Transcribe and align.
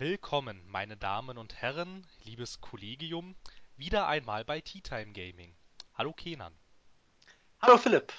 Willkommen, 0.00 0.62
meine 0.66 0.96
Damen 0.96 1.36
und 1.36 1.60
Herren, 1.60 2.06
liebes 2.24 2.62
Kollegium, 2.62 3.36
wieder 3.76 4.06
einmal 4.08 4.46
bei 4.46 4.62
Tea 4.62 4.80
Time 4.80 5.12
Gaming. 5.12 5.54
Hallo 5.94 6.14
Kenan. 6.14 6.54
Hallo 7.60 7.76
Philipp. 7.76 8.10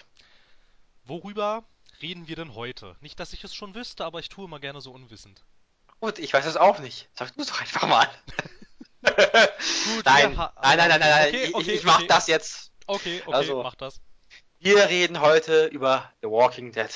Worüber 1.05 1.63
reden 1.99 2.27
wir 2.27 2.35
denn 2.35 2.53
heute? 2.53 2.95
Nicht, 3.01 3.19
dass 3.19 3.33
ich 3.33 3.43
es 3.43 3.55
schon 3.55 3.73
wüsste, 3.73 4.05
aber 4.05 4.19
ich 4.19 4.29
tue 4.29 4.45
immer 4.45 4.59
gerne 4.59 4.79
so 4.79 4.91
unwissend. 4.91 5.43
Gut, 5.99 6.19
ich 6.19 6.31
weiß 6.31 6.45
es 6.45 6.55
auch 6.55 6.77
nicht. 6.77 7.09
Sag 7.15 7.33
du 7.35 7.41
es 7.41 7.47
doch 7.47 7.59
einfach 7.59 7.87
mal. 7.87 8.07
Gut, 9.01 10.05
nein, 10.05 10.37
ha- 10.37 10.53
nein, 10.61 10.77
nein, 10.77 10.89
nein, 10.89 10.99
nein, 10.99 11.27
Okay, 11.29 11.45
ich, 11.45 11.55
okay, 11.55 11.71
ich 11.71 11.83
mach 11.83 11.97
okay. 11.97 12.07
das 12.07 12.27
jetzt. 12.27 12.71
Okay, 12.85 13.23
okay, 13.25 13.33
Also- 13.33 13.63
mach 13.63 13.73
das. 13.73 13.99
Wir 14.59 14.87
reden 14.87 15.19
heute 15.19 15.65
über 15.65 16.13
The 16.21 16.27
Walking 16.29 16.71
Dead. 16.73 16.91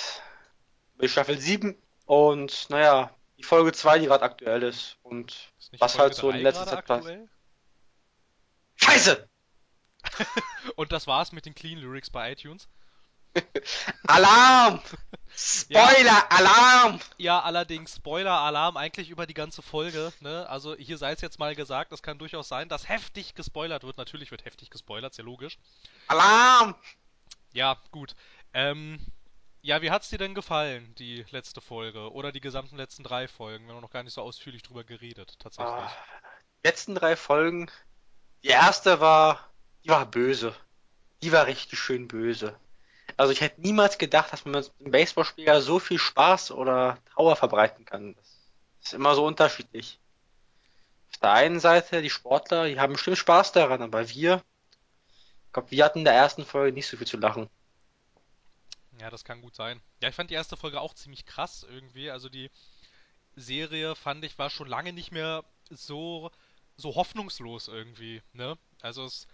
Über 0.99 1.07
Staffel 1.07 1.39
7 1.41 1.75
und, 2.05 2.69
naja, 2.69 3.09
die 3.37 3.43
Folge 3.43 3.71
2, 3.73 3.99
die 3.99 4.05
gerade 4.05 4.23
aktuell 4.23 4.63
ist. 4.63 4.97
Und 5.03 5.31
Ist 5.59 5.79
was 5.79 5.93
Folge 5.93 6.03
halt 6.03 6.15
so 6.15 6.29
in 6.29 6.37
letzter 6.37 6.65
Zeit 6.65 6.85
pass- 6.85 6.97
aktuell? 6.99 7.29
Scheiße! 8.75 9.29
Und 10.75 10.91
das 10.91 11.07
war's 11.07 11.31
mit 11.31 11.45
den 11.45 11.55
Clean 11.55 11.77
Lyrics 11.77 12.09
bei 12.09 12.31
iTunes. 12.31 12.67
Alarm! 14.07 14.81
Spoiler! 15.35 16.31
Alarm! 16.31 16.99
Ja, 17.17 17.41
allerdings 17.41 17.95
Spoiler-Alarm 17.95 18.77
eigentlich 18.77 19.09
über 19.09 19.25
die 19.25 19.33
ganze 19.33 19.61
Folge. 19.61 20.13
Ne? 20.21 20.47
Also 20.47 20.75
hier 20.75 20.97
sei 20.97 21.11
es 21.11 21.21
jetzt 21.21 21.39
mal 21.39 21.55
gesagt, 21.55 21.91
es 21.91 22.01
kann 22.01 22.17
durchaus 22.17 22.47
sein, 22.47 22.69
dass 22.69 22.87
heftig 22.87 23.35
gespoilert 23.35 23.83
wird. 23.83 23.97
Natürlich 23.97 24.31
wird 24.31 24.45
heftig 24.45 24.69
gespoilert, 24.69 25.13
sehr 25.13 25.25
logisch. 25.25 25.57
Alarm! 26.07 26.75
Ja, 27.51 27.77
gut. 27.91 28.15
Ähm, 28.53 28.99
ja, 29.65 29.81
wie 29.81 29.89
hat's 29.89 30.09
dir 30.09 30.19
denn 30.19 30.35
gefallen, 30.35 30.93
die 30.99 31.25
letzte 31.31 31.59
Folge? 31.59 32.11
Oder 32.11 32.31
die 32.31 32.39
gesamten 32.39 32.77
letzten 32.77 33.01
drei 33.01 33.27
Folgen? 33.27 33.65
Wir 33.65 33.73
haben 33.73 33.81
noch 33.81 33.89
gar 33.89 34.03
nicht 34.03 34.13
so 34.13 34.21
ausführlich 34.21 34.61
drüber 34.61 34.83
geredet, 34.83 35.39
tatsächlich. 35.39 35.73
Ah, 35.73 35.91
die 36.63 36.67
letzten 36.67 36.93
drei 36.93 37.15
Folgen. 37.15 37.71
Die 38.43 38.49
erste 38.49 38.99
war, 38.99 39.49
die 39.83 39.89
war 39.89 40.05
böse. 40.05 40.55
Die 41.23 41.31
war 41.31 41.47
richtig 41.47 41.79
schön 41.79 42.07
böse. 42.07 42.55
Also 43.17 43.33
ich 43.33 43.41
hätte 43.41 43.59
niemals 43.59 43.97
gedacht, 43.97 44.31
dass 44.31 44.45
man 44.45 44.53
mit 44.53 44.71
einem 44.79 44.91
Baseballspieler 44.91 45.59
so 45.61 45.79
viel 45.79 45.97
Spaß 45.97 46.51
oder 46.51 46.99
Trauer 47.13 47.35
verbreiten 47.35 47.85
kann. 47.85 48.13
Das 48.15 48.89
ist 48.89 48.93
immer 48.93 49.15
so 49.15 49.25
unterschiedlich. 49.25 49.99
Auf 51.09 51.17
der 51.17 51.31
einen 51.31 51.59
Seite, 51.59 52.03
die 52.03 52.11
Sportler, 52.11 52.67
die 52.67 52.79
haben 52.79 52.93
bestimmt 52.93 53.17
Spaß 53.17 53.51
daran, 53.51 53.81
aber 53.81 54.07
wir, 54.09 54.43
ich 55.47 55.53
glaube, 55.53 55.71
wir 55.71 55.83
hatten 55.83 55.99
in 55.99 56.05
der 56.05 56.13
ersten 56.13 56.45
Folge 56.45 56.71
nicht 56.71 56.87
so 56.87 56.97
viel 56.97 57.07
zu 57.07 57.17
lachen. 57.17 57.49
Ja, 58.99 59.09
das 59.09 59.23
kann 59.23 59.41
gut 59.41 59.55
sein. 59.55 59.81
Ja, 60.01 60.09
ich 60.09 60.15
fand 60.15 60.29
die 60.29 60.35
erste 60.35 60.57
Folge 60.57 60.81
auch 60.81 60.93
ziemlich 60.93 61.25
krass 61.25 61.65
irgendwie. 61.67 62.09
Also 62.09 62.29
die 62.29 62.49
Serie 63.35 63.95
fand 63.95 64.23
ich 64.23 64.37
war 64.37 64.49
schon 64.49 64.67
lange 64.67 64.93
nicht 64.93 65.11
mehr 65.11 65.43
so 65.69 66.31
so 66.77 66.95
hoffnungslos 66.95 67.67
irgendwie, 67.67 68.21
ne? 68.33 68.57
Also 68.81 69.05
es 69.05 69.27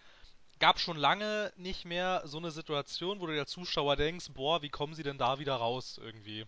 gab 0.59 0.79
schon 0.79 0.97
lange 0.97 1.51
nicht 1.57 1.85
mehr 1.85 2.21
so 2.25 2.37
eine 2.37 2.51
Situation, 2.51 3.19
wo 3.19 3.27
du 3.27 3.33
der 3.33 3.47
Zuschauer 3.47 3.95
denkst, 3.95 4.27
boah, 4.33 4.61
wie 4.61 4.69
kommen 4.69 4.93
sie 4.93 5.03
denn 5.03 5.17
da 5.17 5.39
wieder 5.39 5.55
raus 5.55 5.99
irgendwie? 6.01 6.45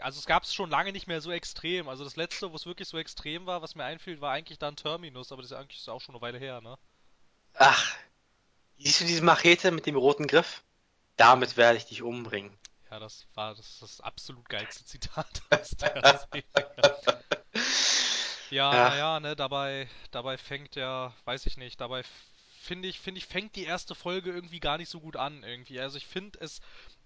Also 0.00 0.18
es 0.18 0.26
gab 0.26 0.42
es 0.42 0.52
schon 0.52 0.68
lange 0.68 0.92
nicht 0.92 1.06
mehr 1.06 1.20
so 1.20 1.30
extrem. 1.30 1.88
Also 1.88 2.04
das 2.04 2.16
letzte, 2.16 2.50
wo 2.50 2.56
es 2.56 2.66
wirklich 2.66 2.88
so 2.88 2.98
extrem 2.98 3.46
war, 3.46 3.62
was 3.62 3.74
mir 3.76 3.84
einfiel, 3.84 4.20
war 4.20 4.32
eigentlich 4.32 4.58
dann 4.58 4.76
Terminus, 4.76 5.32
aber 5.32 5.42
das 5.42 5.52
ist 5.52 5.56
eigentlich 5.56 5.88
auch 5.88 6.00
schon 6.00 6.14
eine 6.14 6.22
Weile 6.22 6.38
her, 6.38 6.60
ne? 6.60 6.76
Ach, 7.54 7.96
siehst 8.78 9.00
du 9.00 9.04
diese 9.04 9.22
Machete 9.22 9.70
mit 9.70 9.86
dem 9.86 9.96
roten 9.96 10.26
Griff? 10.26 10.62
Damit 11.16 11.56
werde 11.56 11.78
ich 11.78 11.86
dich 11.86 12.02
umbringen. 12.02 12.56
Ja, 12.90 12.98
das 12.98 13.26
war 13.34 13.54
das, 13.54 13.78
das 13.80 14.00
absolut 14.00 14.48
geilste 14.48 14.84
Zitat 14.84 15.42
aus 15.50 15.70
der 15.70 16.18
Serie. 16.32 16.44
Ja, 18.50 18.72
Ja. 18.72 18.88
naja, 18.90 19.20
ne, 19.20 19.34
dabei, 19.36 19.88
dabei 20.12 20.38
fängt 20.38 20.76
ja, 20.76 21.12
weiß 21.24 21.46
ich 21.46 21.56
nicht, 21.56 21.80
dabei 21.80 22.04
finde 22.60 22.88
ich, 22.88 23.00
finde 23.00 23.18
ich, 23.18 23.26
fängt 23.26 23.56
die 23.56 23.64
erste 23.64 23.94
Folge 23.94 24.30
irgendwie 24.30 24.60
gar 24.60 24.78
nicht 24.78 24.88
so 24.88 25.00
gut 25.00 25.16
an, 25.16 25.42
irgendwie. 25.42 25.80
Also 25.80 25.96
ich 25.96 26.06
finde 26.06 26.38
es, 26.40 26.60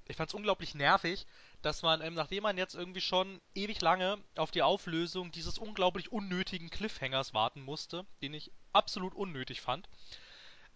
ich 0.07 0.17
fand 0.17 0.29
es 0.31 0.35
unglaublich 0.35 0.75
nervig, 0.75 1.27
dass 1.63 1.83
man, 1.83 2.03
ähm, 2.03 2.15
nachdem 2.15 2.43
man 2.43 2.59
jetzt 2.59 2.75
irgendwie 2.75 3.01
schon 3.01 3.41
ewig 3.55 3.81
lange 3.81 4.19
auf 4.37 4.51
die 4.51 4.63
Auflösung 4.63 5.31
dieses 5.33 5.59
unglaublich 5.59 6.13
unnötigen 6.13 6.69
Cliffhangers 6.71 7.33
warten 7.33 7.63
musste, 7.63 8.07
den 8.23 8.35
ich 8.35 8.51
absolut 8.73 9.15
unnötig 9.15 9.61
fand, 9.61 9.89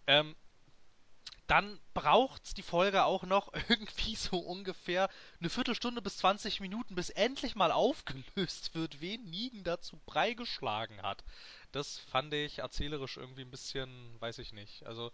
ähm, 0.07 0.35
dann 1.47 1.79
braucht's 1.93 2.53
die 2.53 2.63
Folge 2.63 3.05
auch 3.05 3.23
noch 3.23 3.53
irgendwie 3.69 4.15
so 4.15 4.37
ungefähr 4.39 5.09
eine 5.39 5.49
Viertelstunde 5.49 6.01
bis 6.01 6.17
20 6.17 6.59
Minuten, 6.59 6.95
bis 6.95 7.09
endlich 7.09 7.55
mal 7.55 7.71
aufgelöst 7.71 8.73
wird, 8.73 9.01
wen 9.01 9.23
Negan 9.29 9.63
dazu 9.63 10.01
Brei 10.05 10.33
geschlagen 10.33 11.01
hat. 11.01 11.23
Das 11.71 11.99
fand 11.99 12.33
ich 12.33 12.59
erzählerisch 12.59 13.17
irgendwie 13.17 13.43
ein 13.43 13.51
bisschen, 13.51 14.19
weiß 14.19 14.39
ich 14.39 14.53
nicht. 14.53 14.85
Also, 14.85 15.11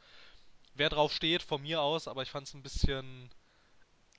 wer 0.73 0.89
drauf 0.89 1.13
steht, 1.13 1.43
von 1.43 1.61
mir 1.61 1.81
aus, 1.81 2.07
aber 2.07 2.23
ich 2.23 2.31
fand's 2.31 2.53
ein 2.53 2.63
bisschen, 2.63 3.29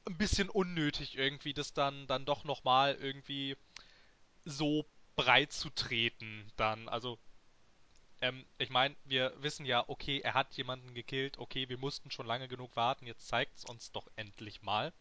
ein 0.07 0.19
bisschen 0.19 0.51
unnötig 0.51 1.17
irgendwie, 1.17 1.55
das 1.55 1.73
dann, 1.73 2.07
dann 2.07 2.25
doch 2.27 2.45
nochmal 2.45 2.95
irgendwie 2.97 3.57
so 4.45 4.85
breit 5.17 5.53
zu 5.53 5.71
treten 5.71 6.51
dann. 6.57 6.89
Also, 6.89 7.19
ähm, 8.23 8.47
ich 8.57 8.71
meine, 8.71 8.95
wir 9.05 9.33
wissen 9.39 9.67
ja, 9.67 9.85
okay, 9.89 10.21
er 10.21 10.35
hat 10.35 10.55
jemanden 10.55 10.95
gekillt, 10.95 11.39
okay, 11.39 11.69
wir 11.69 11.77
mussten 11.77 12.11
schon 12.11 12.27
lange 12.27 12.49
genug 12.49 12.75
warten, 12.77 13.07
jetzt 13.07 13.29
zeigt's 13.29 13.65
uns 13.65 13.93
doch 13.93 14.07
endlich 14.17 14.63
mal. 14.63 14.93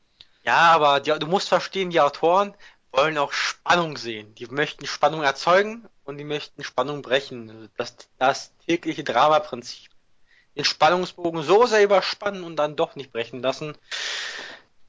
Ja, 0.44 0.72
aber 0.72 1.00
die, 1.00 1.12
du 1.12 1.28
musst 1.28 1.48
verstehen, 1.48 1.92
die 1.92 2.02
Autoren 2.02 2.56
wollen 2.92 3.18
auch 3.18 3.32
Spannung 3.32 3.96
sehen. 3.96 4.36
Die 4.36 4.48
möchten 4.48 4.86
Spannung 4.86 5.24
erzeugen 5.24 5.88
und 6.04 6.18
die 6.18 6.24
möchten 6.24 6.64
Spannung 6.64 7.02
brechen. 7.02 7.50
Also 7.50 7.68
Das, 7.78 7.96
das 8.18 8.58
tägliche 8.66 9.04
Drama-Prinzip. 9.04 9.92
Den 10.56 10.66
Spannungsbogen 10.66 11.44
so 11.44 11.66
sehr 11.66 11.84
überspannen 11.84 12.44
und 12.44 12.58
dann 12.58 12.76
doch 12.76 12.96
nicht 12.96 13.14
brechen 13.14 13.42
lassen, 13.42 13.78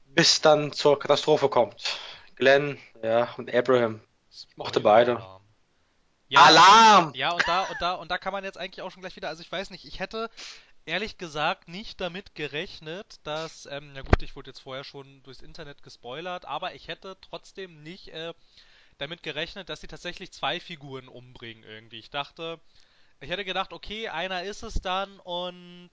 bis 0.05 0.41
dann 0.41 0.73
zur 0.73 0.99
Katastrophe 0.99 1.47
kommt. 1.47 1.97
Glenn, 2.35 2.77
ja, 3.01 3.33
und 3.37 3.53
Abraham. 3.53 4.01
mochte 4.55 4.81
beide. 4.81 5.11
Spoiler-Alarm. 5.13 5.42
Ja, 6.33 6.45
Alarm! 6.45 7.13
ja, 7.13 7.31
und 7.31 7.47
da, 7.47 7.63
und 7.63 7.81
da, 7.83 7.93
und 7.93 8.09
da 8.09 8.17
kann 8.17 8.33
man 8.33 8.43
jetzt 8.43 8.57
eigentlich 8.57 8.81
auch 8.81 8.89
schon 8.89 9.01
gleich 9.01 9.15
wieder, 9.15 9.29
also 9.29 9.43
ich 9.43 9.51
weiß 9.51 9.69
nicht, 9.69 9.85
ich 9.85 9.99
hätte 9.99 10.31
ehrlich 10.85 11.19
gesagt 11.19 11.67
nicht 11.67 12.01
damit 12.01 12.33
gerechnet, 12.33 13.19
dass, 13.23 13.67
ähm, 13.67 13.91
na 13.93 14.01
gut, 14.01 14.23
ich 14.23 14.35
wurde 14.35 14.49
jetzt 14.49 14.61
vorher 14.61 14.83
schon 14.83 15.21
durchs 15.21 15.41
Internet 15.43 15.83
gespoilert, 15.83 16.45
aber 16.45 16.73
ich 16.73 16.87
hätte 16.87 17.17
trotzdem 17.21 17.83
nicht 17.83 18.07
äh, 18.07 18.33
damit 18.97 19.21
gerechnet, 19.21 19.69
dass 19.69 19.81
sie 19.81 19.87
tatsächlich 19.87 20.31
zwei 20.31 20.59
Figuren 20.59 21.07
umbringen 21.07 21.63
irgendwie. 21.63 21.99
Ich 21.99 22.09
dachte, 22.09 22.59
ich 23.19 23.29
hätte 23.29 23.45
gedacht, 23.45 23.71
okay, 23.71 24.09
einer 24.09 24.41
ist 24.41 24.63
es 24.63 24.81
dann 24.81 25.19
und 25.19 25.91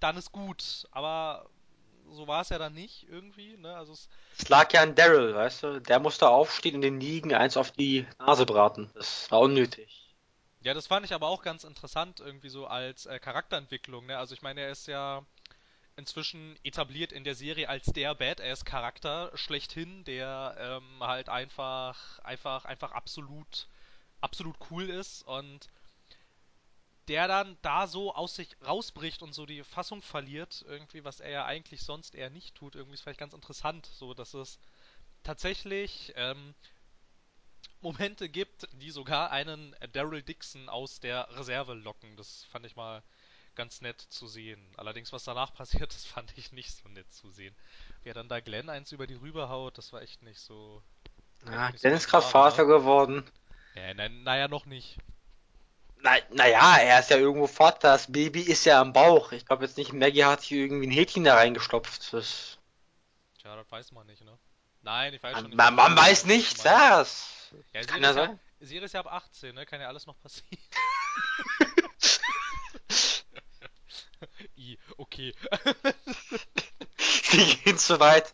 dann 0.00 0.18
ist 0.18 0.32
gut, 0.32 0.86
aber 0.90 1.48
so 2.12 2.26
war 2.26 2.42
es 2.42 2.48
ja 2.50 2.58
dann 2.58 2.74
nicht 2.74 3.08
irgendwie, 3.08 3.56
ne? 3.56 3.74
Also 3.76 3.92
es, 3.92 4.08
Es 4.38 4.48
lag 4.48 4.72
ja 4.72 4.80
an 4.82 4.94
Daryl, 4.94 5.34
weißt 5.34 5.62
du? 5.64 5.80
Der 5.82 6.00
musste 6.00 6.30
aufstehen 6.30 6.76
und 6.76 6.80
den 6.80 6.98
Liegen 6.98 7.34
eins 7.34 7.58
auf 7.58 7.72
die 7.72 8.06
Nase 8.18 8.46
braten. 8.46 8.90
Das 8.94 9.30
war 9.30 9.40
unnötig. 9.40 10.16
Ja, 10.60 10.74
das 10.74 10.86
fand 10.86 11.04
ich 11.06 11.12
aber 11.14 11.26
auch 11.28 11.42
ganz 11.42 11.64
interessant, 11.64 12.20
irgendwie 12.20 12.48
so 12.48 12.66
als 12.66 13.06
äh, 13.06 13.18
Charakterentwicklung, 13.18 14.06
ne? 14.06 14.18
Also 14.18 14.34
ich 14.34 14.42
meine, 14.42 14.60
er 14.62 14.70
ist 14.70 14.86
ja 14.86 15.24
inzwischen 15.96 16.58
etabliert 16.64 17.12
in 17.12 17.24
der 17.24 17.34
Serie 17.36 17.68
als 17.68 17.92
der 17.92 18.14
Badass-Charakter 18.14 19.32
schlechthin, 19.36 20.04
der 20.04 20.56
ähm, 20.58 21.00
halt 21.02 21.28
einfach, 21.30 22.20
einfach, 22.20 22.64
einfach 22.66 22.92
absolut, 22.92 23.68
absolut 24.20 24.56
cool 24.70 24.90
ist 24.90 25.22
und 25.24 25.68
der 27.08 27.26
dann 27.28 27.56
da 27.62 27.86
so 27.86 28.14
aus 28.14 28.36
sich 28.36 28.56
rausbricht 28.64 29.22
und 29.22 29.32
so 29.32 29.46
die 29.46 29.64
Fassung 29.64 30.02
verliert, 30.02 30.64
irgendwie, 30.68 31.04
was 31.04 31.20
er 31.20 31.30
ja 31.30 31.44
eigentlich 31.44 31.82
sonst 31.82 32.14
eher 32.14 32.30
nicht 32.30 32.54
tut, 32.54 32.74
irgendwie 32.74 32.94
ist 32.94 33.02
vielleicht 33.02 33.20
ganz 33.20 33.34
interessant, 33.34 33.86
so 33.86 34.14
dass 34.14 34.34
es 34.34 34.58
tatsächlich 35.22 36.12
ähm, 36.16 36.54
Momente 37.80 38.28
gibt, 38.28 38.68
die 38.72 38.90
sogar 38.90 39.30
einen 39.30 39.74
Daryl 39.92 40.22
Dixon 40.22 40.68
aus 40.68 41.00
der 41.00 41.28
Reserve 41.36 41.74
locken. 41.74 42.16
Das 42.16 42.44
fand 42.44 42.66
ich 42.66 42.76
mal 42.76 43.02
ganz 43.54 43.80
nett 43.80 44.00
zu 44.00 44.26
sehen. 44.26 44.64
Allerdings, 44.76 45.12
was 45.12 45.24
danach 45.24 45.52
passiert, 45.54 45.94
das 45.94 46.04
fand 46.04 46.36
ich 46.36 46.52
nicht 46.52 46.72
so 46.72 46.88
nett 46.88 47.12
zu 47.12 47.30
sehen. 47.30 47.54
Wer 48.02 48.14
dann 48.14 48.28
da 48.28 48.40
Glenn 48.40 48.68
eins 48.68 48.92
über 48.92 49.06
die 49.06 49.14
rüberhaut, 49.14 49.78
das 49.78 49.92
war 49.92 50.02
echt 50.02 50.22
nicht 50.22 50.40
so. 50.40 50.82
Ja, 51.46 51.70
so 51.72 51.78
Glenn 51.78 51.94
ist 51.94 52.08
gerade 52.08 52.26
Farbe, 52.26 52.50
Vater 52.50 52.62
ne? 52.64 52.68
geworden. 52.68 53.30
Ja, 53.74 53.94
na, 53.94 54.08
naja, 54.08 54.48
noch 54.48 54.66
nicht. 54.66 54.98
Na, 56.00 56.16
naja, 56.30 56.76
er 56.78 57.00
ist 57.00 57.10
ja 57.10 57.16
irgendwo 57.16 57.46
Vater. 57.46 57.92
Das 57.92 58.10
Baby 58.10 58.42
ist 58.42 58.64
ja 58.64 58.80
am 58.80 58.92
Bauch. 58.92 59.32
Ich 59.32 59.46
glaube 59.46 59.64
jetzt 59.64 59.76
nicht, 59.76 59.92
Maggie 59.92 60.24
hat 60.24 60.42
hier 60.42 60.64
irgendwie 60.64 60.86
ein 60.86 60.90
Häkchen 60.92 61.24
da 61.24 61.34
reingestopft. 61.34 62.12
Das, 62.12 62.58
Tja, 63.40 63.56
das 63.56 63.70
weiß 63.70 63.92
man 63.92 64.06
nicht, 64.06 64.24
ne? 64.24 64.38
Nein, 64.82 65.12
ich 65.14 65.22
weiß 65.22 65.32
schon 65.32 65.42
man, 65.42 65.50
nicht. 65.50 65.56
man, 65.56 65.74
man 65.74 65.96
weiß 65.96 66.24
nicht, 66.26 66.56
was 66.58 66.62
du 66.62 66.68
meinst. 66.68 66.80
ja. 66.80 66.98
Das 67.72 67.72
Ja, 67.72 67.80
kann 67.82 68.02
ja 68.02 68.10
ist 68.10 68.16
ja, 68.16 68.26
sein. 68.26 68.40
Serie 68.60 68.84
ist 68.86 68.94
ja 68.94 69.00
ab 69.00 69.12
18, 69.12 69.54
ne? 69.54 69.66
Kann 69.66 69.80
ja 69.80 69.88
alles 69.88 70.06
noch 70.06 70.18
passieren. 70.20 70.46
I, 74.56 74.78
okay. 74.96 75.34
Die 77.32 77.56
gehen 77.58 77.78
zu 77.78 78.00
weit. 78.00 78.32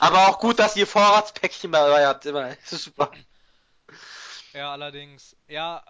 Aber 0.00 0.28
auch 0.28 0.38
gut, 0.38 0.58
dass 0.58 0.76
ihr 0.76 0.86
Vorratspäckchen 0.86 1.72
dabei 1.72 2.06
habt. 2.06 2.24
Immer. 2.26 2.54
Das 2.56 2.72
ist 2.72 2.84
super. 2.84 3.10
Ja, 4.52 4.72
allerdings. 4.72 5.36
Ja, 5.48 5.84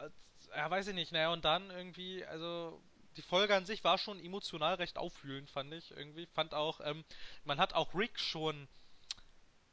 ja, 0.57 0.71
weiß 0.71 0.89
ich 0.89 0.95
nicht. 0.95 1.13
Naja, 1.13 1.33
und 1.33 1.45
dann 1.45 1.71
irgendwie, 1.71 2.25
also 2.25 2.81
die 3.17 3.23
Folge 3.23 3.55
an 3.55 3.67
sich 3.67 3.85
war 3.85 3.99
schon 3.99 4.19
emotional 4.21 4.75
recht 4.75 4.99
aufwühlend, 4.99 5.51
fand 5.51 5.73
ich 5.73 5.91
irgendwie. 5.91 6.27
Fand 6.27 6.55
auch, 6.55 6.81
ähm, 6.85 7.05
man 7.45 7.59
hat 7.59 7.75
auch 7.75 7.95
Rick 7.95 8.19
schon, 8.19 8.69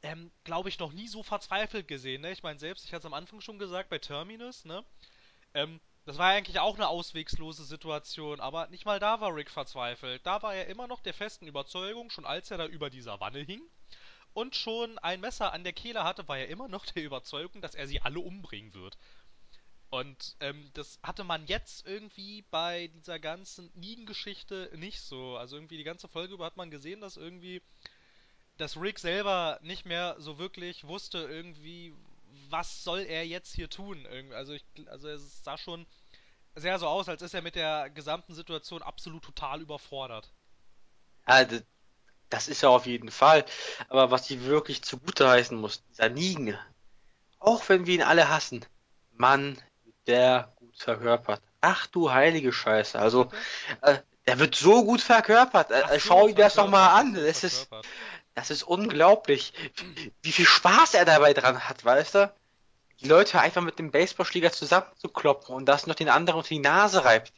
ähm, 0.02 0.30
glaube 0.44 0.68
ich, 0.68 0.78
noch 0.78 0.92
nie 0.92 1.08
so 1.08 1.22
verzweifelt 1.22 1.88
gesehen, 1.88 2.22
ne? 2.22 2.32
Ich 2.32 2.42
meine, 2.42 2.58
selbst, 2.58 2.84
ich 2.84 2.92
hatte 2.92 3.00
es 3.00 3.06
am 3.06 3.14
Anfang 3.14 3.40
schon 3.40 3.58
gesagt, 3.58 3.90
bei 3.90 3.98
Terminus, 3.98 4.64
ne? 4.64 4.84
Ähm, 5.54 5.80
das 6.06 6.18
war 6.18 6.32
ja 6.32 6.38
eigentlich 6.38 6.60
auch 6.60 6.76
eine 6.76 6.88
auswegslose 6.88 7.64
Situation, 7.64 8.40
aber 8.40 8.66
nicht 8.68 8.84
mal 8.86 8.98
da 8.98 9.20
war 9.20 9.34
Rick 9.34 9.50
verzweifelt. 9.50 10.24
Da 10.24 10.42
war 10.42 10.54
er 10.54 10.66
immer 10.66 10.86
noch 10.86 11.00
der 11.00 11.14
festen 11.14 11.46
Überzeugung, 11.46 12.10
schon 12.10 12.24
als 12.24 12.50
er 12.50 12.58
da 12.58 12.66
über 12.66 12.90
die 12.90 13.02
Savanne 13.02 13.40
hing 13.40 13.62
und 14.32 14.54
schon 14.56 14.98
ein 14.98 15.20
Messer 15.20 15.52
an 15.52 15.64
der 15.64 15.72
Kehle 15.72 16.04
hatte, 16.04 16.26
war 16.28 16.38
er 16.38 16.48
immer 16.48 16.68
noch 16.68 16.86
der 16.86 17.02
Überzeugung, 17.02 17.60
dass 17.60 17.74
er 17.74 17.86
sie 17.86 18.00
alle 18.00 18.20
umbringen 18.20 18.74
wird. 18.74 18.96
Und 19.90 20.36
ähm, 20.40 20.70
das 20.74 21.00
hatte 21.02 21.24
man 21.24 21.46
jetzt 21.46 21.86
irgendwie 21.86 22.42
bei 22.50 22.88
dieser 22.94 23.18
ganzen 23.18 23.70
Negan-Geschichte 23.74 24.70
nicht 24.76 25.00
so. 25.00 25.36
Also 25.36 25.56
irgendwie 25.56 25.76
die 25.78 25.84
ganze 25.84 26.08
Folge 26.08 26.34
über 26.34 26.46
hat 26.46 26.56
man 26.56 26.70
gesehen, 26.70 27.00
dass 27.00 27.16
irgendwie, 27.16 27.60
dass 28.58 28.76
Rick 28.80 28.98
selber 29.00 29.58
nicht 29.62 29.86
mehr 29.86 30.16
so 30.20 30.38
wirklich 30.38 30.86
wusste 30.86 31.18
irgendwie, 31.18 31.92
was 32.48 32.84
soll 32.84 33.00
er 33.00 33.26
jetzt 33.26 33.54
hier 33.54 33.68
tun. 33.68 34.06
Also 34.32 34.52
ich, 34.52 34.64
also 34.86 35.08
es 35.08 35.42
sah 35.42 35.58
schon 35.58 35.86
sehr 36.54 36.78
so 36.78 36.86
aus, 36.86 37.08
als 37.08 37.22
ist 37.22 37.34
er 37.34 37.42
mit 37.42 37.56
der 37.56 37.90
gesamten 37.90 38.34
Situation 38.34 38.82
absolut 38.82 39.24
total 39.24 39.60
überfordert. 39.60 40.30
D- 41.28 41.62
das 42.30 42.48
ist 42.48 42.62
er 42.62 42.70
auf 42.70 42.86
jeden 42.86 43.10
Fall. 43.10 43.44
Aber 43.88 44.10
was 44.10 44.30
ich 44.30 44.42
wirklich 44.44 44.82
zugute 44.82 45.28
heißen 45.28 45.58
muss, 45.58 45.84
dieser 45.86 46.08
Negan, 46.10 46.58
auch 47.40 47.68
wenn 47.68 47.86
wir 47.86 47.94
ihn 47.94 48.02
alle 48.02 48.28
hassen, 48.28 48.64
Mann, 49.12 49.58
der 50.06 50.52
gut 50.56 50.76
verkörpert. 50.76 51.42
Ach 51.60 51.86
du 51.86 52.10
heilige 52.10 52.52
Scheiße. 52.52 52.98
Also, 52.98 53.30
er? 53.82 53.94
äh, 53.94 53.98
der 54.26 54.38
wird 54.38 54.54
so 54.54 54.84
gut 54.84 55.00
verkörpert. 55.00 55.70
Äh, 55.70 55.82
so, 55.94 55.98
schau 55.98 56.28
dir 56.28 56.34
das 56.34 56.54
doch 56.54 56.68
mal 56.68 56.98
an. 56.98 57.14
Das 57.14 57.44
ist, 57.44 57.68
das 58.34 58.50
ist 58.50 58.62
unglaublich, 58.62 59.52
wie 60.22 60.32
viel 60.32 60.46
Spaß 60.46 60.94
er 60.94 61.04
dabei 61.04 61.34
dran 61.34 61.68
hat, 61.68 61.84
weißt 61.84 62.14
du? 62.14 62.34
Die 63.00 63.08
Leute 63.08 63.40
einfach 63.40 63.62
mit 63.62 63.78
dem 63.78 63.90
Baseballschläger 63.90 64.52
zusammenzukloppen 64.52 65.54
und 65.54 65.66
das 65.66 65.86
noch 65.86 65.94
den 65.94 66.10
anderen 66.10 66.38
unter 66.38 66.48
die 66.50 66.58
Nase 66.58 67.04
reibt. 67.04 67.32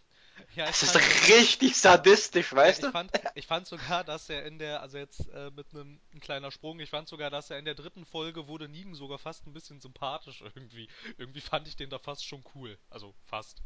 Ja, 0.55 0.71
ich 0.71 0.79
Das 0.79 0.83
ist 0.83 0.97
fand 0.97 1.05
richtig 1.29 1.77
sadistisch, 1.77 2.53
weißt 2.53 2.83
ich 2.83 2.85
du? 2.85 2.93
fand, 2.93 3.13
ich 3.35 3.47
fand 3.47 3.67
sogar, 3.67 4.05
dass 4.05 4.29
er 4.29 4.45
in 4.47 4.59
der, 4.59 4.81
also 4.83 4.99
jetzt 4.99 5.29
äh, 5.31 5.51
mit 5.51 5.73
einem 5.75 6.01
ein 6.15 6.21
kleiner 6.21 6.51
Sprung, 6.51 6.81
ich 6.81 6.91
fand 6.91 7.09
sogar, 7.09 7.31
dass 7.31 7.51
er 7.51 7.59
in 7.59 7.65
der 7.65 7.75
dritten 7.75 8.05
Folge 8.07 8.47
wurde 8.49 8.69
Negan 8.69 8.95
sogar 8.95 9.19
fast 9.19 9.47
ein 9.47 9.53
bisschen 9.53 9.81
sympathisch 9.81 10.41
irgendwie. 10.43 10.89
Irgendwie 11.19 11.41
fand 11.41 11.69
ich 11.69 11.77
den 11.77 11.91
da 11.91 11.99
fast 11.99 12.27
schon 12.27 12.45
cool. 12.55 12.79
Also 12.91 13.15
fast. 13.25 13.63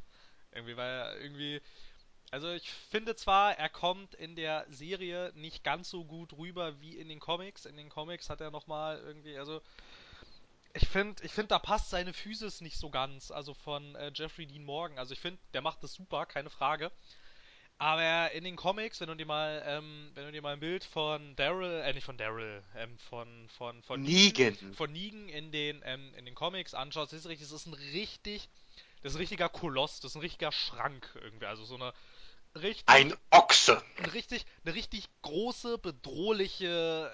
Irgendwie, 0.52 0.76
weil 0.76 0.88
er 0.90 1.20
irgendwie, 1.20 1.60
also 2.30 2.50
ich 2.52 2.70
finde 2.70 3.16
zwar, 3.16 3.58
er 3.58 3.68
kommt 3.70 4.14
in 4.14 4.36
der 4.36 4.66
Serie 4.70 5.32
nicht 5.36 5.64
ganz 5.64 5.90
so 5.90 6.04
gut 6.04 6.34
rüber 6.34 6.80
wie 6.80 6.96
in 6.98 7.08
den 7.08 7.20
Comics. 7.20 7.66
In 7.66 7.76
den 7.76 7.90
Comics 7.90 8.30
hat 8.30 8.40
er 8.40 8.50
nochmal 8.50 8.98
irgendwie, 9.00 9.38
also 9.38 9.62
ich 10.76 10.88
finde, 10.88 11.22
ich 11.24 11.32
finde, 11.32 11.48
da 11.48 11.58
passt 11.58 11.90
seine 11.90 12.12
Physis 12.12 12.60
nicht 12.60 12.78
so 12.78 12.90
ganz. 12.90 13.30
Also 13.30 13.54
von 13.54 13.94
äh, 13.96 14.12
Jeffrey 14.14 14.46
Dean 14.46 14.64
Morgan. 14.64 14.98
Also 14.98 15.12
ich 15.12 15.20
finde, 15.20 15.40
der 15.54 15.62
macht 15.62 15.82
das 15.82 15.94
super, 15.94 16.26
keine 16.26 16.50
Frage. 16.50 16.92
Aber 17.78 18.32
in 18.32 18.44
den 18.44 18.56
Comics, 18.56 19.00
wenn 19.00 19.08
du 19.08 19.14
dir 19.16 19.26
mal, 19.26 19.62
ähm, 19.66 20.10
wenn 20.14 20.24
du 20.24 20.32
dir 20.32 20.40
mal 20.40 20.54
ein 20.54 20.60
Bild 20.60 20.82
von 20.84 21.36
Daryl, 21.36 21.82
äh, 21.82 21.92
nicht 21.92 22.04
von 22.04 22.16
Daryl, 22.16 22.62
ähm, 22.74 22.96
von, 22.98 23.48
von, 23.50 23.82
von 23.82 24.00
Negan, 24.00 24.52
Negan. 24.54 24.74
von 24.74 24.92
Negan 24.92 25.28
in 25.28 25.52
den, 25.52 25.82
ähm, 25.84 26.14
in 26.14 26.24
den 26.24 26.34
Comics 26.34 26.72
anschaust, 26.72 27.12
das 27.12 27.20
ist 27.20 27.26
richtig, 27.26 27.48
das 27.48 27.60
ist 27.60 27.66
ein 27.66 27.74
richtig, 27.74 28.48
das 29.02 29.12
ist 29.12 29.16
ein 29.16 29.20
richtiger 29.20 29.50
Koloss, 29.50 30.00
das 30.00 30.12
ist 30.12 30.16
ein 30.16 30.22
richtiger 30.22 30.52
Schrank 30.52 31.06
irgendwie, 31.20 31.44
also 31.44 31.66
so 31.66 31.74
eine 31.74 31.92
Ein 32.54 32.62
richtig, 32.62 33.18
Ochse. 33.30 33.82
eine 33.98 34.14
richtig, 34.14 34.46
eine 34.64 34.74
richtig 34.74 35.08
große, 35.20 35.76
bedrohliche 35.76 37.12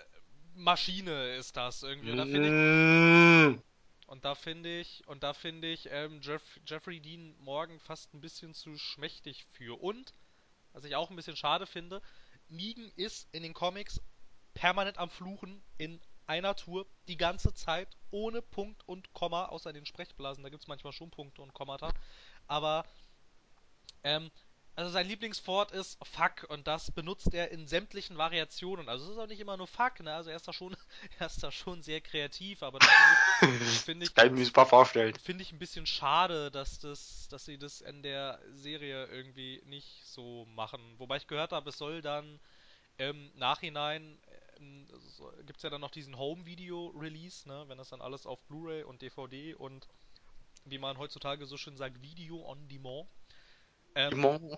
Maschine 0.54 1.36
ist 1.36 1.56
das 1.56 1.82
irgendwie. 1.82 2.10
Und 2.10 2.16
da 2.18 2.26
finde 2.26 2.48
ich, 2.48 2.54
Mm. 2.54 3.62
und 4.06 4.24
da 4.24 4.34
finde 4.34 4.80
ich, 4.80 5.06
und 5.06 5.22
da 5.22 5.32
finde 5.34 5.68
ich, 5.68 5.88
ähm, 5.90 6.20
Jeff, 6.22 6.42
Jeffrey 6.66 7.00
Dean 7.00 7.34
Morgan 7.38 7.80
fast 7.80 8.12
ein 8.14 8.20
bisschen 8.20 8.54
zu 8.54 8.76
schmächtig 8.76 9.46
für. 9.52 9.80
Und 9.80 10.14
was 10.72 10.84
ich 10.84 10.96
auch 10.96 11.10
ein 11.10 11.16
bisschen 11.16 11.36
schade 11.36 11.66
finde, 11.66 12.02
Negan 12.48 12.90
ist 12.96 13.28
in 13.32 13.42
den 13.42 13.54
Comics 13.54 14.00
permanent 14.54 14.98
am 14.98 15.10
Fluchen 15.10 15.62
in 15.78 16.00
einer 16.26 16.54
Tour 16.56 16.86
die 17.08 17.16
ganze 17.16 17.52
Zeit 17.54 17.88
ohne 18.10 18.42
Punkt 18.42 18.86
und 18.88 19.12
Komma, 19.12 19.46
außer 19.46 19.70
in 19.70 19.74
den 19.74 19.86
Sprechblasen, 19.86 20.42
da 20.44 20.50
gibt 20.50 20.62
es 20.62 20.68
manchmal 20.68 20.92
schon 20.92 21.10
Punkte 21.10 21.42
und 21.42 21.52
Kommata. 21.54 21.92
Aber 22.46 22.84
ähm, 24.04 24.30
also 24.74 24.90
sein 24.90 25.06
Lieblingswort 25.06 25.72
ist 25.72 25.98
Fuck 26.06 26.44
und 26.50 26.66
das 26.66 26.90
benutzt 26.92 27.34
er 27.34 27.50
in 27.50 27.66
sämtlichen 27.66 28.16
Variationen. 28.18 28.88
Also 28.88 29.04
es 29.06 29.10
ist 29.12 29.18
auch 29.18 29.26
nicht 29.26 29.40
immer 29.40 29.56
nur 29.56 29.66
Fuck, 29.66 30.00
ne? 30.00 30.14
Also 30.14 30.30
er 30.30 30.36
ist 30.36 30.48
da 30.48 30.52
schon, 30.52 30.76
er 31.18 31.26
ist 31.26 31.42
da 31.42 31.50
schon 31.52 31.82
sehr 31.82 32.00
kreativ, 32.00 32.62
aber 32.62 32.80
das 32.80 32.90
finde 33.38 33.64
ich, 33.64 33.80
finde 33.84 34.06
Das 34.06 34.10
ich, 34.10 34.14
kann 34.14 34.26
ich 34.28 34.32
mir 34.32 34.44
super 34.44 34.66
vorstellen. 34.66 35.14
finde 35.22 35.42
ich 35.42 35.52
ein 35.52 35.58
bisschen 35.58 35.86
schade, 35.86 36.50
dass 36.50 36.78
das, 36.78 37.28
dass 37.28 37.44
sie 37.44 37.58
das 37.58 37.80
in 37.80 38.02
der 38.02 38.40
Serie 38.52 39.06
irgendwie 39.06 39.62
nicht 39.66 40.04
so 40.06 40.46
machen. 40.46 40.80
Wobei 40.98 41.16
ich 41.16 41.26
gehört 41.26 41.52
habe, 41.52 41.70
es 41.70 41.78
soll 41.78 42.02
dann 42.02 42.40
im 42.98 43.32
Nachhinein 43.36 44.18
ähm, 44.58 44.88
so, 45.16 45.32
gibt's 45.46 45.62
ja 45.62 45.70
dann 45.70 45.80
noch 45.80 45.90
diesen 45.90 46.18
Home-Video-Release, 46.18 47.48
ne, 47.48 47.64
wenn 47.68 47.78
das 47.78 47.90
dann 47.90 48.00
alles 48.02 48.26
auf 48.26 48.42
Blu-ray 48.44 48.84
und 48.84 49.02
DVD 49.02 49.54
und 49.54 49.88
wie 50.64 50.78
man 50.78 50.98
heutzutage 50.98 51.46
so 51.46 51.56
schön 51.56 51.76
sagt, 51.76 52.02
Video 52.02 52.44
on 52.48 52.68
Demand. 52.68 53.08
Ähm, 53.94 54.10
Simon. 54.10 54.56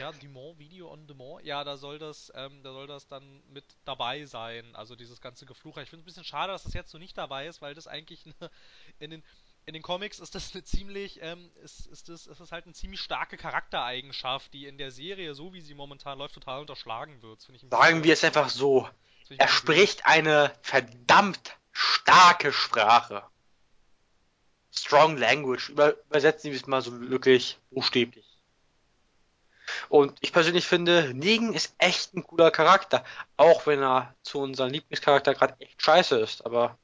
ja, 0.00 0.12
Demand, 0.12 0.58
Video 0.58 0.92
on 0.92 1.06
Demand. 1.06 1.44
Ja, 1.44 1.64
da 1.64 1.76
soll 1.76 1.98
das, 1.98 2.32
ähm, 2.34 2.62
da 2.62 2.72
soll 2.72 2.86
das 2.86 3.06
dann 3.08 3.42
mit 3.52 3.64
dabei 3.84 4.24
sein. 4.24 4.74
Also 4.74 4.96
dieses 4.96 5.20
ganze 5.20 5.46
Gefluche. 5.46 5.82
Ich 5.82 5.90
finde 5.90 6.00
es 6.00 6.04
ein 6.04 6.06
bisschen 6.06 6.24
schade, 6.24 6.52
dass 6.52 6.64
das 6.64 6.74
jetzt 6.74 6.90
so 6.90 6.98
nicht 6.98 7.16
dabei 7.16 7.46
ist, 7.46 7.62
weil 7.62 7.74
das 7.74 7.86
eigentlich 7.86 8.24
eine, 8.26 8.50
in 8.98 9.10
den 9.10 9.22
in 9.66 9.74
den 9.74 9.82
Comics 9.82 10.20
ist 10.20 10.34
das 10.36 10.54
eine 10.54 10.62
ziemlich, 10.62 11.18
ähm, 11.22 11.50
ist, 11.62 11.86
ist, 11.86 12.08
das, 12.08 12.28
ist 12.28 12.40
das 12.40 12.52
halt 12.52 12.66
eine 12.66 12.74
ziemlich 12.74 13.00
starke 13.00 13.36
Charaktereigenschaft, 13.36 14.54
die 14.54 14.66
in 14.66 14.78
der 14.78 14.92
Serie, 14.92 15.34
so 15.34 15.52
wie 15.52 15.60
sie 15.60 15.74
momentan 15.74 16.18
läuft, 16.18 16.34
total 16.34 16.60
unterschlagen 16.60 17.20
wird. 17.20 17.44
Ein 17.48 17.70
Sagen 17.70 18.04
wir 18.04 18.12
es 18.12 18.22
einfach 18.22 18.48
so. 18.48 18.88
Er 19.36 19.48
spricht 19.48 20.06
eine 20.06 20.54
verdammt 20.62 21.56
starke 21.72 22.52
Sprache. 22.52 23.24
Strong 24.70 25.16
Language. 25.16 25.70
Über, 25.70 25.96
übersetzen 26.04 26.52
wir 26.52 26.60
es 26.60 26.66
mal 26.68 26.80
so 26.80 27.00
wirklich 27.10 27.58
buchstäblich. 27.70 28.25
Und 29.88 30.16
ich 30.20 30.32
persönlich 30.32 30.66
finde, 30.66 31.12
Negan 31.14 31.52
ist 31.52 31.74
echt 31.78 32.14
ein 32.14 32.22
cooler 32.24 32.50
Charakter. 32.50 33.04
Auch 33.36 33.66
wenn 33.66 33.82
er 33.82 34.14
zu 34.22 34.40
unserem 34.40 34.70
Lieblingscharakter 34.70 35.34
gerade 35.34 35.54
echt 35.60 35.82
scheiße 35.82 36.18
ist. 36.18 36.44
Aber 36.46 36.78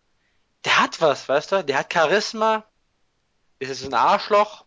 der 0.65 0.79
hat 0.81 1.01
was, 1.01 1.29
weißt 1.29 1.53
du? 1.53 1.65
Der 1.65 1.79
hat 1.79 1.93
Charisma. 1.93 2.65
Ist 3.59 3.85
ein 3.85 3.95
Arschloch. 3.95 4.65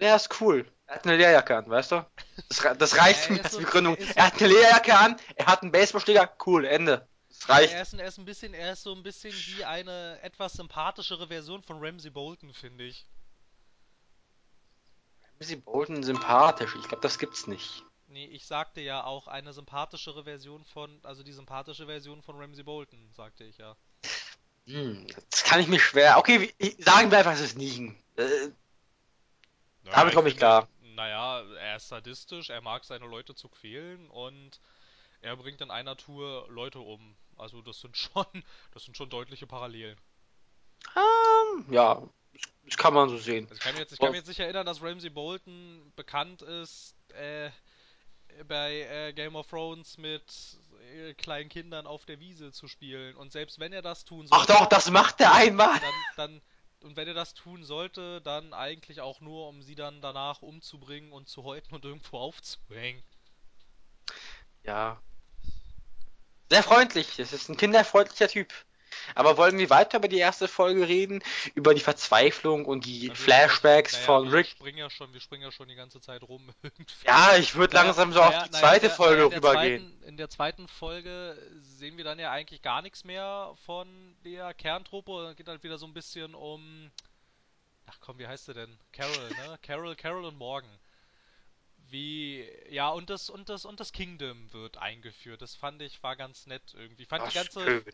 Der 0.00 0.16
ist 0.16 0.40
cool. 0.40 0.66
Er 0.86 0.96
hat 0.96 1.06
eine 1.06 1.16
Lederjacke 1.16 1.56
an, 1.56 1.68
weißt 1.70 1.92
du? 1.92 2.06
Das, 2.48 2.66
das 2.78 2.96
reicht 2.98 3.26
Er 3.26 3.32
mir 3.32 3.38
ist 3.38 3.44
als 3.44 3.52
so, 3.54 3.58
Begründung. 3.60 3.94
er 3.96 4.00
ist 4.02 4.08
so, 4.08 4.14
Er 4.16 4.26
hat 4.26 4.34
eine 4.40 4.48
Lederjacke 4.48 4.98
an, 4.98 5.16
er 5.36 5.46
hat 5.46 5.62
einen 5.62 5.72
Baseballschläger, 5.72 6.32
cool, 6.46 6.64
Ende. 6.64 7.06
Das 7.28 7.48
er 7.48 7.54
reicht. 7.54 7.74
ist, 7.74 7.92
ein- 7.94 7.98
er 8.00 8.08
ist 8.08 8.18
ein 8.18 8.24
bisschen, 8.24 8.54
er 8.54 8.72
ist 8.72 8.82
so 8.82 8.94
ein 8.94 9.02
bisschen 9.02 9.32
wie 9.32 9.64
eine 9.64 10.18
etwas 10.22 10.54
sympathischere 10.54 11.28
Version 11.28 11.62
von 11.62 11.78
Ramsey 11.84 12.10
Bolton, 12.10 12.52
finde 12.52 12.84
ich. 12.84 13.06
Ramsey 15.42 15.56
Bolton 15.56 16.04
sympathisch. 16.04 16.76
Ich 16.76 16.86
glaube, 16.86 17.02
das 17.02 17.18
gibt's 17.18 17.48
nicht. 17.48 17.82
Nee, 18.06 18.26
ich 18.26 18.46
sagte 18.46 18.80
ja 18.80 19.02
auch 19.02 19.26
eine 19.26 19.52
sympathischere 19.52 20.22
Version 20.22 20.64
von, 20.64 21.00
also 21.02 21.24
die 21.24 21.32
sympathische 21.32 21.86
Version 21.86 22.22
von 22.22 22.36
Ramsey 22.38 22.62
Bolton, 22.62 23.10
sagte 23.12 23.42
ich 23.42 23.58
ja. 23.58 23.74
Hm, 24.66 25.04
das 25.30 25.42
kann 25.42 25.58
ich 25.58 25.66
mir 25.66 25.80
schwer. 25.80 26.18
Okay, 26.18 26.54
sagen 26.78 27.10
wir 27.10 27.18
einfach, 27.18 27.32
es 27.32 27.40
ist 27.40 27.56
Negan. 27.58 27.96
Äh, 28.16 28.50
Naja, 29.82 29.96
damit 29.96 30.12
ich 30.12 30.14
komme 30.14 30.28
ich 30.28 30.36
klar. 30.36 30.68
naja, 30.80 31.40
er 31.56 31.76
ist 31.76 31.88
sadistisch, 31.88 32.50
er 32.50 32.60
mag 32.60 32.84
seine 32.84 33.06
Leute 33.06 33.34
zu 33.34 33.48
quälen 33.48 34.08
und 34.10 34.60
er 35.22 35.36
bringt 35.36 35.60
in 35.60 35.72
einer 35.72 35.96
Tour 35.96 36.46
Leute 36.50 36.78
um. 36.78 37.16
Also 37.36 37.62
das 37.62 37.80
sind 37.80 37.96
schon, 37.96 38.26
das 38.74 38.84
sind 38.84 38.96
schon 38.96 39.10
deutliche 39.10 39.48
Parallelen. 39.48 39.98
Ähm, 40.94 41.66
ja, 41.72 42.00
das 42.64 42.76
kann 42.76 42.94
man 42.94 43.08
so 43.08 43.18
sehen. 43.18 43.44
Also 43.44 43.54
ich 43.54 43.60
kann 43.60 43.74
mir 43.74 43.80
jetzt, 43.80 43.92
ich 43.92 43.98
kann 43.98 44.10
mir 44.10 44.18
jetzt 44.18 44.28
nicht 44.28 44.40
erinnern, 44.40 44.66
dass 44.66 44.82
Ramsey 44.82 45.10
Bolton 45.10 45.92
bekannt 45.96 46.42
ist, 46.42 46.94
äh, 47.14 47.50
bei 48.48 48.82
äh, 48.82 49.12
Game 49.12 49.36
of 49.36 49.46
Thrones 49.48 49.98
mit 49.98 50.22
äh, 50.94 51.14
kleinen 51.14 51.48
Kindern 51.48 51.86
auf 51.86 52.04
der 52.06 52.18
Wiese 52.20 52.52
zu 52.52 52.68
spielen. 52.68 53.16
Und 53.16 53.32
selbst 53.32 53.58
wenn 53.58 53.72
er 53.72 53.82
das 53.82 54.04
tun 54.04 54.26
Ach 54.30 54.46
sollte, 54.46 54.52
doch, 54.52 54.68
das 54.68 54.90
macht 54.90 55.20
er 55.20 55.34
einmal. 55.34 55.78
dann, 55.80 55.92
dann, 56.16 56.42
und 56.80 56.96
wenn 56.96 57.08
er 57.08 57.14
das 57.14 57.34
tun 57.34 57.64
sollte, 57.64 58.20
dann 58.22 58.54
eigentlich 58.54 59.00
auch 59.00 59.20
nur, 59.20 59.48
um 59.48 59.62
sie 59.62 59.74
dann 59.74 60.00
danach 60.00 60.42
umzubringen 60.42 61.12
und 61.12 61.28
zu 61.28 61.44
häuten 61.44 61.74
und 61.74 61.84
irgendwo 61.84 62.18
aufzuhängen. 62.18 63.02
Ja, 64.64 65.00
sehr 66.52 66.62
freundlich. 66.62 67.18
Es 67.18 67.32
ist 67.32 67.48
ein 67.48 67.56
kinderfreundlicher 67.56 68.28
Typ. 68.28 68.52
Aber 69.14 69.36
wollen 69.36 69.58
wir 69.58 69.70
weiter 69.70 69.98
über 69.98 70.08
die 70.08 70.18
erste 70.18 70.48
Folge 70.48 70.88
reden? 70.88 71.22
Über 71.54 71.74
die 71.74 71.80
Verzweiflung 71.80 72.64
und 72.66 72.86
die 72.86 73.02
wir- 73.08 73.14
Flashbacks 73.14 73.92
naja, 73.94 74.04
von 74.04 74.26
wir 74.30 74.38
Rick? 74.38 74.46
Springen 74.48 74.78
ja 74.78 74.90
schon, 74.90 75.12
wir 75.12 75.20
springen 75.20 75.42
ja 75.44 75.52
schon 75.52 75.68
die 75.68 75.74
ganze 75.74 76.00
Zeit 76.00 76.22
rum. 76.22 76.48
irgendwie. 76.62 76.84
Ja, 77.06 77.36
ich 77.36 77.54
würde 77.54 77.74
Naja, 77.74 77.86
langsam 77.86 78.12
so 78.12 78.20
naja, 78.20 78.38
auf 78.38 78.44
die 78.44 78.50
zweite 78.52 78.80
der- 78.88 78.90
Folge 78.90 79.28
der 79.28 79.36
rübergehen. 79.38 79.88
Zweiten, 79.98 80.08
in 80.08 80.16
der 80.16 80.28
zweiten 80.30 80.68
Folge 80.68 81.36
sehen 81.60 81.96
wir 81.96 82.04
dann 82.04 82.18
ja 82.18 82.30
eigentlich 82.30 82.62
gar 82.62 82.82
nichts 82.82 83.04
mehr 83.04 83.54
von 83.66 84.16
der 84.24 84.52
Kerntruppe. 84.54 85.28
Es 85.30 85.36
geht 85.36 85.48
halt 85.48 85.62
wieder 85.62 85.78
so 85.78 85.86
ein 85.86 85.94
bisschen 85.94 86.34
um. 86.34 86.90
Ach 87.86 87.98
komm, 88.00 88.18
wie 88.18 88.26
heißt 88.26 88.46
sie 88.46 88.54
denn? 88.54 88.78
Carol, 88.92 89.28
ne? 89.30 89.58
Carol, 89.62 89.96
Carol 89.96 90.24
und 90.24 90.38
Morgan. 90.38 90.70
Wie, 91.92 92.48
ja, 92.70 92.88
und 92.88 93.10
das, 93.10 93.28
und 93.28 93.50
das, 93.50 93.66
und 93.66 93.78
das 93.78 93.92
Kingdom 93.92 94.50
wird 94.54 94.78
eingeführt. 94.78 95.42
Das 95.42 95.54
fand 95.54 95.82
ich, 95.82 96.02
war 96.02 96.16
ganz 96.16 96.46
nett 96.46 96.62
irgendwie. 96.72 97.02
Ich 97.02 97.08
fand 97.08 97.22
die 97.30 97.34
Das 97.34 97.52
ganze, 97.54 97.84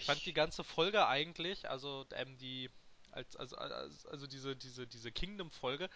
fand 0.00 0.26
die 0.26 0.32
ganze 0.32 0.64
Folge 0.64 1.06
eigentlich, 1.06 1.70
also 1.70 2.04
ähm, 2.10 2.36
die, 2.38 2.68
als, 3.12 3.36
also, 3.36 3.54
als, 3.54 4.04
also 4.06 4.26
diese, 4.26 4.56
diese, 4.56 4.88
diese 4.88 5.12
Kingdom-Folge, 5.12 5.88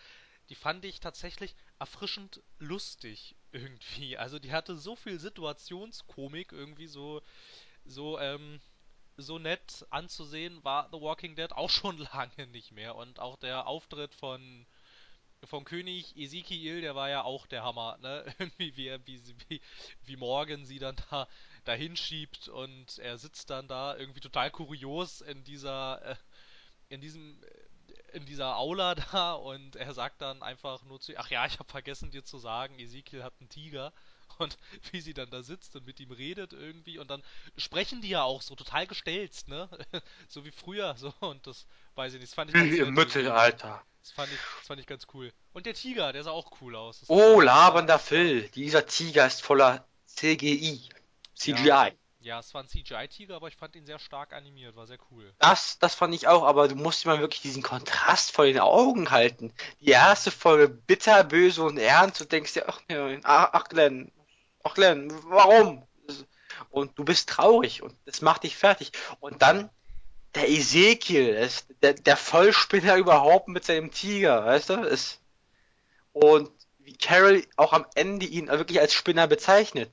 die 0.48 0.54
fand 0.54 0.84
ich 0.84 1.00
tatsächlich 1.00 1.56
erfrischend 1.80 2.40
lustig 2.60 3.34
irgendwie. 3.50 4.16
Also 4.16 4.38
die 4.38 4.52
hatte 4.52 4.76
so 4.76 4.94
viel 4.94 5.18
Situationskomik 5.18 6.52
irgendwie 6.52 6.86
so, 6.86 7.20
so, 7.84 8.20
ähm, 8.20 8.60
so 9.16 9.40
nett 9.40 9.84
anzusehen 9.90 10.62
war 10.62 10.88
The 10.92 11.00
Walking 11.00 11.34
Dead 11.34 11.50
auch 11.50 11.70
schon 11.70 11.98
lange 12.14 12.46
nicht 12.46 12.70
mehr. 12.70 12.94
Und 12.94 13.18
auch 13.18 13.36
der 13.36 13.66
Auftritt 13.66 14.14
von 14.14 14.68
vom 15.44 15.64
König 15.64 16.16
Ezekiel, 16.16 16.80
der 16.80 16.94
war 16.94 17.08
ja 17.08 17.22
auch 17.22 17.46
der 17.46 17.62
Hammer, 17.62 17.98
ne? 18.00 18.24
Irgendwie 18.38 18.76
wie, 18.76 18.98
wie, 19.06 19.22
wie, 19.48 19.60
wie 20.04 20.16
Morgan 20.16 20.64
sie 20.64 20.78
dann 20.78 20.96
da 21.10 21.28
dahin 21.64 21.96
schiebt 21.96 22.48
und 22.48 22.98
er 22.98 23.18
sitzt 23.18 23.50
dann 23.50 23.68
da 23.68 23.96
irgendwie 23.96 24.20
total 24.20 24.50
kurios 24.50 25.20
in 25.20 25.44
dieser 25.44 26.02
äh, 26.04 26.16
in 26.88 27.00
diesem 27.00 27.42
äh, 27.42 28.16
in 28.16 28.26
dieser 28.26 28.56
Aula 28.56 28.94
da 29.12 29.34
und 29.34 29.76
er 29.76 29.94
sagt 29.94 30.20
dann 30.20 30.42
einfach 30.42 30.82
nur 30.84 31.00
zu 31.00 31.16
ach 31.16 31.30
ja, 31.30 31.46
ich 31.46 31.58
habe 31.58 31.70
vergessen 31.70 32.10
dir 32.10 32.24
zu 32.24 32.38
sagen, 32.38 32.78
Ezekiel 32.78 33.22
hat 33.22 33.34
einen 33.40 33.48
Tiger 33.48 33.92
und 34.40 34.58
wie 34.92 35.00
sie 35.00 35.14
dann 35.14 35.30
da 35.30 35.42
sitzt 35.42 35.76
und 35.76 35.86
mit 35.86 36.00
ihm 36.00 36.10
redet 36.10 36.52
irgendwie 36.52 36.98
und 36.98 37.10
dann 37.10 37.22
sprechen 37.56 38.00
die 38.00 38.08
ja 38.08 38.22
auch 38.22 38.42
so 38.42 38.54
total 38.54 38.86
gestelzt, 38.86 39.48
ne? 39.48 39.68
So 40.28 40.44
wie 40.44 40.50
früher 40.50 40.94
so 40.96 41.12
und 41.20 41.46
das 41.46 41.66
weiß 41.94 42.14
ich 42.14 42.20
nicht, 42.20 42.30
das 42.30 42.34
fand 42.34 42.50
ich 42.50 42.54
ganz 42.54 42.74
im. 42.74 42.94
Mittelalter. 42.94 43.82
Das 44.02 44.12
fand 44.12 44.32
ich, 44.32 44.38
das 44.58 44.66
fand 44.66 44.80
ich 44.80 44.86
ganz 44.86 45.06
cool. 45.12 45.32
Und 45.52 45.66
der 45.66 45.74
Tiger, 45.74 46.12
der 46.12 46.24
sah 46.24 46.30
auch 46.30 46.60
cool 46.60 46.74
aus. 46.74 47.00
Das 47.00 47.10
Oh, 47.10 47.40
labernder 47.40 47.98
Phil. 47.98 48.48
Dieser 48.48 48.86
Tiger 48.86 49.26
ist 49.26 49.42
voller 49.42 49.86
CGI. 50.06 50.88
CGI. 51.34 51.66
Ja. 51.66 51.90
Ja, 52.22 52.38
es 52.38 52.52
war 52.52 52.62
ein 52.62 52.68
CGI-Tiger, 52.68 53.36
aber 53.36 53.48
ich 53.48 53.56
fand 53.56 53.74
ihn 53.76 53.86
sehr 53.86 53.98
stark 53.98 54.34
animiert, 54.34 54.76
war 54.76 54.86
sehr 54.86 54.98
cool. 55.10 55.32
Das, 55.38 55.78
das 55.78 55.94
fand 55.94 56.14
ich 56.14 56.28
auch, 56.28 56.42
aber 56.42 56.68
du 56.68 56.74
musst 56.74 57.06
mal 57.06 57.18
wirklich 57.18 57.40
diesen 57.40 57.62
Kontrast 57.62 58.32
vor 58.32 58.44
den 58.44 58.58
Augen 58.58 59.10
halten. 59.10 59.54
Die 59.80 59.88
erste 59.88 60.30
Folge 60.30 60.68
bitter, 60.68 61.24
böse 61.24 61.62
und 61.62 61.78
ernst 61.78 62.20
und 62.20 62.30
denkst 62.30 62.52
dir, 62.52 62.68
ach, 62.68 62.82
ach 63.24 63.64
Glenn, 63.68 64.12
Glenn, 64.74 65.12
warum? 65.24 65.86
Und 66.70 66.98
du 66.98 67.04
bist 67.04 67.28
traurig 67.28 67.82
und 67.82 67.96
das 68.04 68.20
macht 68.20 68.44
dich 68.44 68.56
fertig. 68.56 68.92
Und 69.20 69.42
dann 69.42 69.70
der 70.34 70.48
Ezekiel, 70.48 71.28
ist 71.28 71.66
der, 71.82 71.94
der 71.94 72.16
Vollspinner 72.16 72.96
überhaupt 72.96 73.48
mit 73.48 73.64
seinem 73.64 73.90
Tiger, 73.90 74.44
weißt 74.44 74.70
du? 74.70 74.74
Ist, 74.82 75.20
und 76.12 76.50
wie 76.78 76.96
Carol 76.96 77.44
auch 77.56 77.72
am 77.72 77.86
Ende 77.94 78.26
ihn 78.26 78.48
wirklich 78.48 78.80
als 78.80 78.94
Spinner 78.94 79.26
bezeichnet. 79.26 79.90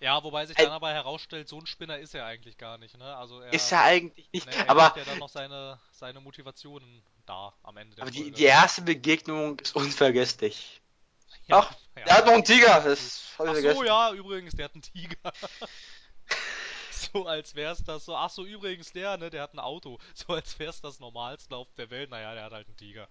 Ja, 0.00 0.22
wobei 0.24 0.46
sich 0.46 0.56
dann 0.56 0.72
aber 0.72 0.92
herausstellt, 0.92 1.48
so 1.48 1.58
ein 1.58 1.66
Spinner 1.66 1.98
ist 1.98 2.12
er 2.14 2.26
eigentlich 2.26 2.58
gar 2.58 2.76
nicht, 2.76 2.98
ne? 2.98 3.16
Also 3.16 3.40
er, 3.40 3.52
Ist 3.52 3.70
er 3.70 3.82
eigentlich 3.82 4.28
nicht, 4.32 4.46
ne, 4.46 4.56
er 4.56 4.68
aber 4.68 4.92
ja 4.96 5.04
dann 5.04 5.20
noch 5.20 5.28
seine, 5.28 5.78
seine 5.92 6.20
Motivationen 6.20 7.04
da 7.24 7.54
am 7.62 7.76
Ende 7.76 7.94
der 7.94 8.02
Aber 8.02 8.10
die, 8.10 8.32
die 8.32 8.44
erste 8.44 8.82
Begegnung 8.82 9.60
ist 9.60 9.76
unvergesslich. 9.76 10.81
Ja, 11.46 11.58
ach, 11.58 11.74
ja. 11.96 12.04
Der 12.04 12.14
hat 12.16 12.26
noch 12.26 12.32
einen 12.34 12.44
Tiger. 12.44 12.80
Das 12.80 13.34
hab 13.38 13.46
ich 13.46 13.50
Ach 13.50 13.54
so, 13.56 13.62
vergessen. 13.62 13.86
ja, 13.86 14.12
übrigens, 14.12 14.54
der 14.54 14.64
hat 14.66 14.74
einen 14.74 14.82
Tiger. 14.82 15.32
so 16.90 17.26
als 17.26 17.54
wär's 17.54 17.82
das 17.84 18.04
so, 18.04 18.16
ach 18.16 18.30
so, 18.30 18.44
übrigens, 18.44 18.92
der, 18.92 19.16
ne, 19.16 19.30
der 19.30 19.42
hat 19.42 19.54
ein 19.54 19.58
Auto. 19.58 19.98
So 20.14 20.34
als 20.34 20.58
wär's 20.58 20.80
das 20.80 21.00
Normalste 21.00 21.56
auf 21.56 21.72
der 21.74 21.90
Welt. 21.90 22.10
Naja, 22.10 22.34
der 22.34 22.44
hat 22.44 22.52
halt 22.52 22.66
einen 22.68 22.76
Tiger. 22.76 23.08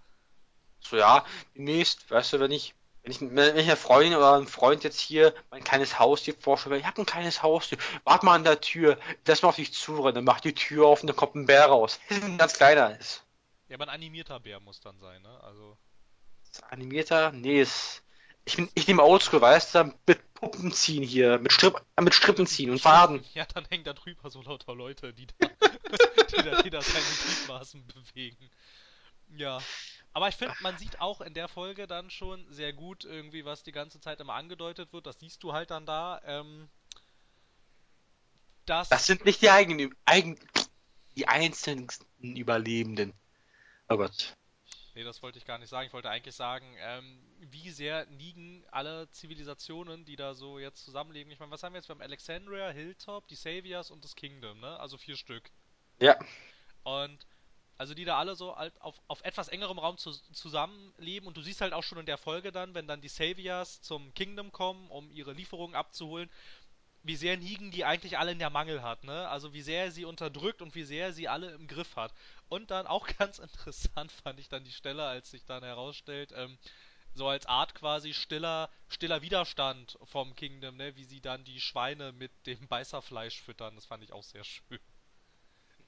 So, 0.80 0.98
ja, 0.98 1.26
demnächst, 1.56 2.10
weißt 2.10 2.34
du, 2.34 2.40
wenn 2.40 2.52
ich, 2.52 2.74
wenn 3.04 3.12
ich, 3.12 3.22
wenn 3.22 3.58
ich 3.58 3.66
einer 3.66 3.78
Freundin 3.78 4.16
oder 4.16 4.34
einem 4.34 4.48
Freund 4.48 4.84
jetzt 4.84 5.00
hier 5.00 5.34
mein 5.52 5.64
kleines 5.64 6.00
Haustier 6.00 6.34
vorstelle, 6.40 6.78
ich 6.78 6.86
habe 6.86 7.02
ein 7.02 7.06
kleines 7.06 7.44
Haustier, 7.44 7.78
warte 8.04 8.26
mal 8.26 8.36
an 8.36 8.44
der 8.44 8.62
Tür, 8.62 8.98
lass 9.28 9.42
mal 9.42 9.50
auf 9.50 9.56
dich 9.58 9.74
zurennen, 9.74 10.16
dann 10.16 10.24
macht 10.24 10.44
die 10.44 10.56
Tür 10.56 10.88
auf 10.88 11.02
und 11.02 11.08
dann 11.08 11.16
kommt 11.16 11.36
ein 11.36 11.46
Bär 11.46 11.66
raus. 11.66 12.00
Ein 12.10 12.38
ganz 12.38 12.54
kleiner 12.54 12.98
ist. 13.00 13.24
Ja, 13.68 13.76
aber 13.78 13.86
ein 13.86 13.90
animierter 13.96 14.40
Bär 14.40 14.60
muss 14.60 14.80
dann 14.82 15.00
sein, 15.00 15.22
ne? 15.22 15.40
Also, 15.44 15.78
Ist 16.52 16.64
Animierter? 16.72 17.32
Nee, 17.32 17.62
ist, 17.62 18.04
ich 18.46 18.56
bin, 18.56 18.70
ich 18.74 18.88
nehme 18.88 19.04
Oldschool, 19.04 19.42
weißt 19.42 19.76
du, 19.76 19.94
mit 20.08 20.34
Puppen 20.34 20.72
ziehen 20.72 21.04
hier, 21.04 21.38
mit 21.40 21.52
Strip, 21.54 21.76
äh, 21.96 22.02
mit 22.02 22.14
Strippen 22.14 22.48
ziehen 22.48 22.72
und 22.72 22.80
Faden. 22.80 23.24
Ja, 23.34 23.46
dann 23.46 23.66
hängen 23.66 23.84
da 23.84 23.94
drüber 23.94 24.30
so 24.30 24.42
lauter 24.42 24.76
Leute, 24.76 25.14
die 25.14 25.28
da, 25.28 25.48
die 25.48 26.44
da, 26.44 26.62
die 26.62 26.70
da 26.70 26.82
seine 26.82 27.06
Gliedmaßen 27.06 27.86
bewegen. 27.88 28.50
Ja. 29.36 29.62
Aber 30.14 30.28
ich 30.28 30.36
finde, 30.36 30.56
man 30.62 30.78
sieht 30.78 31.00
auch 31.00 31.22
in 31.22 31.34
der 31.34 31.48
Folge 31.48 31.88
dann 31.88 32.10
schon 32.10 32.46
sehr 32.52 32.74
gut 32.74 33.06
irgendwie, 33.06 33.46
was 33.46 33.64
die 33.64 33.72
ganze 33.72 34.02
Zeit 34.02 34.20
immer 34.20 34.34
angedeutet 34.34 34.92
wird. 34.92 35.06
Das 35.06 35.20
siehst 35.20 35.42
du 35.44 35.54
halt 35.54 35.72
dann 35.72 35.86
da. 35.86 36.22
Ähm, 36.26 36.70
dass 38.66 38.90
Das 38.90 39.06
sind 39.06 39.26
nicht 39.26 39.42
die 39.42 39.50
eigenen, 39.50 39.96
eigen, 40.06 40.38
die 41.16 41.28
einzelnen 41.28 41.88
Überlebenden. 42.20 43.14
Oh 43.88 43.98
Gott. 43.98 44.36
Nee, 44.94 45.04
das 45.04 45.24
wollte 45.24 45.38
ich 45.38 45.46
gar 45.46 45.58
nicht 45.58 45.70
sagen. 45.70 45.88
Ich 45.88 45.94
wollte 45.94 46.10
eigentlich 46.10 46.36
sagen, 46.36 46.76
ähm, 46.80 47.22
wie 47.40 47.70
sehr 47.70 48.06
liegen 48.08 48.66
alle 48.72 49.10
Zivilisationen, 49.12 50.04
die 50.04 50.18
da 50.18 50.34
so 50.34 50.60
jetzt 50.60 50.84
zusammenleben. 50.84 51.32
Ich 51.32 51.40
meine, 51.40 51.52
was 51.52 51.64
haben 51.64 51.74
wir 51.74 51.80
jetzt? 51.80 51.88
Wir 51.88 51.96
haben 51.96 52.02
Alexandria, 52.02 52.70
Hilltop, 52.70 53.28
die 53.28 53.36
Saviors 53.36 53.90
und 53.90 54.04
das 54.04 54.16
Kingdom, 54.16 54.60
ne? 54.60 54.80
Also 54.80 54.98
vier 54.98 55.16
Stück. 55.16 55.50
Ja. 56.00 56.20
Und 56.84 57.26
also 57.82 57.96
die 57.96 58.06
da 58.06 58.20
alle 58.20 58.36
so 58.36 58.54
auf, 58.54 59.02
auf 59.08 59.24
etwas 59.24 59.48
engerem 59.48 59.80
Raum 59.80 59.98
zu, 59.98 60.12
zusammenleben 60.12 61.28
und 61.28 61.36
du 61.36 61.42
siehst 61.42 61.62
halt 61.62 61.74
auch 61.74 61.82
schon 61.82 61.98
in 61.98 62.06
der 62.06 62.20
Folge 62.20 62.52
dann, 62.52 62.76
wenn 62.76 62.88
dann 62.88 63.02
die 63.02 63.08
Saviors 63.08 63.82
zum 63.82 64.14
Kingdom 64.14 64.52
kommen, 64.52 64.88
um 64.92 65.10
ihre 65.10 65.34
Lieferungen 65.34 65.76
abzuholen, 65.76 66.30
wie 67.04 67.16
sehr 67.16 67.38
Negan 67.38 67.72
die 67.72 67.86
eigentlich 67.86 68.18
alle 68.18 68.32
in 68.32 68.40
der 68.40 68.50
Mangel 68.50 68.82
hat, 68.84 69.04
ne? 69.04 69.28
Also 69.30 69.54
wie 69.54 69.62
sehr 69.62 69.86
er 69.86 69.92
sie 69.92 70.06
unterdrückt 70.06 70.62
und 70.62 70.76
wie 70.76 70.84
sehr 70.84 71.08
er 71.08 71.14
sie 71.14 71.28
alle 71.28 71.52
im 71.52 71.68
Griff 71.68 71.96
hat. 71.96 72.14
Und 72.50 72.72
dann 72.72 72.88
auch 72.88 73.08
ganz 73.20 73.40
interessant 73.40 74.12
fand 74.12 74.40
ich 74.40 74.50
dann 74.50 74.64
die 74.64 74.72
Stelle, 74.72 75.06
als 75.06 75.32
sich 75.32 75.46
dann 75.46 75.64
herausstellt, 75.64 76.34
ähm, 76.36 76.58
so 77.14 77.28
als 77.28 77.46
Art 77.48 77.76
quasi 77.76 78.14
stiller, 78.14 78.70
stiller 78.90 79.22
Widerstand 79.22 79.98
vom 80.04 80.36
Kingdom, 80.36 80.78
ne? 80.78 80.96
Wie 80.98 81.06
sie 81.06 81.22
dann 81.22 81.44
die 81.46 81.62
Schweine 81.62 82.12
mit 82.14 82.32
dem 82.48 82.68
Beißerfleisch 82.68 83.42
füttern. 83.42 83.76
Das 83.76 83.86
fand 83.86 84.04
ich 84.04 84.14
auch 84.14 84.24
sehr 84.24 84.44
schön. 84.44 84.80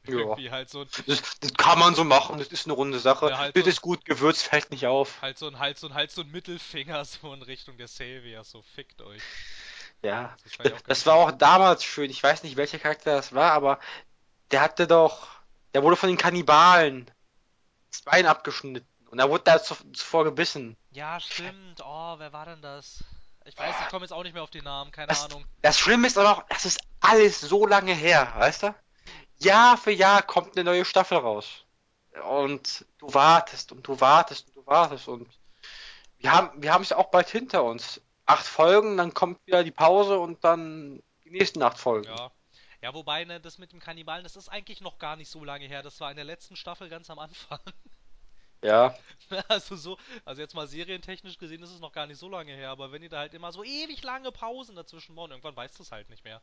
Ja. 0.06 0.36
Halt 0.52 0.70
so 0.70 0.82
ein, 0.82 0.88
Das, 1.08 1.40
das 1.40 1.54
kann 1.54 1.80
man 1.80 1.96
so 1.96 2.04
machen, 2.04 2.38
das 2.38 2.50
ist 2.50 2.66
eine 2.66 2.74
runde 2.74 3.00
Sache. 3.00 3.30
Ja, 3.30 3.38
halt 3.38 3.56
das 3.56 3.64
so- 3.64 3.70
ist 3.70 3.82
gut, 3.82 4.04
Gewürz 4.06 4.42
fällt 4.42 4.70
nicht 4.72 4.86
auf. 4.86 5.22
Halt 5.22 5.38
so 5.40 5.48
ein, 5.48 5.58
halt 5.60 5.80
so 5.80 5.88
ein, 5.88 5.94
halt 5.94 6.12
so 6.12 6.22
ein 6.22 6.30
Mittelfinger 6.32 7.04
so 7.06 7.34
in 7.34 7.42
Richtung 7.42 7.78
der 7.78 7.88
Savior, 7.88 8.44
so 8.44 8.62
fickt 8.62 9.02
euch. 9.02 9.22
Ja. 10.04 10.36
Das 10.86 11.06
war 11.06 11.16
auch 11.16 11.32
damals 11.32 11.84
schön. 11.84 12.10
Ich 12.10 12.22
weiß 12.22 12.44
nicht, 12.44 12.58
welcher 12.58 12.78
Charakter 12.80 13.16
das 13.16 13.34
war, 13.34 13.52
aber 13.54 13.80
der 14.52 14.62
hatte 14.62 14.86
doch, 14.86 15.28
der 15.74 15.82
wurde 15.84 15.96
von 15.96 16.10
den 16.10 16.18
Kannibalen 16.18 17.10
das 17.92 18.02
Bein 18.02 18.26
abgeschnitten 18.26 18.86
und 19.10 19.20
er 19.20 19.30
wurde 19.30 19.46
da 19.46 19.64
zu- 19.64 19.76
zuvor 19.94 20.26
gebissen. 20.26 20.76
Ja, 20.92 21.20
stimmt. 21.20 21.82
Oh, 21.84 22.16
wer 22.18 22.34
war 22.34 22.46
denn 22.46 22.62
das? 22.62 23.04
Ich 23.46 23.58
weiß, 23.58 23.76
ich 23.84 23.90
komme 23.90 24.06
jetzt 24.06 24.12
auch 24.12 24.24
nicht 24.24 24.34
mehr 24.34 24.44
auf 24.44 24.50
den 24.52 24.64
Namen, 24.64 24.92
keine 24.92 25.08
Das, 25.08 25.26
Ahnung. 25.26 25.46
das 25.62 25.78
Schlimme 25.80 26.08
ist 26.08 26.18
aber 26.18 26.32
auch, 26.38 26.44
das 26.50 26.66
ist 26.66 26.80
alles 27.02 27.42
so 27.42 27.66
lange 27.66 27.94
her, 27.94 28.32
weißt 28.38 28.64
du? 28.64 28.76
Jahr 29.38 29.78
für 29.78 29.92
Jahr 29.92 30.22
kommt 30.22 30.56
eine 30.56 30.64
neue 30.64 30.86
Staffel 30.86 31.18
raus. 31.18 31.66
Und 32.30 32.86
du 33.00 33.14
wartest 33.14 33.72
und 33.72 33.86
du 33.88 34.00
wartest 34.00 34.48
und 34.48 34.56
du 34.58 34.66
wartest 34.66 35.08
und 35.08 35.28
wir 36.20 36.32
haben 36.32 36.62
wir 36.62 36.72
haben 36.72 36.84
es 36.84 36.94
auch 36.94 37.10
bald 37.10 37.28
hinter 37.30 37.64
uns. 37.64 38.00
Acht 38.26 38.46
Folgen, 38.46 38.98
dann 38.98 39.14
kommt 39.14 39.46
wieder 39.46 39.64
die 39.64 39.72
Pause 39.72 40.20
und 40.20 40.44
dann 40.44 41.04
die 41.26 41.32
nächsten 41.32 41.62
acht 41.62 41.78
Folgen. 41.78 42.08
Ja. 42.08 42.32
Ja, 42.82 42.94
wobei, 42.94 43.24
ne, 43.24 43.40
das 43.40 43.60
mit 43.60 43.72
dem 43.72 43.80
Kannibalen, 43.80 44.24
das 44.24 44.36
ist 44.36 44.50
eigentlich 44.50 44.82
noch 44.82 44.98
gar 45.00 45.16
nicht 45.16 45.30
so 45.30 45.46
lange 45.46 45.66
her. 45.66 45.84
Das 45.84 46.02
war 46.02 46.12
in 46.12 46.18
der 46.18 46.26
letzten 46.26 46.58
Staffel 46.58 46.90
ganz 46.90 47.10
am 47.10 47.20
Anfang. 47.20 47.60
Ja. 48.64 48.96
Also 49.50 49.76
so, 49.76 49.98
also 50.26 50.42
jetzt 50.42 50.54
mal 50.54 50.68
serientechnisch 50.68 51.38
gesehen 51.38 51.64
ist 51.64 51.72
es 51.72 51.80
noch 51.80 51.92
gar 51.92 52.08
nicht 52.08 52.18
so 52.18 52.30
lange 52.30 52.54
her, 52.54 52.70
aber 52.70 52.92
wenn 52.92 53.02
die 53.02 53.10
da 53.10 53.20
halt 53.20 53.34
immer 53.34 53.52
so 53.52 53.64
ewig 53.64 54.04
lange 54.04 54.32
Pausen 54.32 54.76
dazwischen 54.76 55.16
machen, 55.16 55.32
irgendwann 55.32 55.56
weißt 55.56 55.78
du 55.78 55.84
es 55.84 55.92
halt 55.92 56.10
nicht 56.10 56.24
mehr. 56.24 56.42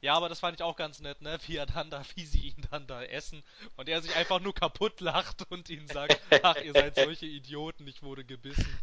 Ja, 0.00 0.14
aber 0.14 0.28
das 0.28 0.40
fand 0.40 0.56
ich 0.58 0.62
auch 0.62 0.76
ganz 0.76 1.00
nett, 1.00 1.20
ne? 1.22 1.38
Wie 1.46 1.56
er 1.56 1.66
dann 1.66 1.90
da, 1.90 2.02
wie 2.14 2.24
sie 2.24 2.48
ihn 2.50 2.68
dann 2.70 2.86
da 2.86 3.02
essen 3.02 3.42
und 3.76 3.88
er 3.88 4.02
sich 4.02 4.14
einfach 4.14 4.40
nur 4.40 4.54
kaputt 4.54 5.00
lacht 5.00 5.50
und 5.50 5.68
ihnen 5.68 5.88
sagt, 5.88 6.20
ach, 6.42 6.60
ihr 6.62 6.72
seid 6.72 6.94
solche 6.96 7.26
Idioten, 7.26 7.86
ich 7.88 8.02
wurde 8.02 8.24
gebissen. 8.24 8.78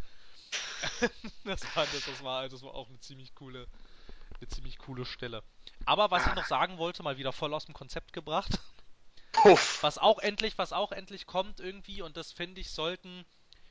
das 1.43 1.63
fand 1.65 1.93
das, 1.93 2.05
das 2.05 2.23
war, 2.23 2.47
das 2.49 2.61
war 2.61 2.73
auch 2.73 2.89
eine 2.89 2.99
ziemlich 2.99 3.33
coole, 3.35 3.67
eine 4.39 4.47
ziemlich 4.49 4.77
coole 4.77 5.05
Stelle. 5.05 5.43
Aber 5.85 6.11
was 6.11 6.25
ich 6.27 6.35
noch 6.35 6.45
sagen 6.45 6.77
wollte, 6.77 7.03
mal 7.03 7.17
wieder 7.17 7.33
voll 7.33 7.53
aus 7.53 7.65
dem 7.65 7.73
Konzept 7.73 8.13
gebracht. 8.13 8.59
Puff. 9.31 9.81
Was 9.81 9.97
auch 9.97 10.19
endlich, 10.19 10.57
was 10.57 10.73
auch 10.73 10.91
endlich 10.91 11.25
kommt 11.25 11.59
irgendwie, 11.59 12.01
und 12.01 12.17
das 12.17 12.31
finde 12.31 12.61
ich, 12.61 12.71
sollten 12.71 13.25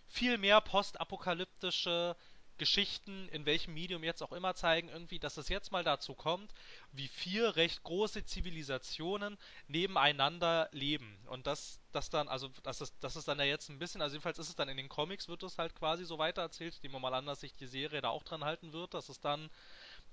viel 0.09 0.37
mehr 0.37 0.61
postapokalyptische 0.61 2.17
Geschichten, 2.59 3.29
in 3.31 3.47
welchem 3.47 3.75
Medium 3.75 4.05
jetzt 4.05 4.23
auch 4.23 4.33
immer 4.33 4.55
zeigen, 4.55 4.89
irgendwie, 4.89 5.19
dass 5.19 5.37
es 5.37 5.49
jetzt 5.49 5.73
mal 5.73 5.85
dazu 5.85 6.15
kommt, 6.15 6.53
wie 6.93 7.09
vier 7.09 7.57
recht 7.57 7.83
große 7.83 8.25
Zivilisationen 8.25 9.39
nebeneinander 9.67 10.69
leben. 10.73 11.19
Und 11.27 11.47
das, 11.47 11.81
das 11.93 12.11
dann, 12.11 12.29
also 12.29 12.49
das 12.63 12.81
ist, 12.81 12.95
das 13.01 13.17
ist 13.17 13.29
dann 13.29 13.39
ja 13.39 13.45
jetzt 13.45 13.69
ein 13.69 13.79
bisschen, 13.79 14.03
also 14.03 14.15
jedenfalls 14.15 14.39
ist 14.39 14.49
es 14.49 14.57
dann 14.57 14.69
in 14.69 14.77
den 14.77 14.89
Comics, 14.89 15.29
wird 15.29 15.43
es 15.43 15.59
halt 15.59 15.75
quasi 15.75 16.05
so 16.05 16.19
weitererzählt, 16.19 16.79
nehmen 16.83 16.95
wir 16.95 17.01
mal 17.01 17.15
an, 17.15 17.27
dass 17.27 17.41
sich 17.41 17.55
die 17.55 17.67
Serie 17.67 18.01
da 18.01 18.11
auch 18.11 18.23
dran 18.23 18.45
halten 18.45 18.73
wird, 18.73 18.95
dass 18.95 19.09
es 19.09 19.21
dann 19.21 19.51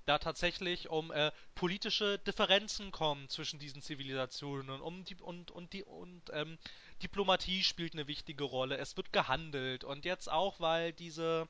da 0.06 0.18
tatsächlich 0.18 0.88
um 0.88 1.12
äh, 1.12 1.30
politische 1.54 2.18
Differenzen 2.18 2.90
kommen 2.90 3.28
zwischen 3.28 3.58
diesen 3.58 3.82
Zivilisationen 3.82 4.70
und 4.70 4.80
um 4.80 5.04
die 5.04 5.14
und 5.16 5.50
und 5.50 5.72
die 5.72 5.84
und 5.84 6.22
ähm, 6.32 6.58
Diplomatie 7.02 7.62
spielt 7.62 7.94
eine 7.94 8.06
wichtige 8.06 8.44
Rolle. 8.44 8.76
Es 8.78 8.96
wird 8.96 9.12
gehandelt 9.12 9.84
und 9.84 10.04
jetzt 10.04 10.30
auch, 10.30 10.58
weil 10.58 10.92
diese 10.92 11.48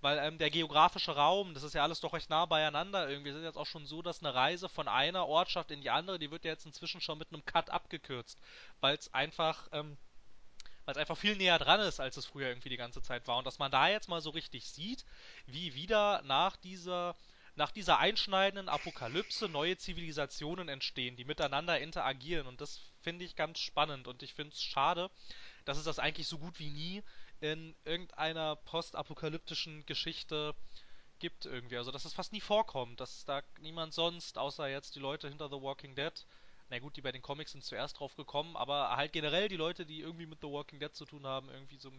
weil 0.00 0.18
ähm, 0.18 0.38
der 0.38 0.50
geografische 0.50 1.14
Raum, 1.14 1.54
das 1.54 1.62
ist 1.62 1.74
ja 1.74 1.82
alles 1.82 2.00
doch 2.00 2.14
recht 2.14 2.30
nah 2.30 2.46
beieinander 2.46 3.08
irgendwie. 3.08 3.30
Es 3.30 3.36
ist 3.36 3.44
jetzt 3.44 3.58
auch 3.58 3.66
schon 3.66 3.86
so, 3.86 4.02
dass 4.02 4.22
eine 4.22 4.34
Reise 4.34 4.68
von 4.68 4.88
einer 4.88 5.26
Ortschaft 5.26 5.70
in 5.70 5.80
die 5.80 5.90
andere, 5.90 6.18
die 6.18 6.30
wird 6.30 6.44
ja 6.44 6.52
jetzt 6.52 6.66
inzwischen 6.66 7.00
schon 7.00 7.18
mit 7.18 7.32
einem 7.32 7.44
Cut 7.44 7.70
abgekürzt, 7.70 8.38
weil 8.80 8.96
es 8.96 9.12
einfach 9.12 9.68
ähm, 9.72 9.96
weil 10.90 10.92
es 10.92 10.98
einfach 10.98 11.18
viel 11.18 11.36
näher 11.36 11.58
dran 11.58 11.80
ist, 11.80 12.00
als 12.00 12.16
es 12.16 12.26
früher 12.26 12.48
irgendwie 12.48 12.68
die 12.68 12.76
ganze 12.76 13.02
Zeit 13.02 13.28
war. 13.28 13.38
Und 13.38 13.46
dass 13.46 13.58
man 13.60 13.70
da 13.70 13.88
jetzt 13.88 14.08
mal 14.08 14.20
so 14.20 14.30
richtig 14.30 14.68
sieht, 14.68 15.04
wie 15.46 15.74
wieder 15.74 16.20
nach 16.22 16.56
dieser, 16.56 17.14
nach 17.54 17.70
dieser 17.70 17.98
einschneidenden 17.98 18.68
Apokalypse 18.68 19.48
neue 19.48 19.76
Zivilisationen 19.76 20.68
entstehen, 20.68 21.14
die 21.14 21.24
miteinander 21.24 21.78
interagieren. 21.78 22.46
Und 22.46 22.60
das 22.60 22.80
finde 23.02 23.24
ich 23.24 23.36
ganz 23.36 23.60
spannend. 23.60 24.08
Und 24.08 24.22
ich 24.22 24.34
finde 24.34 24.52
es 24.52 24.62
schade, 24.62 25.10
dass 25.64 25.78
es 25.78 25.84
das 25.84 25.98
eigentlich 25.98 26.26
so 26.26 26.38
gut 26.38 26.58
wie 26.58 26.70
nie 26.70 27.02
in 27.40 27.74
irgendeiner 27.84 28.56
postapokalyptischen 28.56 29.84
Geschichte 29.86 30.54
gibt 31.18 31.44
irgendwie. 31.46 31.76
Also 31.76 31.90
dass 31.90 32.04
es 32.04 32.14
fast 32.14 32.32
nie 32.32 32.40
vorkommt, 32.40 33.00
dass 33.00 33.24
da 33.24 33.42
niemand 33.60 33.94
sonst, 33.94 34.38
außer 34.38 34.68
jetzt 34.68 34.94
die 34.96 35.00
Leute 35.00 35.28
hinter 35.28 35.48
The 35.48 35.60
Walking 35.60 35.94
Dead, 35.94 36.12
na 36.70 36.78
gut, 36.78 36.96
die 36.96 37.02
bei 37.02 37.12
den 37.12 37.22
Comics 37.22 37.52
sind 37.52 37.64
zuerst 37.64 37.98
drauf 37.98 38.14
gekommen, 38.16 38.56
aber 38.56 38.96
halt 38.96 39.12
generell 39.12 39.48
die 39.48 39.56
Leute, 39.56 39.84
die 39.84 40.00
irgendwie 40.00 40.26
mit 40.26 40.40
The 40.40 40.48
Walking 40.48 40.78
Dead 40.78 40.94
zu 40.94 41.04
tun 41.04 41.26
haben, 41.26 41.48
irgendwie 41.48 41.78
so 41.78 41.90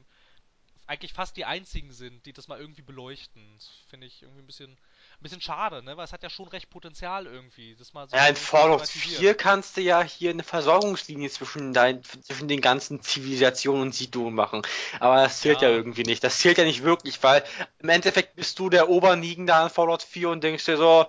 eigentlich 0.88 1.14
fast 1.14 1.38
die 1.38 1.46
einzigen 1.46 1.92
sind, 1.92 2.26
die 2.26 2.34
das 2.34 2.48
mal 2.48 2.60
irgendwie 2.60 2.82
beleuchten. 2.82 3.44
Das 3.56 3.68
finde 3.88 4.08
ich 4.08 4.22
irgendwie 4.24 4.42
ein 4.42 4.48
bisschen, 4.48 4.78
bisschen 5.24 5.42
schade, 5.42 5.84
ne? 5.84 5.98
Weil 5.98 6.06
es 6.06 6.14
hat 6.14 6.24
ja 6.24 6.30
schon 6.30 6.48
recht 6.48 6.70
Potenzial 6.70 7.26
irgendwie, 7.28 7.76
das 7.76 7.94
mal 7.94 8.08
so 8.10 8.16
Ja, 8.16 8.28
in 8.28 8.36
Fallout 8.36 8.86
thematisieren. 8.86 9.20
4 9.20 9.34
kannst 9.36 9.78
du 9.78 9.82
ja 9.82 10.02
hier 10.04 10.32
eine 10.32 10.44
Versorgungslinie 10.44 11.30
zwischen, 11.30 11.74
dein, 11.74 12.04
zwischen 12.04 12.48
den 12.48 12.62
ganzen 12.62 13.02
Zivilisationen 13.02 13.82
und 13.84 13.96
Siedlungen 13.96 14.34
machen. 14.36 14.62
Aber 15.00 15.18
das 15.18 15.42
zählt 15.42 15.62
ja. 15.62 15.70
Ja. 15.70 15.76
irgendwie 15.76 16.04
nicht. 16.04 16.24
Das 16.24 16.40
zählt 16.40 16.58
ja 16.58 16.64
nicht 16.64 16.84
wirklich, 16.84 17.22
weil 17.24 17.44
im 17.80 17.90
Endeffekt 17.90 18.36
bist 18.36 18.58
du 18.60 18.70
der 18.70 18.90
Oberliegende 18.90 19.54
an 19.54 19.70
Fallout 19.70 20.04
4 20.04 20.30
und 20.30 20.44
denkst 20.44 20.66
dir 20.66 20.78
so, 20.78 21.06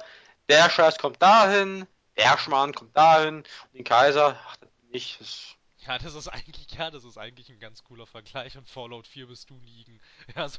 der 0.48 0.70
Scheiß 0.70 0.98
kommt 0.98 1.22
dahin, 1.22 1.86
der 2.16 2.38
Schmarrn 2.38 2.74
kommt 2.74 2.96
dahin 2.96 3.36
und 3.38 3.74
den 3.74 3.84
Kaiser, 3.84 4.38
ach, 4.48 4.56
das 4.56 4.70
bin 4.70 4.90
ich. 4.92 5.16
Das, 5.18 5.56
Ja, 5.86 5.98
das 5.98 6.14
ist 6.14 6.28
eigentlich, 6.28 6.70
ja, 6.78 6.90
das 6.90 7.04
ist 7.04 7.18
eigentlich 7.18 7.48
ein 7.48 7.58
ganz 7.58 7.82
cooler 7.82 8.06
Vergleich 8.06 8.56
und 8.56 8.68
Fallout 8.68 9.06
4 9.06 9.26
bist 9.26 9.50
du 9.50 9.58
liegen. 9.58 10.00
Ja, 10.36 10.48
so. 10.48 10.58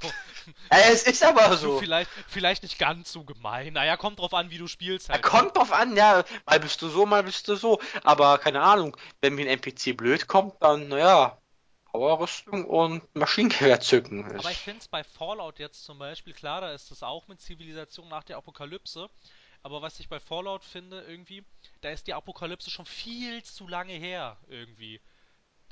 ja, 0.71 0.79
es 0.91 1.03
ist 1.03 1.23
aber 1.23 1.55
so. 1.55 1.79
vielleicht, 1.79 2.09
vielleicht 2.27 2.63
nicht 2.63 2.77
ganz 2.77 3.11
so 3.11 3.23
gemein. 3.23 3.73
Naja, 3.73 3.95
kommt 3.95 4.19
drauf 4.19 4.33
an, 4.33 4.49
wie 4.49 4.57
du 4.57 4.67
spielst 4.67 5.07
Ja, 5.07 5.15
halt. 5.15 5.23
kommt 5.23 5.55
drauf 5.55 5.71
an, 5.71 5.95
ja, 5.95 6.23
mal 6.45 6.59
bist 6.59 6.81
du 6.81 6.89
so, 6.89 7.05
mal 7.05 7.23
bist 7.23 7.47
du 7.47 7.55
so. 7.55 7.79
Aber 8.03 8.37
keine 8.37 8.61
Ahnung, 8.61 8.97
wenn 9.21 9.35
mir 9.35 9.43
ein 9.43 9.59
NPC 9.59 9.95
blöd 9.95 10.27
kommt, 10.27 10.61
dann, 10.61 10.89
naja, 10.89 11.37
Powerrüstung 11.85 12.65
und 12.65 13.03
Maschinengewehr 13.15 13.79
zücken. 13.79 14.25
Aber 14.37 14.51
ich 14.51 14.57
finde 14.57 14.79
es 14.79 14.87
bei 14.87 15.03
Fallout 15.03 15.59
jetzt 15.59 15.85
zum 15.85 15.99
Beispiel, 15.99 16.33
klar, 16.33 16.61
da 16.61 16.71
ist 16.71 16.91
es 16.91 17.03
auch 17.03 17.27
mit 17.27 17.39
Zivilisation 17.39 18.09
nach 18.09 18.23
der 18.23 18.37
Apokalypse. 18.37 19.09
Aber 19.61 19.81
was 19.81 19.99
ich 20.01 20.09
bei 20.09 20.19
Fallout 20.19 20.63
finde, 20.65 21.01
irgendwie, 21.03 21.45
da 21.81 21.89
ist 21.89 22.07
die 22.07 22.13
Apokalypse 22.13 22.69
schon 22.69 22.85
viel 22.85 23.41
zu 23.43 23.67
lange 23.67 23.93
her, 23.93 24.37
irgendwie. 24.49 24.99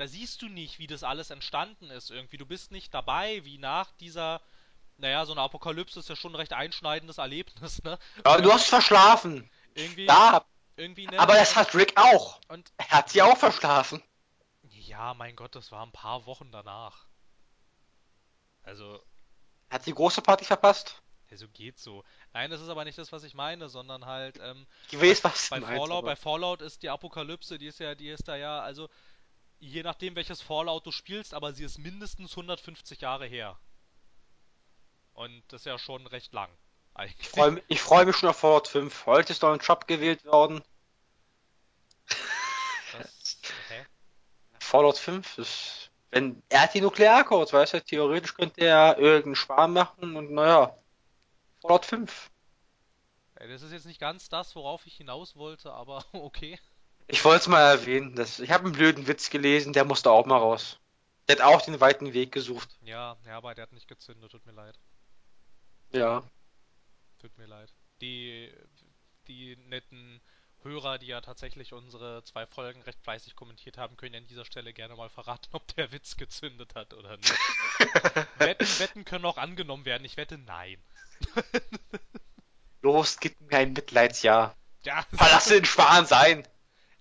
Da 0.01 0.07
siehst 0.07 0.41
du 0.41 0.47
nicht, 0.49 0.79
wie 0.79 0.87
das 0.87 1.03
alles 1.03 1.29
entstanden 1.29 1.91
ist, 1.91 2.09
irgendwie. 2.09 2.37
Du 2.37 2.45
bist 2.47 2.71
nicht 2.71 2.91
dabei, 2.91 3.45
wie 3.45 3.59
nach 3.59 3.91
dieser, 3.99 4.41
naja, 4.97 5.27
so 5.27 5.31
eine 5.33 5.41
Apokalypse 5.41 5.99
ist 5.99 6.09
ja 6.09 6.15
schon 6.15 6.31
ein 6.31 6.37
recht 6.37 6.53
einschneidendes 6.53 7.19
Erlebnis, 7.19 7.83
ne? 7.83 7.99
aber 8.23 8.41
du 8.41 8.51
hast 8.51 8.65
verschlafen. 8.67 9.47
Irgendwie, 9.75 10.05
Ja, 10.07 10.43
irgendwie, 10.75 11.05
ne? 11.05 11.19
aber 11.19 11.35
das 11.35 11.55
hat 11.55 11.75
Rick 11.75 11.93
auch. 11.97 12.41
Und, 12.47 12.71
Er 12.77 12.89
hat 12.89 13.09
sie 13.11 13.21
auch 13.21 13.37
verschlafen. 13.37 14.01
ja, 14.71 15.13
mein 15.13 15.35
Gott, 15.35 15.53
das 15.53 15.71
war 15.71 15.85
ein 15.85 15.91
paar 15.91 16.25
Wochen 16.25 16.51
danach. 16.51 17.05
Also, 18.63 18.99
hat 19.69 19.85
die 19.85 19.93
große 19.93 20.23
Party 20.23 20.45
verpasst. 20.45 20.99
also 21.29 21.47
geht 21.49 21.77
so. 21.77 22.03
Nein, 22.33 22.49
das 22.49 22.59
ist 22.59 22.69
aber 22.69 22.85
nicht 22.85 22.97
das, 22.97 23.11
was 23.11 23.23
ich 23.23 23.35
meine, 23.35 23.69
sondern 23.69 24.07
halt, 24.07 24.39
ähm, 24.41 24.65
Ich 24.89 24.99
weiß, 24.99 25.23
was 25.25 25.49
bei 25.49 25.59
meinst, 25.59 25.77
Fallout, 25.77 25.97
aber- 25.99 26.07
bei 26.07 26.15
Fallout 26.15 26.61
ist 26.63 26.81
die 26.81 26.89
Apokalypse, 26.89 27.59
die 27.59 27.67
ist 27.67 27.79
ja, 27.79 27.93
die 27.93 28.09
ist 28.09 28.27
da 28.27 28.35
ja, 28.35 28.61
also 28.61 28.89
je 29.61 29.83
nachdem 29.83 30.15
welches 30.15 30.41
Fallout 30.41 30.85
du 30.85 30.91
spielst, 30.91 31.33
aber 31.33 31.53
sie 31.53 31.63
ist 31.63 31.77
mindestens 31.77 32.31
150 32.31 32.99
Jahre 32.99 33.27
her. 33.27 33.57
Und 35.13 35.43
das 35.49 35.61
ist 35.61 35.65
ja 35.65 35.77
schon 35.77 36.07
recht 36.07 36.33
lang. 36.33 36.49
Eigentlich. 36.93 37.19
Ich 37.21 37.29
freue 37.29 37.61
freu 37.77 38.05
mich 38.05 38.17
schon 38.17 38.29
auf 38.29 38.37
Fallout 38.37 38.67
5. 38.67 39.05
Heute 39.05 39.31
ist 39.31 39.41
Donald 39.43 39.61
Trump 39.61 39.87
gewählt 39.87 40.25
worden. 40.25 40.61
Das, 42.91 43.37
hä? 43.69 43.85
Fallout 44.59 44.97
5 44.97 45.37
ist. 45.37 45.91
Wenn 46.09 46.41
er 46.49 46.63
hat 46.63 46.73
die 46.73 46.81
Nuklearcodes, 46.81 47.53
weißt 47.53 47.75
du, 47.75 47.83
theoretisch 47.83 48.33
könnte 48.33 48.65
er 48.65 48.97
irgendeinen 48.97 49.35
Schwarm 49.35 49.73
machen 49.73 50.17
und 50.17 50.31
naja. 50.31 50.75
Fallout 51.61 51.85
5. 51.85 52.31
Ey, 53.35 53.47
Das 53.47 53.61
ist 53.61 53.71
jetzt 53.71 53.85
nicht 53.85 53.99
ganz 53.99 54.27
das, 54.27 54.55
worauf 54.55 54.85
ich 54.85 54.97
hinaus 54.97 55.35
wollte, 55.35 55.71
aber 55.71 56.03
okay. 56.11 56.59
Ich 57.11 57.25
wollte 57.25 57.41
es 57.41 57.47
mal 57.47 57.59
erwähnen. 57.59 58.15
Das, 58.15 58.39
ich 58.39 58.51
habe 58.51 58.63
einen 58.63 58.71
blöden 58.71 59.05
Witz 59.05 59.29
gelesen, 59.29 59.73
der 59.73 59.83
musste 59.83 60.09
auch 60.09 60.25
mal 60.25 60.37
raus. 60.37 60.79
Der 61.27 61.35
hat 61.35 61.43
auch 61.43 61.61
den 61.61 61.81
weiten 61.81 62.13
Weg 62.13 62.31
gesucht. 62.31 62.69
Ja, 62.83 63.17
ja, 63.25 63.35
aber 63.35 63.53
der 63.53 63.63
hat 63.63 63.73
nicht 63.73 63.89
gezündet, 63.89 64.31
tut 64.31 64.45
mir 64.45 64.53
leid. 64.53 64.79
Ja. 65.91 66.23
Tut 67.19 67.37
mir 67.37 67.47
leid. 67.47 67.69
Die, 67.99 68.49
die 69.27 69.57
netten 69.67 70.21
Hörer, 70.63 70.99
die 70.99 71.07
ja 71.07 71.19
tatsächlich 71.19 71.73
unsere 71.73 72.23
zwei 72.23 72.45
Folgen 72.45 72.81
recht 72.83 73.01
fleißig 73.01 73.35
kommentiert 73.35 73.77
haben, 73.77 73.97
können 73.97 74.13
ja 74.13 74.21
an 74.21 74.27
dieser 74.27 74.45
Stelle 74.45 74.71
gerne 74.71 74.95
mal 74.95 75.09
verraten, 75.09 75.49
ob 75.51 75.67
der 75.75 75.91
Witz 75.91 76.15
gezündet 76.15 76.75
hat 76.75 76.93
oder 76.93 77.17
nicht. 77.17 77.33
Wetten, 78.37 78.79
Wetten 78.79 79.05
können 79.05 79.25
auch 79.25 79.37
angenommen 79.37 79.83
werden. 79.83 80.05
Ich 80.05 80.15
wette 80.15 80.37
nein. 80.37 80.81
Los, 82.81 83.19
gib 83.19 83.41
mir 83.41 83.57
ein 83.57 83.73
Mitleidsjahr. 83.73 84.55
Ja, 84.83 85.05
Verlasse 85.13 85.55
den 85.55 85.65
Schwan 85.65 86.05
sein. 86.05 86.47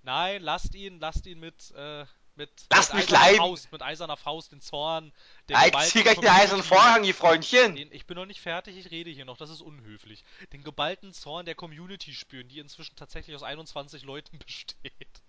Nein, 0.02 0.42
lasst 0.42 0.74
ihn, 0.74 0.98
lasst 1.00 1.26
ihn 1.26 1.40
mit, 1.40 1.72
äh, 1.76 2.04
mit, 2.36 2.50
Lasst 2.70 2.94
mit 2.94 3.02
mich 3.02 3.10
eiserner 3.10 3.26
leiden. 3.26 3.38
Faust, 3.38 3.72
mit 3.72 3.82
eiserner 3.82 4.16
Faust 4.16 4.52
den 4.52 4.60
Zorn, 4.60 5.12
den 5.48 5.56
geballten 5.56 5.90
zieh 5.90 6.02
gleich 6.02 6.18
den 6.18 6.28
eisernen 6.28 6.64
Vorhang, 6.64 7.02
die 7.02 7.12
Freundchen. 7.12 7.74
Den, 7.76 7.92
ich 7.92 8.06
bin 8.06 8.16
noch 8.16 8.26
nicht 8.26 8.40
fertig, 8.40 8.76
ich 8.76 8.90
rede 8.90 9.10
hier 9.10 9.24
noch, 9.24 9.36
das 9.36 9.50
ist 9.50 9.60
unhöflich. 9.60 10.24
Den 10.52 10.62
geballten 10.62 11.12
Zorn 11.12 11.44
der 11.46 11.54
Community 11.54 12.14
spüren, 12.14 12.48
die 12.48 12.58
inzwischen 12.58 12.96
tatsächlich 12.96 13.36
aus 13.36 13.42
21 13.42 14.04
Leuten 14.04 14.38
besteht. 14.46 15.22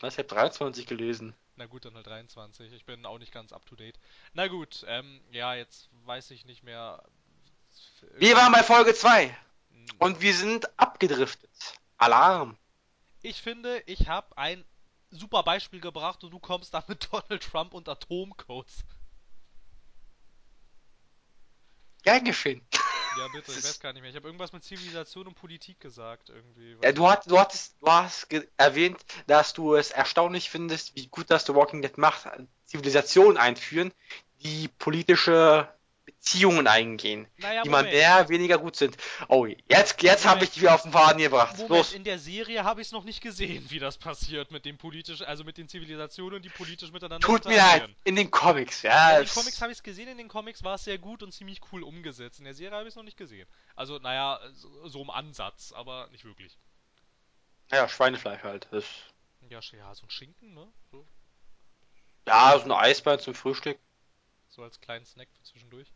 Was, 0.00 0.14
ich 0.14 0.18
hab 0.18 0.28
23 0.28 0.86
gelesen. 0.86 1.34
Na 1.54 1.64
gut, 1.66 1.86
dann 1.86 1.94
halt 1.94 2.06
23. 2.06 2.72
Ich 2.72 2.84
bin 2.84 3.06
auch 3.06 3.18
nicht 3.18 3.32
ganz 3.32 3.52
up 3.52 3.64
to 3.64 3.76
date. 3.76 3.98
Na 4.34 4.46
gut, 4.46 4.84
ähm, 4.88 5.22
ja, 5.30 5.54
jetzt 5.54 5.88
weiß 6.04 6.30
ich 6.32 6.44
nicht 6.44 6.62
mehr. 6.62 7.02
Wir 8.18 8.36
waren 8.36 8.52
bei 8.52 8.62
Folge 8.62 8.94
2 8.94 9.28
Hm. 9.70 9.86
und 9.98 10.20
wir 10.20 10.34
sind 10.34 10.78
abgedriftet. 10.78 11.50
Alarm. 11.98 12.58
Ich 13.26 13.42
finde, 13.42 13.82
ich 13.86 14.06
habe 14.06 14.38
ein 14.38 14.64
super 15.10 15.42
Beispiel 15.42 15.80
gebracht 15.80 16.22
und 16.22 16.30
du 16.30 16.38
kommst 16.38 16.72
da 16.72 16.84
mit 16.86 17.08
Donald 17.12 17.42
Trump 17.42 17.74
und 17.74 17.88
Atomcodes. 17.88 18.84
Gern 22.04 22.24
geschehen. 22.24 22.64
Ja, 23.18 23.26
bitte, 23.26 23.50
ich 23.58 23.64
weiß 23.64 23.80
gar 23.80 23.92
nicht 23.92 24.02
mehr. 24.02 24.10
Ich 24.10 24.16
habe 24.16 24.28
irgendwas 24.28 24.52
mit 24.52 24.62
Zivilisation 24.62 25.26
und 25.26 25.34
Politik 25.34 25.80
gesagt 25.80 26.28
irgendwie. 26.28 26.76
Ja, 26.84 26.92
du, 26.92 27.08
hat, 27.08 27.28
du, 27.28 27.36
hattest, 27.36 27.74
du 27.80 27.88
hast 27.88 28.28
ge- 28.28 28.48
erwähnt, 28.58 29.04
dass 29.26 29.52
du 29.52 29.74
es 29.74 29.90
erstaunlich 29.90 30.48
findest, 30.48 30.94
wie 30.94 31.08
gut 31.08 31.28
das 31.28 31.46
The 31.46 31.54
Walking 31.56 31.82
Dead 31.82 31.98
macht, 31.98 32.28
Zivilisationen 32.66 33.38
einführen, 33.38 33.92
die 34.44 34.68
politische 34.68 35.68
Beziehungen 36.26 36.66
eingehen, 36.66 37.28
naja, 37.36 37.62
die 37.62 37.68
Moment. 37.68 37.92
mehr, 37.92 38.28
weniger 38.28 38.58
gut 38.58 38.74
sind. 38.74 38.96
Oh, 39.28 39.46
jetzt, 39.46 40.02
jetzt 40.02 40.26
habe 40.26 40.42
ich 40.42 40.50
dich 40.50 40.60
wieder 40.60 40.74
auf 40.74 40.82
den 40.82 40.90
Faden 40.90 41.22
gebracht. 41.22 41.52
Moment, 41.52 41.70
Los. 41.70 41.92
in 41.92 42.02
der 42.02 42.18
Serie 42.18 42.64
habe 42.64 42.80
ich 42.80 42.88
es 42.88 42.92
noch 42.92 43.04
nicht 43.04 43.20
gesehen, 43.20 43.70
wie 43.70 43.78
das 43.78 43.96
passiert 43.96 44.50
mit 44.50 44.64
den 44.64 44.76
politisch, 44.76 45.22
also 45.22 45.44
mit 45.44 45.56
den 45.56 45.68
Zivilisationen, 45.68 46.42
die 46.42 46.48
politisch 46.48 46.90
miteinander 46.90 47.24
Tut 47.24 47.44
mir 47.44 47.58
leid, 47.58 47.88
in 48.02 48.16
den 48.16 48.28
Comics, 48.28 48.82
ja. 48.82 49.12
Ja, 49.12 49.18
in 49.18 49.24
den 49.26 49.32
Comics 49.32 49.62
habe 49.62 49.70
ich 49.70 49.78
es 49.78 49.84
gesehen, 49.84 50.08
in 50.08 50.18
den 50.18 50.26
Comics 50.26 50.64
war 50.64 50.74
es 50.74 50.82
sehr 50.82 50.98
gut 50.98 51.22
und 51.22 51.30
ziemlich 51.30 51.60
cool 51.70 51.84
umgesetzt. 51.84 52.40
In 52.40 52.44
der 52.44 52.54
Serie 52.54 52.76
habe 52.76 52.88
ich 52.88 52.92
es 52.92 52.96
noch 52.96 53.04
nicht 53.04 53.16
gesehen. 53.16 53.46
Also, 53.76 53.98
naja, 54.00 54.40
so, 54.52 54.88
so 54.88 55.02
im 55.02 55.10
Ansatz, 55.10 55.72
aber 55.72 56.08
nicht 56.10 56.24
wirklich. 56.24 56.58
ja, 57.70 57.88
Schweinefleisch 57.88 58.42
halt. 58.42 58.66
Das, 58.72 58.84
Ja, 59.48 59.60
ja, 59.60 59.94
so 59.94 60.04
ein 60.04 60.10
Schinken, 60.10 60.54
ne? 60.54 60.66
So, 60.90 61.06
Ja, 62.26 62.58
so 62.58 62.64
ein 62.64 62.72
Eisbein 62.72 63.20
zum 63.20 63.34
Frühstück. 63.34 63.78
so 64.48 64.64
als 64.64 64.80
kleinen 64.80 65.06
Snack 65.06 65.28
für 65.32 65.44
zwischendurch. 65.44 65.92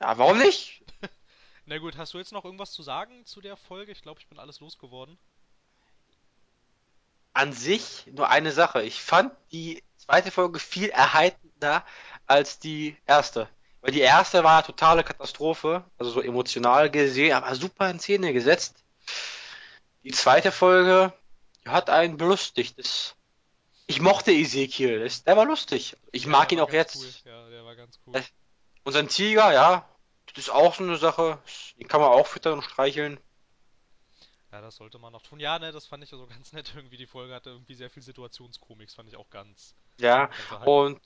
Ja, 0.00 0.18
warum 0.18 0.38
nicht? 0.38 0.82
Na 1.66 1.78
gut, 1.78 1.96
hast 1.96 2.12
du 2.14 2.18
jetzt 2.18 2.32
noch 2.32 2.44
irgendwas 2.44 2.72
zu 2.72 2.82
sagen 2.82 3.24
zu 3.26 3.40
der 3.40 3.56
Folge? 3.56 3.92
Ich 3.92 4.02
glaube, 4.02 4.20
ich 4.20 4.28
bin 4.28 4.38
alles 4.38 4.60
losgeworden. 4.60 5.18
An 7.32 7.52
sich 7.52 8.06
nur 8.12 8.28
eine 8.28 8.52
Sache. 8.52 8.82
Ich 8.82 9.00
fand 9.02 9.32
die 9.52 9.82
zweite 9.96 10.30
Folge 10.30 10.58
viel 10.58 10.88
erheiternder 10.90 11.84
als 12.26 12.58
die 12.58 12.96
erste. 13.06 13.48
Weil 13.80 13.92
die 13.92 14.00
erste 14.00 14.44
war 14.44 14.58
eine 14.58 14.66
totale 14.66 15.04
Katastrophe, 15.04 15.84
also 15.98 16.10
so 16.10 16.20
emotional 16.20 16.90
gesehen, 16.90 17.32
aber 17.32 17.54
super 17.54 17.88
in 17.90 17.98
Szene 18.00 18.32
gesetzt. 18.32 18.84
Die 20.04 20.10
zweite 20.10 20.52
Folge 20.52 21.12
hat 21.66 21.88
einen 21.88 22.16
belustigt. 22.18 22.78
Das, 22.78 23.14
ich 23.86 24.00
mochte 24.00 24.32
Ezekiel, 24.32 25.08
der 25.26 25.36
war 25.36 25.46
lustig. 25.46 25.96
Ich 26.12 26.26
Ja, 26.26 26.30
mag 26.32 26.52
ihn 26.52 26.60
auch 26.60 26.72
jetzt. 26.72 26.96
cool. 26.96 27.14
Ja, 27.24 27.48
der 27.50 27.64
war 27.64 27.76
ganz 27.76 27.98
cool. 28.06 28.22
Und 28.84 28.92
sein 28.92 29.08
Tiger, 29.08 29.52
ja, 29.52 29.88
das 30.26 30.38
ist 30.44 30.50
auch 30.50 30.74
so 30.74 30.84
eine 30.84 30.96
Sache. 30.96 31.38
Den 31.78 31.88
kann 31.88 32.00
man 32.00 32.10
auch 32.10 32.26
füttern 32.26 32.54
und 32.54 32.62
streicheln. 32.62 33.20
Ja, 34.52 34.60
das 34.60 34.76
sollte 34.76 34.98
man 34.98 35.12
noch 35.12 35.22
tun. 35.22 35.38
Ja, 35.38 35.58
ne, 35.58 35.70
das 35.72 35.86
fand 35.86 36.02
ich 36.02 36.12
also 36.12 36.26
ganz 36.28 36.52
nett 36.52 36.72
irgendwie. 36.74 36.96
Die 36.96 37.06
Folge 37.06 37.34
hatte 37.34 37.50
irgendwie 37.50 37.74
sehr 37.74 37.90
viel 37.90 38.02
Situationskomik. 38.02 38.88
Das 38.88 38.94
fand 38.94 39.08
ich 39.08 39.16
auch 39.16 39.30
ganz, 39.30 39.74
Ja, 39.98 40.26
ganz, 40.48 40.66
und 40.66 41.00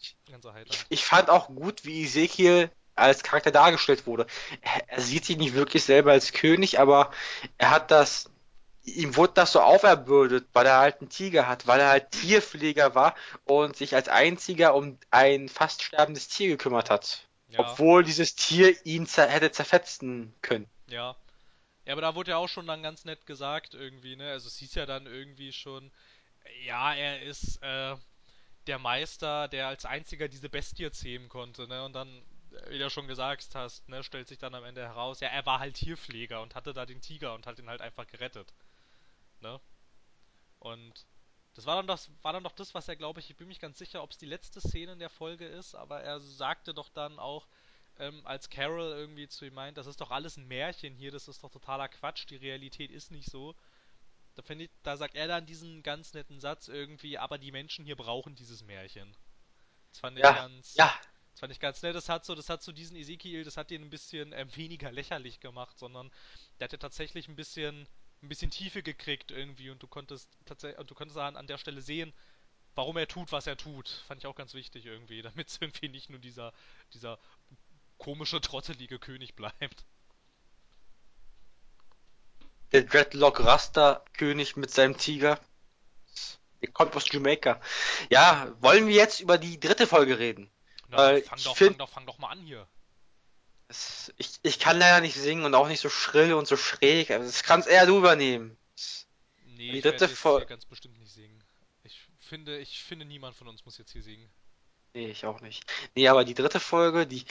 ich, 0.64 0.86
ich 0.88 1.04
fand 1.04 1.30
auch 1.30 1.48
gut, 1.48 1.84
wie 1.84 2.04
Ezekiel 2.04 2.70
als 2.94 3.22
Charakter 3.22 3.50
dargestellt 3.50 4.06
wurde. 4.06 4.26
Er, 4.62 4.88
er 4.88 5.00
sieht 5.00 5.24
sich 5.24 5.36
nicht 5.36 5.54
wirklich 5.54 5.84
selber 5.84 6.12
als 6.12 6.32
König, 6.32 6.78
aber 6.78 7.10
er 7.58 7.70
hat 7.70 7.90
das, 7.90 8.30
ihm 8.84 9.16
wurde 9.16 9.34
das 9.34 9.52
so 9.52 9.60
auferbürdet, 9.60 10.48
weil 10.52 10.66
er 10.66 10.78
halt 10.78 11.00
einen 11.00 11.10
Tiger 11.10 11.48
hat, 11.48 11.66
weil 11.66 11.80
er 11.80 11.88
halt 11.88 12.12
Tierpfleger 12.12 12.94
war 12.94 13.14
und 13.44 13.76
sich 13.76 13.94
als 13.94 14.08
einziger 14.08 14.74
um 14.74 14.98
ein 15.10 15.48
fast 15.48 15.82
sterbendes 15.82 16.28
Tier 16.28 16.48
gekümmert 16.48 16.88
hat. 16.90 17.28
Ja, 17.54 17.80
Obwohl 17.80 18.04
dieses 18.04 18.36
Tier 18.36 18.74
ihn 18.86 19.06
zer 19.06 19.28
hätte 19.28 19.50
zerfetzen 19.52 20.34
können. 20.42 20.68
ja. 20.88 21.16
Ja, 21.86 21.94
aber 21.94 22.02
da 22.02 22.14
wurde 22.16 22.32
ja 22.32 22.38
auch 22.38 22.48
schon 22.48 22.66
dann 22.66 22.82
ganz 22.82 23.04
nett 23.06 23.26
gesagt 23.26 23.74
irgendwie, 23.74 24.16
ne? 24.16 24.30
Also 24.32 24.48
es 24.48 24.58
hieß 24.58 24.74
ja 24.76 24.86
dann 24.86 25.06
irgendwie 25.06 25.52
schon, 25.52 25.92
ja, 26.66 26.94
er 26.94 27.22
ist 27.22 27.62
äh, 27.62 27.96
der 28.68 28.78
Meister, 28.80 29.48
der 29.48 29.68
als 29.68 29.84
einziger 29.86 30.28
diese 30.28 30.48
Bestie 30.50 30.90
zähmen 30.92 31.28
konnte, 31.30 31.68
ne? 31.68 31.84
Und 31.84 31.94
dann, 31.94 32.22
wie 32.70 32.78
du 32.78 32.90
schon 32.90 33.08
gesagt 33.08 33.54
hast, 33.54 33.88
ne, 33.88 34.02
stellt 34.04 34.28
sich 34.28 34.38
dann 34.38 34.54
am 34.54 34.64
Ende 34.64 34.82
heraus, 34.82 35.20
ja, 35.20 35.28
er 35.28 35.46
war 35.46 35.60
halt 35.60 35.76
Tierpfleger 35.76 36.42
und 36.42 36.54
hatte 36.56 36.74
da 36.74 36.86
den 36.86 37.00
Tiger 37.02 37.34
und 37.34 37.46
hat 37.46 37.58
ihn 37.60 37.68
halt 37.70 37.82
einfach 37.82 38.06
gerettet, 38.08 38.54
ne? 39.40 39.60
Und 40.58 41.06
das 41.54 41.66
war 41.66 41.76
dann 41.76 41.86
das, 41.86 42.10
war 42.22 42.32
dann 42.32 42.44
doch 42.44 42.52
das, 42.52 42.74
was 42.74 42.88
er, 42.88 42.96
glaube 42.96 43.20
ich, 43.20 43.30
ich 43.30 43.36
bin 43.36 43.48
mich 43.48 43.60
ganz 43.60 43.78
sicher, 43.78 44.02
ob 44.02 44.10
es 44.10 44.18
die 44.18 44.26
letzte 44.26 44.60
Szene 44.60 44.92
in 44.92 44.98
der 44.98 45.10
Folge 45.10 45.46
ist, 45.46 45.74
aber 45.74 46.00
er 46.02 46.20
sagte 46.20 46.74
doch 46.74 46.88
dann 46.88 47.18
auch, 47.18 47.46
ähm, 47.98 48.26
als 48.26 48.50
Carol 48.50 48.80
irgendwie 48.92 49.28
zu 49.28 49.44
ihm 49.46 49.54
meint, 49.54 49.78
das 49.78 49.86
ist 49.86 50.00
doch 50.00 50.10
alles 50.10 50.36
ein 50.36 50.48
Märchen 50.48 50.96
hier, 50.96 51.12
das 51.12 51.28
ist 51.28 51.44
doch 51.44 51.50
totaler 51.50 51.88
Quatsch, 51.88 52.26
die 52.28 52.36
Realität 52.36 52.90
ist 52.90 53.10
nicht 53.12 53.30
so. 53.30 53.54
Da 54.34 54.42
finde 54.42 54.64
ich, 54.64 54.70
da 54.82 54.96
sagt 54.96 55.14
er 55.16 55.28
dann 55.28 55.46
diesen 55.46 55.82
ganz 55.82 56.12
netten 56.14 56.40
Satz 56.40 56.68
irgendwie, 56.68 57.18
aber 57.18 57.38
die 57.38 57.52
Menschen 57.52 57.84
hier 57.84 57.96
brauchen 57.96 58.34
dieses 58.36 58.62
Märchen. 58.64 59.16
Das 59.90 60.00
fand 60.00 60.18
ich 60.18 60.22
Ja, 60.22 60.32
ganz, 60.32 60.74
ja, 60.74 60.92
das 61.32 61.40
fand 61.40 61.52
ich 61.52 61.60
ganz 61.60 61.82
nett. 61.82 61.94
Das 61.94 62.08
hat 62.08 62.24
so, 62.24 62.34
das 62.34 62.48
hat 62.48 62.62
so 62.62 62.72
diesen 62.72 62.96
Ezekiel, 62.96 63.44
das 63.44 63.56
hat 63.56 63.70
ihn 63.70 63.82
ein 63.82 63.90
bisschen 63.90 64.32
ähm, 64.32 64.54
weniger 64.56 64.92
lächerlich 64.92 65.40
gemacht, 65.40 65.78
sondern 65.78 66.10
der 66.58 66.66
hat 66.66 66.72
ja 66.72 66.78
tatsächlich 66.78 67.28
ein 67.28 67.36
bisschen, 67.36 67.88
ein 68.22 68.28
bisschen 68.28 68.50
Tiefe 68.50 68.82
gekriegt 68.82 69.30
irgendwie 69.30 69.70
und 69.70 69.82
du 69.82 69.86
konntest 69.86 70.28
tatsächlich, 70.46 70.86
du 70.86 70.94
konntest 70.94 71.18
an, 71.18 71.36
an 71.36 71.46
der 71.46 71.58
Stelle 71.58 71.82
sehen, 71.82 72.12
warum 72.74 72.96
er 72.96 73.08
tut, 73.08 73.32
was 73.32 73.46
er 73.46 73.56
tut. 73.56 73.88
Fand 74.06 74.20
ich 74.20 74.26
auch 74.26 74.36
ganz 74.36 74.54
wichtig 74.54 74.86
irgendwie, 74.86 75.22
damit 75.22 75.48
es 75.48 75.58
irgendwie 75.60 75.88
nicht 75.88 76.10
nur 76.10 76.18
dieser, 76.18 76.52
dieser 76.92 77.18
komische, 77.98 78.40
trottelige 78.40 78.98
König 78.98 79.34
bleibt. 79.34 79.84
der 82.74 82.82
Dreadlock 82.82 83.38
Rasta 83.44 84.04
König 84.14 84.56
mit 84.56 84.70
seinem 84.70 84.98
Tiger. 84.98 85.38
Der 86.60 86.70
kommt 86.72 86.96
aus 86.96 87.10
Jamaica. 87.10 87.60
Ja, 88.10 88.52
wollen 88.60 88.88
wir 88.88 88.94
jetzt 88.94 89.20
über 89.20 89.38
die 89.38 89.60
dritte 89.60 89.86
Folge 89.86 90.18
reden? 90.18 90.50
Na, 90.88 90.96
Weil 90.96 91.22
fang 91.22 91.38
doch, 91.44 91.56
fang 91.56 91.78
doch, 91.78 91.88
fang 91.88 92.06
doch 92.06 92.18
mal 92.18 92.30
an 92.30 92.40
hier. 92.40 92.66
Es, 93.74 94.12
ich, 94.18 94.38
ich 94.42 94.58
kann 94.60 94.78
leider 94.78 95.00
nicht 95.00 95.16
singen 95.16 95.44
und 95.44 95.54
auch 95.54 95.66
nicht 95.66 95.80
so 95.80 95.88
schrill 95.90 96.34
und 96.34 96.46
so 96.46 96.56
schräg. 96.56 97.10
Also 97.10 97.26
das 97.26 97.42
kannst 97.42 97.66
eher 97.68 97.86
du 97.86 97.98
übernehmen. 97.98 98.56
Nee, 99.44 99.72
Die 99.72 99.78
ich 99.78 99.84
werde 99.84 99.98
dritte 99.98 100.14
Folge. 100.14 100.46
ganz 100.46 100.64
bestimmt 100.64 100.98
nicht 100.98 101.12
singen. 101.12 101.42
Ich 101.82 102.00
finde, 102.20 102.58
ich 102.58 102.82
finde, 102.84 103.04
niemand 103.04 103.36
von 103.36 103.48
uns 103.48 103.64
muss 103.64 103.78
jetzt 103.78 103.92
hier 103.92 104.02
singen. 104.02 104.30
Nee, 104.94 105.08
ich 105.08 105.26
auch 105.26 105.40
nicht. 105.40 105.64
Nee, 105.96 106.06
aber 106.08 106.24
die 106.24 106.34
dritte 106.34 106.60
Folge, 106.60 107.06
die, 107.06 107.24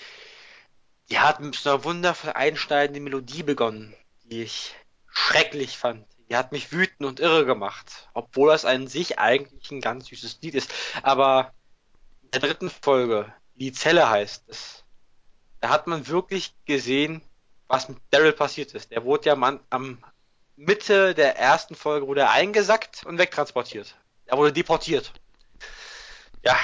die 1.10 1.20
hat 1.20 1.40
mit 1.40 1.56
so 1.56 1.70
einer 1.70 1.84
wundervoll 1.86 2.32
einschneidenden 2.34 3.04
Melodie 3.06 3.44
begonnen, 3.44 3.96
die 4.24 4.44
ich 4.44 4.74
schrecklich 5.08 5.78
fand. 5.78 6.06
Die 6.30 6.36
hat 6.36 6.52
mich 6.52 6.72
wütend 6.74 7.08
und 7.08 7.20
irre 7.22 7.46
gemacht. 7.46 8.10
Obwohl 8.14 8.50
das 8.50 8.66
an 8.66 8.88
sich 8.88 9.18
eigentlich 9.20 9.72
ein 9.72 9.82
ganz 9.82 10.08
süßes 10.08 10.40
Lied 10.42 10.56
ist. 10.56 10.74
Aber 11.04 11.54
in 12.22 12.32
der 12.32 12.42
dritten 12.42 12.70
Folge, 12.70 13.34
die 13.56 13.72
Zelle 13.72 14.10
heißt, 14.10 14.44
das, 14.48 14.83
da 15.64 15.70
hat 15.70 15.88
man 15.88 16.06
wirklich 16.08 16.54
gesehen, 16.66 17.22
was 17.68 17.88
mit 17.88 17.98
Daryl 18.10 18.34
passiert 18.34 18.74
ist. 18.74 18.92
Der 18.92 19.06
wurde 19.06 19.28
ja 19.28 19.34
am, 19.34 19.62
am 19.70 20.04
Mitte 20.58 21.16
der 21.16 21.38
ersten 21.38 21.74
Folge 21.74 22.06
wurde 22.06 22.20
er 22.20 22.32
eingesackt 22.32 23.06
und 23.06 23.18
wegtransportiert. 23.18 23.96
Er 24.26 24.38
wurde 24.38 24.52
deportiert. 24.52 25.14
Ja, 26.44 26.60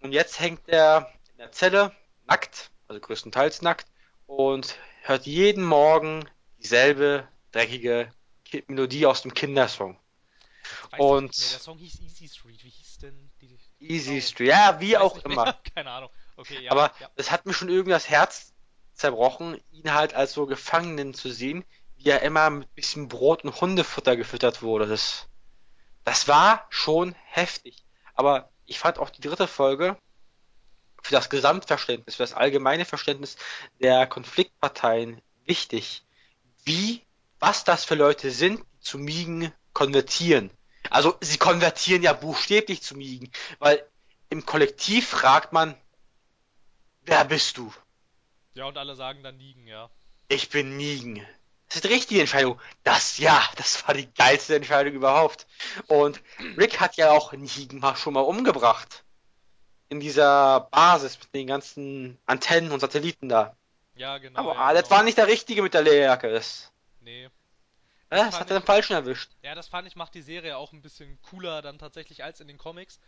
und 0.00 0.12
jetzt 0.12 0.38
hängt 0.38 0.68
er 0.68 1.10
in 1.30 1.38
der 1.38 1.50
Zelle, 1.52 1.96
nackt, 2.26 2.70
also 2.88 3.00
größtenteils 3.00 3.62
nackt, 3.62 3.86
und 4.26 4.76
hört 5.00 5.24
jeden 5.24 5.64
Morgen 5.64 6.28
dieselbe 6.58 7.26
dreckige 7.52 8.12
Ki- 8.44 8.64
Melodie 8.66 9.06
aus 9.06 9.22
dem 9.22 9.32
Kindersong. 9.32 9.92
Mehr. 9.92 9.98
Der 10.92 11.00
Und 11.00 11.34
Song 11.34 11.78
hieß 11.78 12.00
Easy 12.02 12.28
Street. 12.28 12.62
Wie 12.62 12.68
hieß 12.68 12.98
denn 12.98 13.30
die, 13.40 13.58
Easy? 13.80 14.20
Street, 14.20 14.48
ja, 14.48 14.78
wie 14.78 14.98
auch 14.98 15.16
immer. 15.24 15.44
mehr. 15.44 15.58
Keine 15.74 15.90
Ahnung. 15.90 16.10
Okay, 16.36 16.62
ja, 16.62 16.72
Aber 16.72 16.92
ja. 17.00 17.08
es 17.16 17.30
hat 17.30 17.46
mir 17.46 17.52
schon 17.52 17.68
irgendwie 17.68 17.90
das 17.90 18.08
Herz 18.08 18.52
zerbrochen, 18.94 19.60
ihn 19.70 19.92
halt 19.92 20.14
als 20.14 20.32
so 20.32 20.46
Gefangenen 20.46 21.14
zu 21.14 21.30
sehen, 21.30 21.64
wie 21.96 22.10
er 22.10 22.22
immer 22.22 22.50
mit 22.50 22.74
bisschen 22.74 23.08
Brot 23.08 23.44
und 23.44 23.60
Hundefutter 23.60 24.16
gefüttert 24.16 24.62
wurde. 24.62 24.86
Das, 24.86 25.28
das 26.04 26.28
war 26.28 26.66
schon 26.70 27.14
heftig. 27.26 27.84
Aber 28.14 28.50
ich 28.66 28.78
fand 28.78 28.98
auch 28.98 29.10
die 29.10 29.20
dritte 29.20 29.46
Folge 29.46 29.96
für 31.02 31.12
das 31.12 31.30
Gesamtverständnis, 31.30 32.16
für 32.16 32.22
das 32.22 32.34
allgemeine 32.34 32.84
Verständnis 32.84 33.36
der 33.80 34.06
Konfliktparteien 34.06 35.20
wichtig. 35.44 36.04
Wie, 36.64 37.02
was 37.40 37.64
das 37.64 37.84
für 37.84 37.96
Leute 37.96 38.30
sind, 38.30 38.60
die 38.60 38.80
zu 38.80 38.98
Migen 38.98 39.52
konvertieren. 39.72 40.50
Also 40.90 41.16
sie 41.20 41.38
konvertieren 41.38 42.02
ja 42.02 42.12
buchstäblich 42.12 42.82
zu 42.82 42.96
Migen, 42.96 43.30
weil 43.58 43.84
im 44.28 44.46
Kollektiv 44.46 45.08
fragt 45.08 45.52
man, 45.52 45.74
wer 47.04 47.24
bist 47.24 47.56
du? 47.58 47.72
Ja, 48.54 48.66
und 48.66 48.76
alle 48.78 48.94
sagen 48.94 49.22
dann 49.22 49.36
Nigen, 49.38 49.66
ja. 49.66 49.90
Ich 50.28 50.48
bin 50.50 50.76
Nigen. 50.76 51.26
Das 51.68 51.76
ist 51.76 51.84
die 51.84 51.88
richtige 51.94 52.20
Entscheidung. 52.20 52.60
Das, 52.84 53.18
ja, 53.18 53.42
das 53.56 53.86
war 53.86 53.94
die 53.94 54.12
geilste 54.12 54.56
Entscheidung 54.56 54.92
überhaupt. 54.94 55.46
Und 55.86 56.20
Rick 56.58 56.80
hat 56.80 56.96
ja 56.96 57.10
auch 57.10 57.32
Nigen 57.32 57.78
mal 57.78 57.96
schon 57.96 58.12
mal 58.14 58.20
umgebracht. 58.20 59.04
In 59.88 60.00
dieser 60.00 60.68
Basis 60.70 61.18
mit 61.18 61.34
den 61.34 61.46
ganzen 61.46 62.18
Antennen 62.26 62.72
und 62.72 62.80
Satelliten 62.80 63.28
da. 63.28 63.56
Ja, 63.94 64.18
genau, 64.18 64.38
Aber 64.40 64.54
ja, 64.54 64.58
ah, 64.60 64.72
das 64.74 64.84
genau. 64.84 64.96
war 64.96 65.02
nicht 65.02 65.18
der 65.18 65.26
Richtige 65.28 65.62
mit 65.62 65.74
der 65.74 65.82
Lederjacke. 65.82 66.30
Das, 66.32 66.72
Nee. 67.00 67.24
äh, 67.24 67.30
Das 68.10 68.30
das 68.30 68.40
hat 68.40 68.50
er 68.50 68.60
den 68.60 68.66
Falschen 68.66 68.94
erwischt. 68.94 69.32
ja, 69.42 69.54
das 69.54 69.68
fand 69.68 69.86
ich, 69.88 69.96
macht 69.96 70.14
die 70.14 70.22
Serie 70.22 70.56
auch 70.56 70.72
ein 70.72 70.82
bisschen 70.82 71.20
cooler 71.22 71.60
dann 71.62 71.78
tatsächlich 71.78 72.22
als 72.24 72.40
in 72.40 72.48
den 72.48 72.58
Comics, 72.58 73.00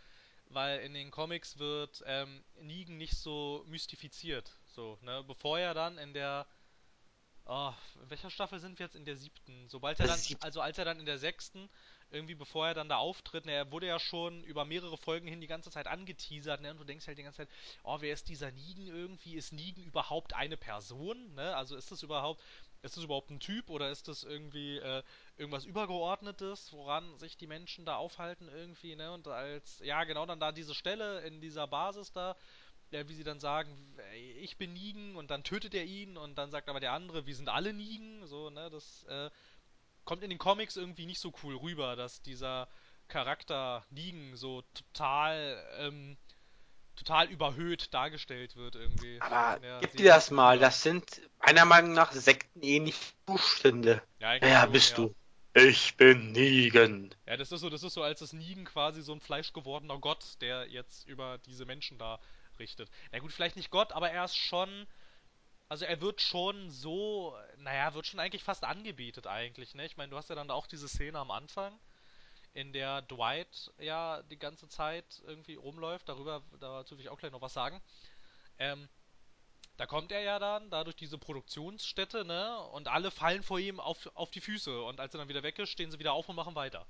weil 0.49 0.79
in 0.81 0.93
den 0.93 1.11
Comics 1.11 1.57
wird 1.59 2.03
ähm, 2.05 2.43
Negan 2.61 2.97
nicht 2.97 3.17
so 3.17 3.63
mystifiziert. 3.67 4.51
So, 4.67 4.97
ne? 5.01 5.23
Bevor 5.25 5.59
er 5.59 5.73
dann 5.73 5.97
in 5.97 6.13
der 6.13 6.45
Oh, 7.47 7.71
in 8.01 8.09
welcher 8.09 8.31
Staffel 8.31 8.59
sind 8.59 8.79
wir 8.79 8.87
jetzt? 8.87 8.95
In 8.95 9.05
der 9.05 9.17
siebten. 9.17 9.67
Sobald 9.69 9.99
er 9.99 10.07
Das 10.07 10.27
dann, 10.27 10.37
also 10.41 10.61
als 10.61 10.79
er 10.79 10.85
dann 10.85 10.99
in 10.99 11.05
der 11.05 11.19
sechsten, 11.19 11.69
irgendwie 12.09 12.33
bevor 12.33 12.67
er 12.67 12.73
dann 12.73 12.89
da 12.89 12.97
auftritt, 12.97 13.45
ne, 13.45 13.51
er 13.51 13.71
wurde 13.71 13.85
ja 13.87 13.99
schon 13.99 14.43
über 14.43 14.65
mehrere 14.65 14.97
Folgen 14.97 15.27
hin 15.27 15.41
die 15.41 15.47
ganze 15.47 15.69
Zeit 15.69 15.85
angeteasert, 15.85 16.61
ne, 16.61 16.71
und 16.71 16.79
du 16.79 16.83
denkst 16.83 17.05
halt 17.05 17.19
die 17.19 17.23
ganze 17.23 17.37
Zeit, 17.37 17.49
oh, 17.83 17.97
wer 17.99 18.13
ist 18.13 18.29
dieser 18.29 18.51
Negan 18.51 18.87
irgendwie? 18.87 19.35
Ist 19.35 19.53
Negan 19.53 19.83
überhaupt 19.83 20.33
eine 20.33 20.57
Person, 20.57 21.35
ne? 21.35 21.55
Also 21.55 21.75
ist 21.75 21.91
das 21.91 22.01
überhaupt, 22.01 22.41
ist 22.81 22.97
das 22.97 23.03
überhaupt 23.03 23.29
ein 23.29 23.39
Typ 23.39 23.69
oder 23.69 23.91
ist 23.91 24.07
das 24.07 24.23
irgendwie 24.23 24.77
äh, 24.77 25.03
irgendwas 25.37 25.65
Übergeordnetes, 25.65 26.71
woran 26.71 27.17
sich 27.17 27.37
die 27.37 27.47
Menschen 27.47 27.85
da 27.85 27.95
aufhalten 27.95 28.47
irgendwie, 28.49 28.95
ne? 28.95 29.11
Und 29.11 29.27
als, 29.27 29.79
ja, 29.83 30.03
genau 30.03 30.25
dann 30.25 30.39
da 30.39 30.51
diese 30.51 30.75
Stelle 30.75 31.21
in 31.21 31.41
dieser 31.41 31.67
Basis 31.67 32.11
da, 32.11 32.35
ja, 32.91 33.07
wie 33.09 33.13
sie 33.13 33.23
dann 33.23 33.39
sagen, 33.39 33.69
ich 34.39 34.57
bin 34.57 34.73
Negan 34.73 35.15
und 35.15 35.31
dann 35.31 35.43
tötet 35.43 35.73
er 35.73 35.83
ihn 35.83 36.17
und 36.17 36.37
dann 36.37 36.51
sagt 36.51 36.69
aber 36.69 36.79
der 36.79 36.93
andere, 36.93 37.25
wir 37.25 37.35
sind 37.35 37.49
alle 37.49 37.73
Negan, 37.73 38.25
so, 38.27 38.49
ne, 38.49 38.69
das 38.69 39.03
äh, 39.03 39.29
kommt 40.05 40.23
in 40.23 40.29
den 40.29 40.39
Comics 40.39 40.77
irgendwie 40.77 41.05
nicht 41.05 41.19
so 41.19 41.33
cool 41.43 41.55
rüber, 41.55 41.95
dass 41.95 42.21
dieser, 42.21 42.67
Charakter 43.07 43.85
Negan 43.89 44.35
so 44.35 44.63
total, 44.73 45.63
ähm, 45.79 46.17
total 46.95 47.29
überhöht 47.29 47.93
dargestellt 47.93 48.55
wird 48.55 48.75
irgendwie. 48.75 49.21
Aber 49.21 49.63
Ja, 49.65 49.79
gib 49.79 49.95
dir 49.97 50.05
das 50.05 50.31
mal, 50.31 50.59
das 50.59 50.81
sind 50.81 51.21
meiner 51.45 51.65
Meinung 51.65 51.93
nach 51.93 52.11
sektenähnliche 52.11 52.99
Zustände. 53.27 54.01
Ja, 54.19 54.37
schon, 54.61 54.71
bist 54.71 54.91
ja. 54.91 54.95
du? 54.95 55.15
Ich 55.57 55.95
bin 55.95 56.33
Negan. 56.33 57.15
Ja, 57.25 57.37
das 57.37 57.49
ist 57.53 57.61
so, 57.61 57.69
das 57.69 57.81
ist 57.81 57.93
so, 57.93 58.03
als 58.03 58.19
das 58.19 58.33
Negan 58.33 58.65
quasi 58.65 59.01
so 59.01 59.13
ein 59.13 59.21
fleischgewordener 59.21 59.97
Gott, 59.99 60.41
der 60.41 60.67
jetzt 60.67 61.07
über 61.07 61.37
diese 61.45 61.65
Menschen 61.65 61.97
da 61.97 62.19
richtet. 62.59 62.89
Na 63.13 63.19
gut, 63.19 63.31
vielleicht 63.31 63.55
nicht 63.55 63.71
Gott, 63.71 63.93
aber 63.93 64.11
er 64.11 64.25
ist 64.25 64.35
schon, 64.35 64.85
also 65.69 65.85
er 65.85 66.01
wird 66.01 66.19
schon 66.19 66.69
so, 66.71 67.37
naja, 67.59 67.93
wird 67.93 68.05
schon 68.05 68.19
eigentlich 68.19 68.43
fast 68.43 68.65
angebetet 68.65 69.27
eigentlich, 69.27 69.75
ne? 69.75 69.85
Ich 69.85 69.95
meine, 69.95 70.09
du 70.09 70.17
hast 70.17 70.29
ja 70.29 70.35
dann 70.35 70.51
auch 70.51 70.67
diese 70.67 70.89
Szene 70.89 71.19
am 71.19 71.31
Anfang, 71.31 71.79
in 72.53 72.73
der 72.73 73.01
Dwight 73.03 73.71
ja 73.79 74.23
die 74.23 74.37
ganze 74.37 74.67
Zeit 74.67 75.21
irgendwie 75.25 75.55
rumläuft, 75.55 76.09
darüber, 76.09 76.43
dazu 76.59 76.97
will 76.97 77.05
ich 77.05 77.09
auch 77.09 77.19
gleich 77.19 77.31
noch 77.31 77.41
was 77.41 77.53
sagen. 77.53 77.81
Ähm, 78.59 78.89
da 79.77 79.85
kommt 79.85 80.11
er 80.11 80.21
ja 80.21 80.39
dann, 80.39 80.69
da 80.69 80.83
durch 80.83 80.95
diese 80.95 81.17
Produktionsstätte, 81.17 82.25
ne? 82.25 82.59
Und 82.71 82.87
alle 82.87 83.11
fallen 83.11 83.43
vor 83.43 83.59
ihm 83.59 83.79
auf, 83.79 84.09
auf 84.15 84.31
die 84.31 84.41
Füße. 84.41 84.83
Und 84.83 84.99
als 84.99 85.13
er 85.13 85.19
dann 85.19 85.29
wieder 85.29 85.43
weg 85.43 85.59
ist, 85.59 85.69
stehen 85.69 85.91
sie 85.91 85.99
wieder 85.99 86.13
auf 86.13 86.29
und 86.29 86.35
machen 86.35 86.55
weiter. 86.55 86.85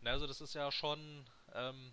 Ne, 0.00 0.10
also 0.10 0.26
das 0.26 0.40
ist 0.40 0.54
ja 0.54 0.70
schon, 0.70 1.26
ähm, 1.54 1.92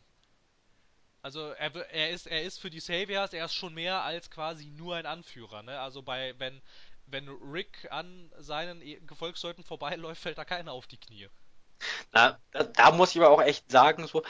also 1.23 1.49
er, 1.51 1.73
er 1.91 2.09
ist, 2.11 2.27
er 2.27 2.43
ist 2.43 2.59
für 2.59 2.69
die 2.69 2.79
Saviors, 2.79 3.33
er 3.33 3.45
ist 3.45 3.53
schon 3.53 3.73
mehr 3.73 4.03
als 4.03 4.29
quasi 4.29 4.65
nur 4.67 4.95
ein 4.95 5.05
Anführer, 5.05 5.63
ne? 5.63 5.79
Also 5.79 6.01
bei, 6.01 6.37
wenn, 6.39 6.61
wenn 7.05 7.27
Rick 7.29 7.87
an 7.91 8.31
seinen 8.37 8.81
E- 8.81 8.99
Gefolgsleuten 9.01 9.63
vorbeiläuft, 9.63 10.21
fällt 10.21 10.37
da 10.37 10.45
keiner 10.45 10.73
auf 10.73 10.87
die 10.87 10.97
Knie. 10.99 11.27
Na, 12.11 12.39
da, 12.51 12.63
da 12.63 12.91
muss 12.91 13.11
ich 13.11 13.21
aber 13.21 13.29
auch 13.29 13.41
echt 13.41 13.69
sagen, 13.71 14.07
so, 14.07 14.23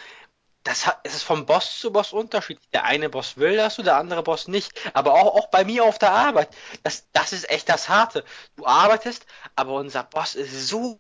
das 0.63 0.86
hat, 0.86 1.00
es 1.04 1.15
ist 1.15 1.24
vom 1.24 1.45
Boss 1.45 1.80
zu 1.80 1.91
Boss 1.91 2.13
unterschiedlich. 2.13 2.69
Der 2.69 2.84
eine 2.84 3.10
Boss 3.10 3.38
will 3.38 3.58
das 3.58 3.80
und 3.80 3.86
der 3.86 3.97
andere 3.97 4.21
Boss 4.24 4.47
nicht. 4.47 4.71
Aber 4.93 5.13
auch, 5.13 5.36
auch 5.36 5.47
bei 5.50 5.63
mir 5.65 5.84
auf 5.84 5.97
der 5.97 6.12
Arbeit. 6.12 6.56
Das, 6.84 7.06
das 7.13 7.34
ist 7.34 7.50
echt 7.50 7.67
das 7.67 7.89
Harte. 7.89 8.24
Du 8.56 8.65
arbeitest, 8.65 9.26
aber 9.56 9.74
unser 9.74 10.04
Boss 10.04 10.36
ist 10.36 10.67
so 10.67 11.00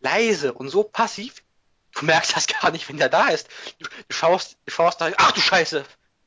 leise 0.00 0.52
und 0.52 0.68
so 0.68 0.84
passiv. 0.84 1.42
Du 1.92 2.04
merkst 2.04 2.36
das 2.36 2.46
gar 2.46 2.70
nicht, 2.70 2.88
wenn 2.88 2.98
der 2.98 3.08
da 3.08 3.28
ist. 3.28 3.48
Du, 3.78 3.88
du 3.88 4.14
schaust, 4.14 4.58
du 4.66 4.72
schaust 4.72 5.00
da, 5.00 5.10
ach 5.16 5.32
du 5.32 5.40
Scheiße, 5.40 5.84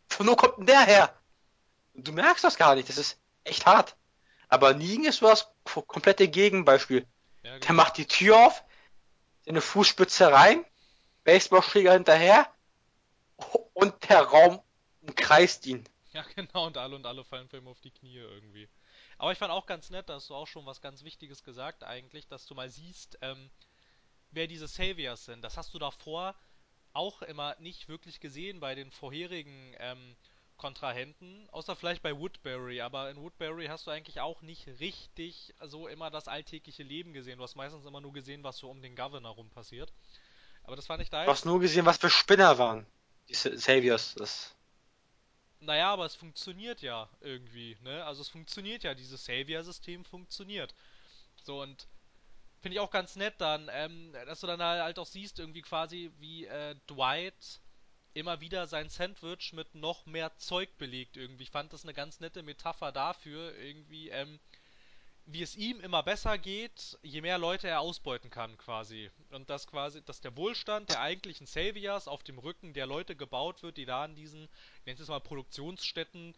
von 0.09 0.27
wo 0.27 0.35
kommt 0.35 0.57
denn 0.57 0.65
der 0.65 0.85
her? 0.85 1.13
Du 1.93 2.13
merkst 2.13 2.43
das 2.43 2.57
gar 2.57 2.75
nicht. 2.75 2.89
Das 2.89 2.97
ist 2.97 3.19
echt 3.43 3.65
hart. 3.65 3.95
Aber 4.49 4.73
Nigen 4.73 5.05
ist 5.05 5.17
so 5.17 5.27
das 5.27 5.47
komplette 5.65 6.27
Gegenbeispiel. 6.27 7.05
Ja, 7.43 7.51
Der 7.51 7.59
genau. 7.59 7.73
macht 7.73 7.97
die 7.97 8.07
Tür 8.07 8.37
auf, 8.37 8.63
seine 9.45 9.61
Fußspitze 9.61 10.31
rein, 10.31 10.65
Baseballschläger 11.27 11.91
hinterher 11.91 12.49
und 13.73 14.09
der 14.09 14.21
Raum 14.21 14.61
umkreist 15.01 15.65
ihn. 15.65 15.83
Ja, 16.13 16.23
genau, 16.35 16.67
und 16.67 16.77
alle 16.77 16.95
und 16.95 17.05
alle 17.05 17.25
fallen 17.25 17.49
für 17.49 17.57
ihn 17.57 17.67
auf 17.67 17.81
die 17.81 17.91
Knie 17.91 18.15
irgendwie. 18.15 18.69
Aber 19.17 19.33
ich 19.33 19.37
fand 19.37 19.51
auch 19.51 19.65
ganz 19.65 19.89
nett, 19.89 20.07
da 20.07 20.13
hast 20.13 20.29
du 20.29 20.35
auch 20.35 20.47
schon 20.47 20.65
was 20.65 20.79
ganz 20.79 21.03
Wichtiges 21.03 21.43
gesagt 21.43 21.83
eigentlich, 21.83 22.29
dass 22.29 22.45
du 22.45 22.55
mal 22.55 22.69
siehst, 22.69 23.17
ähm, 23.21 23.49
wer 24.31 24.47
diese 24.47 24.69
Saviors 24.69 25.25
sind. 25.25 25.41
Das 25.41 25.57
hast 25.57 25.73
du 25.73 25.79
davor 25.79 26.33
auch 26.93 27.21
immer 27.21 27.57
nicht 27.59 27.89
wirklich 27.89 28.21
gesehen 28.21 28.61
bei 28.61 28.73
den 28.73 28.89
vorherigen 28.89 29.75
ähm, 29.79 30.15
Kontrahenten, 30.55 31.49
außer 31.51 31.75
vielleicht 31.75 32.03
bei 32.03 32.17
Woodbury. 32.17 32.79
Aber 32.79 33.11
in 33.11 33.21
Woodbury 33.21 33.65
hast 33.65 33.85
du 33.85 33.91
eigentlich 33.91 34.21
auch 34.21 34.41
nicht 34.43 34.65
richtig 34.79 35.53
so 35.65 35.89
immer 35.89 36.09
das 36.09 36.29
alltägliche 36.29 36.83
Leben 36.83 37.11
gesehen. 37.11 37.37
Du 37.37 37.43
hast 37.43 37.55
meistens 37.55 37.83
immer 37.83 37.99
nur 37.99 38.13
gesehen, 38.13 38.45
was 38.45 38.59
so 38.59 38.69
um 38.69 38.81
den 38.81 38.95
Governor 38.95 39.35
rum 39.35 39.49
passiert. 39.49 39.91
Aber 40.67 40.75
das 40.75 40.85
fand 40.85 41.01
ich 41.01 41.09
da 41.09 41.23
Du 41.23 41.31
hast 41.31 41.45
nur 41.45 41.59
gesehen, 41.59 41.85
was 41.85 41.97
für 41.97 42.09
Spinner 42.09 42.57
waren. 42.59 42.85
Die 43.29 43.33
Saviors. 43.33 44.13
Das, 44.15 44.53
Naja, 45.61 45.91
aber 45.91 46.05
es 46.05 46.15
funktioniert 46.15 46.81
ja 46.81 47.09
irgendwie, 47.21 47.77
ne? 47.81 48.05
Also 48.05 48.21
es 48.21 48.29
funktioniert 48.29 48.83
ja, 48.83 48.93
dieses 48.93 49.25
Savior-System 49.25 50.05
funktioniert. 50.05 50.75
So, 51.43 51.61
und 51.61 51.87
finde 52.61 52.75
ich 52.75 52.79
auch 52.81 52.91
ganz 52.91 53.15
nett 53.15 53.35
dann, 53.39 53.69
ähm, 53.71 54.11
dass 54.25 54.41
du 54.41 54.47
dann 54.47 54.61
halt 54.61 54.99
auch 54.99 55.05
siehst, 55.05 55.39
irgendwie 55.39 55.61
quasi, 55.61 56.11
wie 56.19 56.45
äh, 56.45 56.75
Dwight 56.89 57.61
immer 58.13 58.41
wieder 58.41 58.67
sein 58.67 58.89
Sandwich 58.89 59.53
mit 59.53 59.73
noch 59.73 60.05
mehr 60.05 60.35
Zeug 60.37 60.77
belegt 60.77 61.15
irgendwie. 61.15 61.43
Ich 61.43 61.51
fand 61.51 61.71
das 61.71 61.83
eine 61.83 61.93
ganz 61.93 62.19
nette 62.19 62.43
Metapher 62.43 62.91
dafür, 62.91 63.55
irgendwie, 63.57 64.09
ähm, 64.09 64.39
wie 65.27 65.41
es 65.41 65.55
ihm 65.55 65.81
immer 65.81 66.03
besser 66.03 66.37
geht, 66.37 66.97
je 67.03 67.21
mehr 67.21 67.37
Leute 67.37 67.67
er 67.67 67.81
ausbeuten 67.81 68.29
kann, 68.29 68.57
quasi. 68.57 69.11
Und 69.31 69.49
dass 69.49 69.67
quasi, 69.67 70.01
dass 70.01 70.21
der 70.21 70.35
Wohlstand 70.37 70.89
der 70.89 71.01
eigentlichen 71.01 71.45
Saviors 71.45 72.07
auf 72.07 72.23
dem 72.23 72.39
Rücken 72.39 72.73
der 72.73 72.85
Leute 72.85 73.15
gebaut 73.15 73.61
wird, 73.61 73.75
die 73.75 73.85
da 73.85 74.05
in 74.05 74.15
diesen, 74.15 74.47
ich 74.79 74.85
nenne 74.85 75.01
es 75.01 75.07
mal 75.09 75.19
Produktionsstätten, 75.19 76.33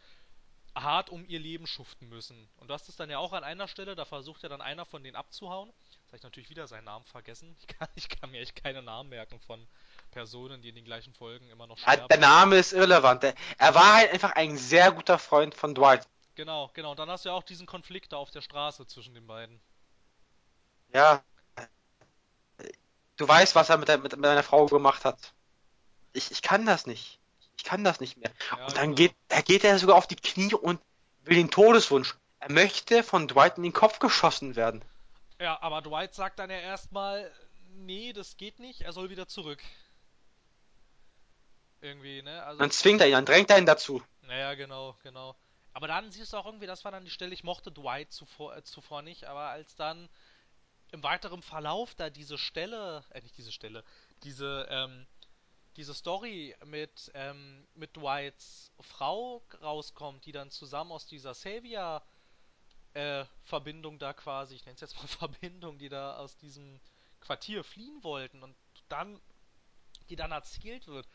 hart 0.75 1.09
um 1.09 1.23
ihr 1.27 1.39
Leben 1.39 1.67
schuften 1.67 2.09
müssen. 2.09 2.49
Und 2.57 2.69
du 2.69 2.73
hast 2.73 2.89
es 2.89 2.95
dann 2.95 3.09
ja 3.11 3.19
auch 3.19 3.33
an 3.33 3.43
einer 3.43 3.67
Stelle, 3.67 3.95
da 3.95 4.05
versucht 4.05 4.41
ja 4.41 4.49
dann 4.49 4.61
einer 4.61 4.85
von 4.85 5.03
denen 5.03 5.15
abzuhauen. 5.15 5.69
Jetzt 5.69 6.07
habe 6.07 6.17
ich 6.17 6.23
natürlich 6.23 6.49
wieder 6.49 6.67
seinen 6.67 6.85
Namen 6.85 7.05
vergessen. 7.05 7.55
Ich 7.59 7.67
kann, 7.67 7.87
ich 7.95 8.09
kann 8.09 8.31
mir 8.31 8.39
echt 8.39 8.55
keine 8.55 8.81
Namen 8.81 9.09
merken 9.09 9.39
von 9.39 9.67
Personen, 10.11 10.63
die 10.63 10.69
in 10.69 10.75
den 10.75 10.85
gleichen 10.85 11.13
Folgen 11.13 11.47
immer 11.49 11.67
noch 11.67 11.77
ja, 11.79 11.95
der 11.95 12.05
sterben. 12.05 12.21
Name 12.21 12.57
ist 12.57 12.73
irrelevant. 12.73 13.23
Er 13.23 13.75
war 13.75 13.97
halt 13.97 14.11
einfach 14.11 14.31
ein 14.31 14.57
sehr 14.57 14.91
guter 14.91 15.19
Freund 15.19 15.53
von 15.53 15.75
Dwight. 15.75 16.07
Genau, 16.39 16.71
genau. 16.73 16.91
Und 16.91 16.99
dann 16.99 17.09
hast 17.09 17.25
du 17.25 17.29
ja 17.29 17.35
auch 17.35 17.43
diesen 17.43 17.67
Konflikt 17.67 18.13
da 18.13 18.15
auf 18.15 18.31
der 18.31 18.39
Straße 18.39 18.87
zwischen 18.87 19.13
den 19.13 19.27
beiden. 19.27 19.59
Ja, 20.93 21.21
du 23.17 23.27
weißt, 23.27 23.55
was 23.55 23.67
er 23.67 23.77
mit, 23.77 23.89
mit 24.01 24.13
deiner 24.13 24.41
Frau 24.41 24.65
gemacht 24.67 25.03
hat. 25.03 25.33
Ich, 26.13 26.31
ich 26.31 26.41
kann 26.41 26.65
das 26.65 26.87
nicht. 26.87 27.19
Ich 27.57 27.65
kann 27.65 27.83
das 27.83 27.99
nicht 27.99 28.15
mehr. 28.15 28.31
Ja, 28.51 28.67
Und 28.67 28.77
dann 28.77 28.95
genau. 28.95 28.95
geht, 28.95 29.15
da 29.27 29.41
geht 29.41 29.65
er 29.65 29.77
sogar 29.79 29.97
auf 29.97 30.07
die 30.07 30.15
Knie 30.15 30.53
und 30.53 30.79
will 31.23 31.35
den 31.35 31.51
Todeswunsch. 31.51 32.15
Er 32.39 32.53
möchte 32.53 33.03
von 33.03 33.27
Dwight 33.27 33.57
in 33.57 33.63
den 33.63 33.73
Kopf 33.73 33.99
geschossen 33.99 34.55
werden. 34.55 34.81
Ja, 35.41 35.61
aber 35.61 35.81
Dwight 35.81 36.15
sagt 36.15 36.39
dann 36.39 36.49
ja 36.49 36.59
erstmal, 36.59 37.29
nee, 37.73 38.13
das 38.13 38.37
geht 38.37 38.59
nicht, 38.59 38.79
er 38.79 38.93
soll 38.93 39.09
wieder 39.09 39.27
zurück. 39.27 39.61
Irgendwie, 41.81 42.21
ne? 42.21 42.41
Also, 42.45 42.59
Dann 42.59 42.71
zwingt 42.71 43.01
er 43.01 43.07
ihn, 43.07 43.13
dann 43.13 43.25
drängt 43.25 43.49
er 43.49 43.57
ihn 43.57 43.65
dazu. 43.65 44.01
naja, 44.21 44.53
genau, 44.53 44.95
genau. 45.03 45.35
Aber 45.73 45.87
dann 45.87 46.11
siehst 46.11 46.33
du 46.33 46.37
auch 46.37 46.45
irgendwie, 46.45 46.67
das 46.67 46.83
war 46.83 46.91
dann 46.91 47.05
die 47.05 47.11
Stelle, 47.11 47.33
ich 47.33 47.43
mochte 47.43 47.71
Dwight 47.71 48.11
zuvor, 48.11 48.55
äh, 48.55 48.63
zuvor 48.63 49.01
nicht, 49.01 49.25
aber 49.25 49.49
als 49.49 49.75
dann 49.75 50.09
im 50.91 51.03
weiteren 51.03 51.41
Verlauf 51.41 51.93
da 51.95 52.09
diese 52.09 52.37
Stelle, 52.37 53.03
äh, 53.11 53.21
nicht 53.21 53.37
diese 53.37 53.51
Stelle, 53.51 53.83
diese, 54.23 54.67
ähm, 54.69 55.05
diese 55.75 55.93
Story 55.93 56.55
mit, 56.65 57.11
ähm, 57.13 57.67
mit 57.75 57.95
Dwights 57.95 58.71
Frau 58.81 59.43
rauskommt, 59.61 60.25
die 60.25 60.31
dann 60.31 60.49
zusammen 60.49 60.91
aus 60.91 61.05
dieser 61.05 61.33
Savior 61.33 62.03
äh, 62.93 63.25
Verbindung 63.43 63.99
da 63.99 64.13
quasi, 64.13 64.55
ich 64.55 64.65
nenne 64.65 64.75
es 64.75 64.81
jetzt 64.81 64.95
mal 64.95 65.07
Verbindung, 65.07 65.77
die 65.77 65.89
da 65.89 66.17
aus 66.17 66.35
diesem 66.37 66.79
Quartier 67.21 67.63
fliehen 67.63 68.03
wollten 68.03 68.41
und 68.43 68.55
dann, 68.87 69.21
die 70.09 70.15
dann 70.15 70.31
erzählt 70.31 70.87
wird, 70.87 71.07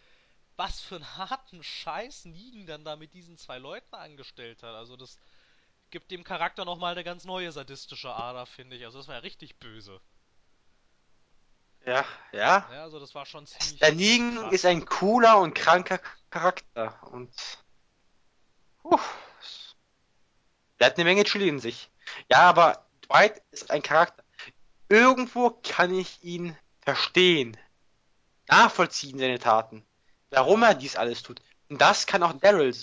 was 0.57 0.81
für 0.81 0.97
einen 0.97 1.17
harten 1.17 1.63
Scheiß 1.63 2.27
Negan 2.27 2.67
dann 2.67 2.85
da 2.85 2.97
mit 2.97 3.15
diesen 3.15 3.39
zwei 3.39 3.59
Leuten 3.59 3.95
angestellt 3.95 4.63
hat. 4.63 4.75
Also 4.75 4.97
das 4.97 5.19
gibt 5.91 6.11
dem 6.11 6.25
Charakter 6.25 6.65
nochmal 6.65 6.93
eine 6.93 7.05
ganz 7.05 7.25
neue 7.25 7.53
sadistische 7.53 8.13
Ader, 8.15 8.47
finde 8.47 8.77
ich. 8.77 8.85
Also 8.85 8.99
das 8.99 9.09
war 9.09 9.15
ja 9.15 9.21
richtig 9.21 9.57
böse. 9.59 10.01
Ja, 11.87 12.05
ja. 12.33 12.67
Ja, 12.73 12.83
also 12.83 12.99
das 12.99 13.15
war 13.15 13.27
schon 13.27 13.47
ziemlich, 13.47 13.79
Der 13.81 13.93
Negan 13.93 14.37
krass. 14.37 14.53
ist 14.53 14.65
ein 14.67 14.87
cooler 14.87 15.39
und 15.41 15.55
kranker 15.55 16.01
Charakter. 16.31 16.99
Und 17.13 17.31
puh, 18.79 18.99
der 20.79 20.87
hat 20.87 20.97
eine 20.97 21.05
Menge 21.05 21.25
Chili 21.25 21.49
in 21.49 21.61
sich. 21.61 21.91
Ja, 22.31 22.41
aber 22.41 22.87
Dwight 23.03 23.43
ist 23.51 23.71
ein 23.71 23.83
Charakter. 23.83 24.25
Irgendwo 24.89 25.51
kann 25.63 25.95
ich 25.95 26.23
ihn 26.23 26.57
verstehen. 26.81 27.57
Nachvollziehen 28.49 29.19
seine 29.19 29.39
Taten. 29.39 29.85
Warum 30.35 30.63
er 30.63 30.75
dies 30.75 30.97
alles 30.97 31.23
tut. 31.23 31.41
Und 31.69 31.81
das 31.81 32.07
kann 32.07 32.23
auch 32.23 32.33
Daryl, 32.35 32.75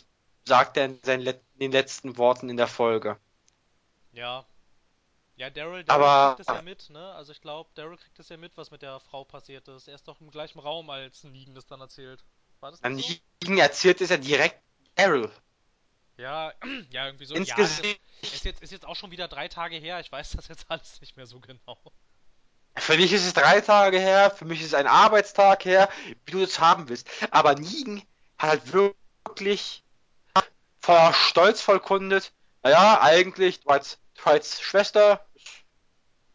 sagt 0.45 0.77
er 0.77 0.85
in, 0.85 0.99
seinen 1.03 1.21
Let 1.21 1.41
den 1.59 1.71
letzten 1.71 2.17
Worten 2.17 2.49
in 2.49 2.57
der 2.57 2.67
Folge. 2.67 3.17
Ja. 4.13 4.45
Ja, 5.35 5.49
Daryl, 5.49 5.83
kriegt 5.83 6.39
es 6.39 6.47
ja 6.47 6.61
mit, 6.61 6.89
ne? 6.89 7.13
Also 7.13 7.31
ich 7.31 7.41
glaube, 7.41 7.69
Daryl 7.75 7.97
kriegt 7.97 8.19
es 8.19 8.29
ja 8.29 8.37
mit, 8.37 8.57
was 8.57 8.71
mit 8.71 8.81
der 8.81 8.99
Frau 8.99 9.23
passiert 9.23 9.67
ist. 9.67 9.87
Er 9.87 9.95
ist 9.95 10.07
doch 10.07 10.21
im 10.21 10.29
gleichen 10.29 10.59
Raum, 10.59 10.89
als 10.89 11.23
Negan 11.23 11.55
das 11.55 11.65
dann 11.65 11.81
erzählt. 11.81 12.23
War 12.59 12.71
das 12.71 12.81
nicht 12.81 13.23
so? 13.43 13.49
Negan 13.49 13.59
erzählt 13.59 14.01
es 14.01 14.09
ja 14.09 14.17
direkt 14.17 14.61
Daryl. 14.95 15.31
Ja, 16.17 16.53
ja, 16.91 17.05
irgendwie 17.05 17.25
so. 17.25 17.35
Ins 17.35 17.49
ja, 17.49 17.55
das 17.55 17.77
Gesicht. 17.77 17.99
ist 18.21 18.45
jetzt, 18.45 18.61
ist 18.61 18.71
jetzt 18.71 18.85
auch 18.85 18.95
schon 18.95 19.11
wieder 19.11 19.27
drei 19.27 19.47
Tage 19.47 19.77
her. 19.77 19.99
Ich 19.99 20.11
weiß 20.11 20.31
das 20.31 20.47
jetzt 20.47 20.65
alles 20.69 21.01
nicht 21.01 21.17
mehr 21.17 21.25
so 21.25 21.39
genau. 21.39 21.77
Für 22.75 22.97
dich 22.97 23.11
ist 23.13 23.25
es 23.25 23.33
drei 23.33 23.61
Tage 23.61 23.99
her, 23.99 24.31
für 24.31 24.45
mich 24.45 24.61
ist 24.61 24.67
es 24.67 24.73
ein 24.73 24.87
Arbeitstag 24.87 25.65
her, 25.65 25.89
wie 26.25 26.31
du 26.31 26.41
es 26.41 26.59
haben 26.59 26.89
willst. 26.89 27.07
Aber 27.29 27.55
Negan 27.55 28.01
hat 28.37 28.51
halt 28.51 28.73
wirklich 28.73 29.83
voller 30.79 31.13
Stolz 31.13 31.61
vollkundet, 31.61 32.33
naja, 32.63 33.01
eigentlich 33.01 33.61
Dwights, 33.61 33.99
Dwights 34.23 34.61
Schwester 34.61 35.25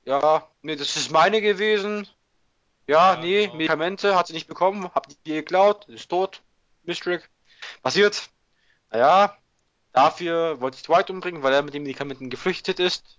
ja, 0.07 0.49
nee, 0.63 0.77
das 0.77 0.97
ist 0.97 1.11
meine 1.11 1.43
gewesen. 1.43 2.07
Ja, 2.87 3.15
Ja, 3.15 3.21
nee, 3.21 3.47
genau. 3.47 3.57
Medikamente 3.57 4.15
hat 4.15 4.29
sie 4.29 4.33
nicht 4.33 4.47
bekommen, 4.47 4.85
hab 4.95 5.09
die 5.09 5.33
geklaut, 5.33 5.89
ist 5.89 6.09
tot. 6.09 6.43
Mistrick. 6.85 7.29
Passiert. 7.83 8.31
Naja, 8.93 9.37
dafür 9.93 10.61
wollte 10.61 10.77
ich 10.77 10.85
Dwight 10.85 11.11
umbringen, 11.11 11.43
weil 11.43 11.53
er 11.53 11.63
mit 11.63 11.75
den 11.75 11.83
Medikamenten 11.83 12.31
geflüchtet 12.31 12.79
ist. 12.79 13.16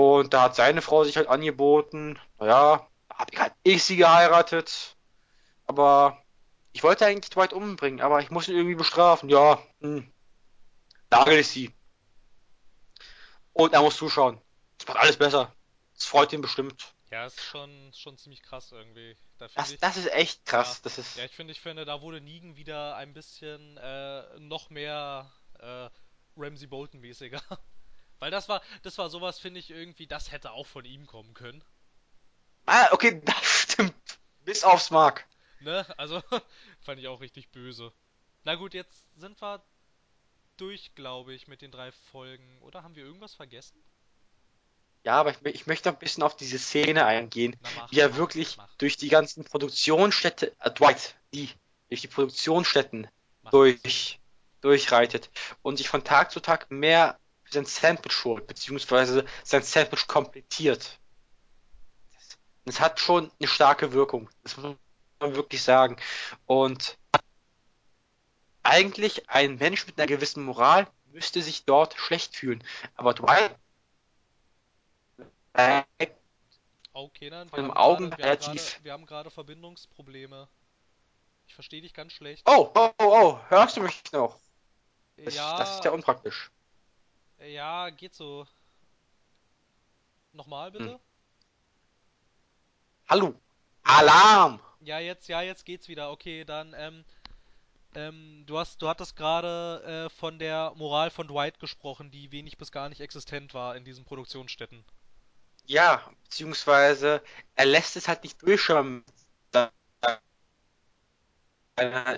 Und 0.00 0.32
da 0.32 0.42
hat 0.42 0.54
seine 0.54 0.80
Frau 0.80 1.02
sich 1.02 1.16
halt 1.16 1.28
angeboten. 1.28 2.18
Naja, 2.38 2.88
hab 3.10 3.32
ich 3.32 3.40
halt 3.40 3.52
ich 3.64 3.82
sie 3.82 3.96
geheiratet. 3.96 4.96
Aber 5.66 6.22
ich 6.72 6.84
wollte 6.84 7.04
eigentlich 7.04 7.30
Dwight 7.30 7.52
umbringen, 7.52 8.00
aber 8.00 8.20
ich 8.20 8.30
muss 8.30 8.46
ihn 8.46 8.54
irgendwie 8.54 8.76
bestrafen. 8.76 9.28
Ja, 9.28 9.60
hm, 9.80 10.08
nagel 11.10 11.40
ich 11.40 11.48
sie. 11.48 11.74
Und 13.52 13.74
er 13.74 13.82
muss 13.82 13.96
zuschauen. 13.96 14.40
Das 14.78 14.86
macht 14.86 14.98
alles 14.98 15.16
besser. 15.16 15.52
Das 15.94 16.04
freut 16.04 16.32
ihn 16.32 16.42
bestimmt. 16.42 16.94
Ja, 17.10 17.26
ist 17.26 17.40
schon, 17.40 17.92
schon 17.92 18.16
ziemlich 18.18 18.42
krass 18.42 18.70
irgendwie. 18.70 19.16
Da 19.38 19.48
Das, 19.56 19.72
ich, 19.72 19.80
das 19.80 19.96
ist 19.96 20.12
echt 20.12 20.46
krass. 20.46 20.76
ja, 20.76 20.80
Das 20.84 20.98
ist. 20.98 21.16
ja, 21.16 21.24
ich 21.24 21.34
finde, 21.34 21.52
ich 21.52 21.60
finde, 21.60 21.84
da 21.84 22.02
wurde 22.02 22.20
Negan 22.20 22.54
wieder 22.54 22.94
ein 22.94 23.14
bisschen 23.14 23.76
äh, 23.78 24.38
noch 24.38 24.70
mehr 24.70 25.32
äh, 25.58 25.88
Ramsey 26.36 26.68
Bolton-mäßiger. 26.68 27.42
Weil 28.18 28.30
das 28.30 28.48
war, 28.48 28.62
das 28.82 28.98
war 28.98 29.10
sowas, 29.10 29.38
finde 29.38 29.60
ich 29.60 29.70
irgendwie, 29.70 30.06
das 30.06 30.32
hätte 30.32 30.52
auch 30.52 30.66
von 30.66 30.84
ihm 30.84 31.06
kommen 31.06 31.34
können. 31.34 31.62
Ah, 32.66 32.88
okay, 32.92 33.20
das 33.24 33.44
stimmt. 33.44 33.94
Bis 34.44 34.64
aufs 34.64 34.90
Mark. 34.90 35.26
Ne? 35.60 35.86
Also, 35.96 36.22
fand 36.80 37.00
ich 37.00 37.08
auch 37.08 37.20
richtig 37.20 37.50
böse. 37.50 37.92
Na 38.44 38.54
gut, 38.54 38.74
jetzt 38.74 39.06
sind 39.16 39.40
wir 39.40 39.62
durch, 40.56 40.94
glaube 40.94 41.34
ich, 41.34 41.48
mit 41.48 41.62
den 41.62 41.70
drei 41.70 41.92
Folgen. 41.92 42.60
Oder 42.62 42.82
haben 42.82 42.96
wir 42.96 43.04
irgendwas 43.04 43.34
vergessen? 43.34 43.82
Ja, 45.04 45.20
aber 45.20 45.30
ich, 45.30 45.44
ich 45.44 45.66
möchte 45.66 45.88
ein 45.88 45.98
bisschen 45.98 46.22
auf 46.22 46.36
diese 46.36 46.58
Szene 46.58 47.06
eingehen, 47.06 47.56
Na 47.62 47.70
mach, 47.76 47.92
wie 47.92 48.00
er 48.00 48.10
mach, 48.10 48.16
wirklich 48.16 48.56
mach, 48.56 48.74
durch 48.76 48.96
die 48.96 49.08
ganzen 49.08 49.44
Produktionsstätte, 49.44 50.54
äh, 50.58 50.70
Dwight, 50.70 51.16
die, 51.32 51.50
durch 51.88 52.00
die 52.00 52.08
Produktionsstätten 52.08 53.08
durch, 53.50 54.20
durchreitet 54.60 55.30
und 55.62 55.76
sich 55.76 55.88
von 55.88 56.04
Tag 56.04 56.30
zu 56.30 56.40
Tag 56.40 56.70
mehr 56.70 57.18
sein 57.50 57.64
Sandwich 57.64 58.24
holt, 58.24 58.46
beziehungsweise 58.46 59.24
sein 59.44 59.62
Sandwich 59.62 60.06
komplettiert. 60.06 60.98
Das 62.64 62.80
hat 62.80 63.00
schon 63.00 63.30
eine 63.38 63.48
starke 63.48 63.92
Wirkung. 63.92 64.28
Das 64.42 64.56
muss 64.56 64.76
man 65.20 65.34
wirklich 65.34 65.62
sagen. 65.62 65.96
Und 66.46 66.98
eigentlich 68.62 69.28
ein 69.30 69.56
Mensch 69.56 69.86
mit 69.86 69.98
einer 69.98 70.06
gewissen 70.06 70.44
Moral 70.44 70.86
müsste 71.06 71.42
sich 71.42 71.64
dort 71.64 71.94
schlecht 71.96 72.36
fühlen. 72.36 72.62
Aber 72.94 73.14
Dwight 73.14 73.56
Okay, 76.92 77.30
dann, 77.30 77.50
wir 77.52 77.58
haben 77.58 77.70
Augen 77.72 78.10
gerade, 78.10 78.22
wir 78.22 78.30
haben 78.30 78.38
relativ- 78.40 78.72
gerade, 78.72 78.84
wir 78.84 78.92
haben 78.92 79.06
gerade 79.06 79.30
Verbindungsprobleme. 79.30 80.48
Ich 81.46 81.54
verstehe 81.54 81.80
dich 81.80 81.94
ganz 81.94 82.12
schlecht. 82.12 82.42
Oh, 82.46 82.70
oh, 82.74 82.90
oh, 82.98 83.04
oh, 83.04 83.40
hörst 83.48 83.76
du 83.76 83.82
mich 83.82 84.02
noch? 84.12 84.40
Das, 85.16 85.34
ja, 85.34 85.56
das 85.56 85.76
ist 85.76 85.84
ja 85.84 85.90
unpraktisch. 85.92 86.50
Ja, 87.46 87.90
geht 87.90 88.14
so. 88.14 88.46
Nochmal 90.32 90.70
bitte? 90.70 90.92
Hm. 90.92 91.00
Hallo. 93.08 93.34
Alarm! 93.82 94.60
Ja, 94.80 94.98
jetzt, 94.98 95.28
ja, 95.28 95.42
jetzt 95.42 95.64
geht's 95.64 95.88
wieder. 95.88 96.10
Okay, 96.10 96.44
dann, 96.44 96.74
ähm, 96.76 97.04
ähm, 97.94 98.44
du 98.46 98.58
hast, 98.58 98.82
du 98.82 98.88
hattest 98.88 99.16
gerade 99.16 99.82
äh, 100.06 100.10
von 100.10 100.38
der 100.38 100.72
Moral 100.76 101.10
von 101.10 101.26
Dwight 101.26 101.58
gesprochen, 101.58 102.10
die 102.10 102.30
wenig 102.32 102.58
bis 102.58 102.70
gar 102.70 102.88
nicht 102.88 103.00
existent 103.00 103.54
war 103.54 103.76
in 103.76 103.84
diesen 103.84 104.04
Produktionsstätten. 104.04 104.84
Ja, 105.64 106.02
beziehungsweise 106.24 107.22
er 107.54 107.66
lässt 107.66 107.96
es 107.96 108.08
halt 108.08 108.22
nicht 108.22 108.40
durchschauen 108.42 109.04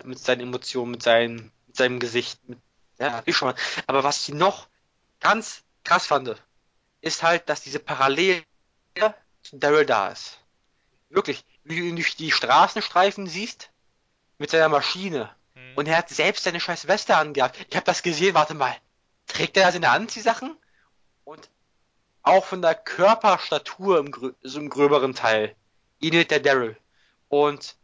mit 0.04 0.18
seinen 0.18 0.40
Emotionen, 0.40 0.92
mit 0.92 1.02
seinem, 1.02 1.52
mit 1.66 1.76
seinem 1.76 1.98
Gesicht. 1.98 2.40
Mit, 2.48 2.58
ja, 2.98 3.22
ich 3.26 3.36
schon. 3.36 3.54
Aber 3.86 4.04
was 4.04 4.28
ich 4.28 4.34
noch 4.34 4.68
ganz 5.20 5.62
krass 5.84 6.06
fand, 6.06 6.42
ist 7.00 7.22
halt, 7.22 7.48
dass 7.48 7.62
diese 7.62 7.78
Parallele 7.78 8.44
zu 9.42 9.58
Daryl 9.58 9.86
da 9.86 10.08
ist. 10.08 10.38
Wirklich, 11.08 11.44
wie 11.64 11.76
du 11.76 11.82
ihn 11.82 11.96
durch 11.96 12.16
die 12.16 12.30
Straßenstreifen 12.30 13.26
siehst, 13.26 13.70
mit 14.38 14.50
seiner 14.50 14.68
Maschine. 14.68 15.34
Hm. 15.54 15.72
Und 15.76 15.88
er 15.88 15.98
hat 15.98 16.08
selbst 16.08 16.44
seine 16.44 16.60
scheiß 16.60 16.88
Weste 16.88 17.16
angehabt. 17.16 17.58
Ich 17.68 17.76
habe 17.76 17.86
das 17.86 18.02
gesehen, 18.02 18.34
warte 18.34 18.54
mal. 18.54 18.74
Trägt 19.26 19.56
er 19.56 19.70
seine 19.70 19.90
Anziehsachen? 19.90 20.56
Und 21.24 21.48
auch 22.22 22.44
von 22.44 22.62
der 22.62 22.74
Körperstatur 22.74 23.98
im, 23.98 24.10
grö 24.10 24.32
so 24.42 24.58
im 24.58 24.68
gröberen 24.68 25.14
Teil 25.14 25.54
ähnelt 26.00 26.30
der 26.30 26.40
Daryl. 26.40 26.76
Und 27.28 27.76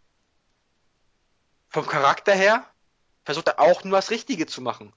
vom 1.69 1.87
Charakter 1.87 2.35
her 2.35 2.67
versucht 3.25 3.49
er 3.49 3.61
auch 3.61 3.85
nur 3.85 3.99
das 3.99 4.11
Richtige 4.11 4.47
zu 4.47 4.61
machen. 4.61 4.93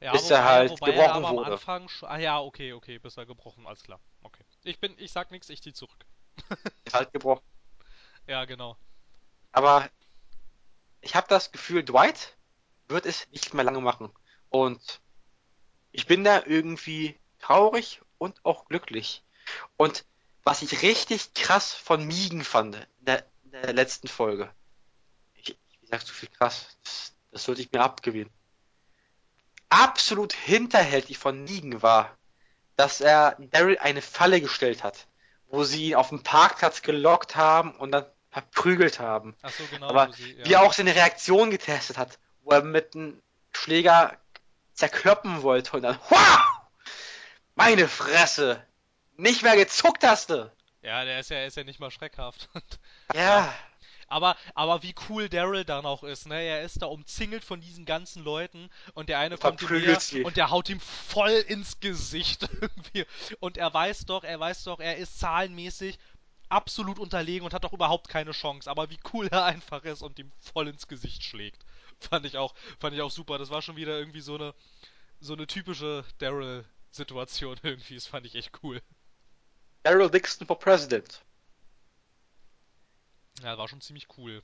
Ja, 0.00 0.12
bis 0.12 0.30
er 0.30 0.44
halt 0.44 0.70
wobei 0.70 0.92
er 0.92 1.04
gebrochen 1.04 1.16
aber 1.16 1.28
am 1.28 1.36
wurde. 1.36 1.52
Anfang 1.52 1.86
sch- 1.88 2.06
Ah 2.06 2.18
ja, 2.18 2.40
okay, 2.40 2.72
okay, 2.72 2.98
bis 2.98 3.16
er 3.16 3.26
gebrochen, 3.26 3.66
alles 3.66 3.82
klar. 3.82 3.98
Okay. 4.22 4.44
Ich 4.64 4.78
bin, 4.78 4.94
ich 4.98 5.12
sag 5.12 5.30
nichts, 5.30 5.48
ich 5.48 5.62
zieh 5.62 5.72
zurück. 5.72 6.06
Ist 6.84 6.94
halt 6.94 7.12
gebrochen. 7.12 7.42
Ja, 8.26 8.44
genau. 8.44 8.76
Aber 9.52 9.88
ich 11.00 11.14
habe 11.14 11.26
das 11.28 11.52
Gefühl, 11.52 11.84
Dwight 11.84 12.36
wird 12.88 13.06
es 13.06 13.28
nicht 13.30 13.54
mehr 13.54 13.64
lange 13.64 13.80
machen. 13.80 14.10
Und 14.50 15.00
ich 15.92 16.06
bin 16.06 16.24
da 16.24 16.42
irgendwie 16.46 17.18
traurig 17.38 18.00
und 18.18 18.44
auch 18.44 18.66
glücklich. 18.68 19.24
Und 19.76 20.04
was 20.44 20.62
ich 20.62 20.82
richtig 20.82 21.34
krass 21.34 21.72
von 21.74 22.06
Migen 22.06 22.44
fand 22.44 22.76
in 22.76 23.04
der, 23.06 23.26
in 23.44 23.52
der 23.52 23.72
letzten 23.72 24.08
Folge. 24.08 24.52
Ich, 25.34 25.56
wie 25.80 25.86
sagst 25.86 26.08
du 26.08 26.12
viel 26.12 26.28
krass? 26.30 26.78
Das, 26.84 27.16
das 27.32 27.44
sollte 27.44 27.62
ich 27.62 27.72
mir 27.72 27.80
abgewinnen. 27.82 28.32
Absolut 29.68 30.32
hinterhältig 30.32 31.18
von 31.18 31.44
Negan 31.44 31.82
war, 31.82 32.16
dass 32.76 33.00
er 33.00 33.36
Daryl 33.50 33.78
eine 33.78 34.02
Falle 34.02 34.40
gestellt 34.40 34.84
hat, 34.84 35.06
wo 35.48 35.64
sie 35.64 35.90
ihn 35.90 35.94
auf 35.94 36.10
dem 36.10 36.22
Parkplatz 36.22 36.82
gelockt 36.82 37.36
haben 37.36 37.74
und 37.76 37.92
dann 37.92 38.06
verprügelt 38.30 39.00
haben. 39.00 39.34
Ach 39.42 39.50
so, 39.50 39.64
genau, 39.70 39.88
Aber 39.88 40.12
sie, 40.12 40.36
wie 40.44 40.52
er 40.52 40.62
auch 40.62 40.72
seine 40.72 40.94
Reaktion 40.94 41.50
getestet 41.50 41.96
hat, 41.96 42.18
wo 42.42 42.50
er 42.50 42.62
mit 42.62 42.94
einem 42.94 43.22
Schläger 43.52 44.16
zerkloppen 44.74 45.42
wollte 45.42 45.76
und 45.76 45.82
dann, 45.82 45.98
wow! 46.10 46.40
Meine 47.54 47.88
Fresse! 47.88 48.62
Nicht 49.16 49.42
mehr 49.42 49.56
gezuckt 49.56 50.04
hast 50.04 50.28
du! 50.28 50.52
Ja, 50.82 51.04
der 51.04 51.20
ist 51.20 51.30
ja, 51.30 51.44
ist 51.44 51.56
ja 51.56 51.64
nicht 51.64 51.80
mal 51.80 51.90
schreckhaft. 51.90 52.48
Ja, 53.14 53.52
Aber, 54.08 54.36
aber 54.54 54.82
wie 54.82 54.94
cool 55.08 55.28
Daryl 55.28 55.64
dann 55.64 55.84
auch 55.84 56.04
ist, 56.04 56.26
ne? 56.28 56.40
Er 56.40 56.62
ist 56.62 56.80
da 56.82 56.86
umzingelt 56.86 57.44
von 57.44 57.60
diesen 57.60 57.84
ganzen 57.84 58.22
Leuten 58.22 58.70
und 58.94 59.08
der 59.08 59.18
eine 59.18 59.36
kommt 59.36 59.62
ihm 59.62 60.24
und 60.24 60.36
der 60.36 60.50
haut 60.50 60.68
ihm 60.68 60.80
voll 60.80 61.44
ins 61.48 61.80
Gesicht 61.80 62.48
irgendwie. 62.60 63.04
Und 63.40 63.56
er 63.56 63.72
weiß 63.72 64.06
doch, 64.06 64.22
er 64.22 64.38
weiß 64.38 64.64
doch, 64.64 64.78
er 64.78 64.96
ist 64.96 65.18
zahlenmäßig 65.18 65.98
absolut 66.48 66.98
unterlegen 66.98 67.44
und 67.44 67.54
hat 67.54 67.64
doch 67.64 67.72
überhaupt 67.72 68.08
keine 68.08 68.32
Chance. 68.32 68.70
Aber 68.70 68.90
wie 68.90 68.98
cool 69.12 69.28
er 69.28 69.44
einfach 69.44 69.84
ist 69.84 70.02
und 70.02 70.18
ihm 70.18 70.32
voll 70.38 70.68
ins 70.68 70.86
Gesicht 70.86 71.24
schlägt. 71.24 71.64
Fand 72.00 72.26
ich 72.26 72.36
auch, 72.36 72.54
fand 72.78 72.94
ich 72.94 73.00
auch 73.00 73.10
super. 73.10 73.38
Das 73.38 73.50
war 73.50 73.62
schon 73.62 73.76
wieder 73.76 73.98
irgendwie 73.98 74.20
so 74.20 74.34
eine, 74.34 74.54
so 75.18 75.32
eine 75.32 75.46
typische 75.46 76.04
Daryl-Situation 76.18 77.58
irgendwie. 77.62 77.94
Das 77.94 78.06
fand 78.06 78.26
ich 78.26 78.34
echt 78.34 78.52
cool. 78.62 78.80
Daryl 79.82 80.10
Dixon 80.10 80.46
for 80.46 80.58
President. 80.58 81.22
Ja, 83.42 83.56
war 83.56 83.66
schon 83.68 83.80
ziemlich 83.80 84.08
cool. 84.18 84.42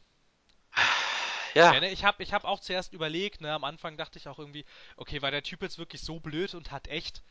Ja, 1.55 1.73
Ja, 1.73 1.81
ne, 1.81 1.91
ich 1.91 2.05
habe 2.05 2.23
ich 2.23 2.33
hab 2.33 2.45
auch 2.45 2.61
zuerst 2.61 2.93
überlegt, 2.93 3.41
ne, 3.41 3.53
am 3.53 3.65
Anfang 3.65 3.97
dachte 3.97 4.19
ich 4.19 4.29
auch 4.29 4.39
irgendwie, 4.39 4.65
okay, 4.97 5.23
war 5.23 5.31
der 5.31 5.43
Typ 5.43 5.63
jetzt 5.63 5.79
wirklich 5.79 6.03
so 6.03 6.21
blöd 6.21 6.55
und 6.55 6.71
hat 6.71 6.87
echt, 6.89 7.23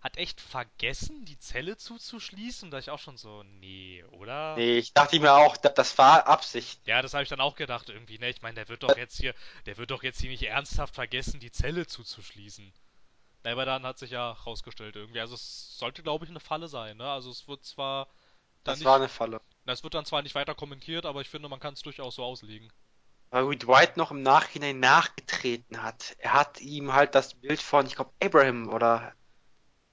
hat 0.00 0.16
echt 0.18 0.40
vergessen, 0.40 1.24
die 1.26 1.38
Zelle 1.38 1.76
zuzuschließen? 1.78 2.70
Da 2.70 2.78
ich 2.80 2.90
auch 2.90 2.98
schon 3.00 3.16
so, 3.18 3.42
nee, 3.44 4.04
oder? 4.12 4.66
nee, 4.66 4.78
ich 4.78 4.92
dachte 4.94 5.20
mir 5.20 5.32
auch, 5.34 5.56
da- 5.56 5.68
das 5.70 5.96
war 5.98 6.26
Absicht. 6.26 6.80
Ja, 6.86 7.00
das 7.02 7.14
habe 7.14 7.22
ich 7.22 7.28
dann 7.30 7.40
auch 7.40 7.56
gedacht 7.56 7.88
irgendwie, 7.88 8.18
ne? 8.18 8.28
Ich 8.30 8.42
meine, 8.42 8.54
der 8.56 8.68
wird 8.68 8.82
doch 8.82 8.96
jetzt 8.96 9.16
hier, 9.18 9.34
der 9.66 9.76
wird 9.78 9.90
doch 9.90 10.02
jetzt 10.02 10.20
hier 10.20 10.30
nicht 10.30 10.42
ernsthaft 10.42 10.94
vergessen, 10.94 11.40
die 11.40 11.50
Zelle 11.50 11.86
zuzuschließen. 11.86 12.72
Aber 13.44 13.64
dann 13.66 13.84
hat 13.86 13.98
sich 13.98 14.12
ja 14.12 14.32
rausgestellt 14.32 14.96
irgendwie. 14.96 15.20
Also 15.20 15.34
es 15.36 15.78
sollte, 15.78 16.02
glaube 16.02 16.24
ich, 16.26 16.30
eine 16.30 16.40
Falle 16.40 16.68
sein, 16.68 16.96
ne? 16.98 17.08
Also 17.10 17.30
es 17.30 17.48
wird 17.48 17.64
zwar 17.64 18.08
Das 18.64 18.76
nicht, 18.78 18.84
war 18.84 18.96
eine 18.96 19.08
Falle. 19.08 19.40
Na, 19.64 19.72
es 19.72 19.82
wird 19.82 19.94
dann 19.94 20.04
zwar 20.04 20.22
nicht 20.22 20.34
weiter 20.34 20.54
kommentiert, 20.54 21.06
aber 21.06 21.20
ich 21.20 21.28
finde, 21.28 21.48
man 21.48 21.60
kann 21.60 21.74
es 21.74 21.82
durchaus 21.82 22.16
so 22.16 22.24
auslegen. 22.24 22.70
Weil 23.30 23.50
wie 23.50 23.56
Dwight 23.56 23.96
noch 23.96 24.10
im 24.10 24.22
Nachhinein 24.22 24.78
nachgetreten 24.78 25.82
hat. 25.82 26.14
Er 26.18 26.34
hat 26.34 26.60
ihm 26.60 26.92
halt 26.92 27.14
das 27.14 27.34
Bild 27.34 27.60
von, 27.60 27.86
ich 27.86 27.96
glaube, 27.96 28.12
Abraham 28.22 28.68
oder 28.68 29.14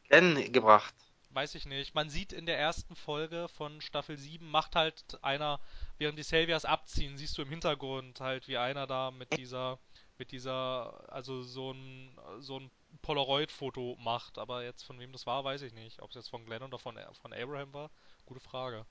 Glenn 0.07 0.51
gebracht. 0.51 0.93
Weiß 1.29 1.55
ich 1.55 1.65
nicht. 1.65 1.95
Man 1.95 2.09
sieht 2.09 2.33
in 2.33 2.45
der 2.45 2.59
ersten 2.59 2.95
Folge 2.95 3.47
von 3.47 3.79
Staffel 3.79 4.17
7, 4.17 4.45
macht 4.45 4.75
halt 4.75 5.17
einer, 5.23 5.61
während 5.97 6.19
die 6.19 6.23
Saviors 6.23 6.65
abziehen, 6.65 7.17
siehst 7.17 7.37
du 7.37 7.41
im 7.41 7.49
Hintergrund 7.49 8.19
halt, 8.19 8.49
wie 8.49 8.57
einer 8.57 8.85
da 8.85 9.11
mit 9.11 9.37
dieser, 9.37 9.79
mit 10.17 10.33
dieser, 10.33 11.09
also 11.11 11.41
so 11.41 11.71
ein, 11.71 12.19
so 12.39 12.59
ein 12.59 12.69
Polaroid-Foto 13.01 13.97
macht. 14.01 14.37
Aber 14.37 14.63
jetzt 14.63 14.83
von 14.83 14.99
wem 14.99 15.13
das 15.13 15.25
war, 15.25 15.45
weiß 15.45 15.61
ich 15.61 15.73
nicht. 15.73 16.01
Ob 16.01 16.09
es 16.09 16.15
jetzt 16.15 16.29
von 16.29 16.45
Glenn 16.45 16.63
oder 16.63 16.77
von, 16.77 16.99
von 17.21 17.31
Abraham 17.31 17.73
war, 17.73 17.89
gute 18.25 18.41
Frage. 18.41 18.85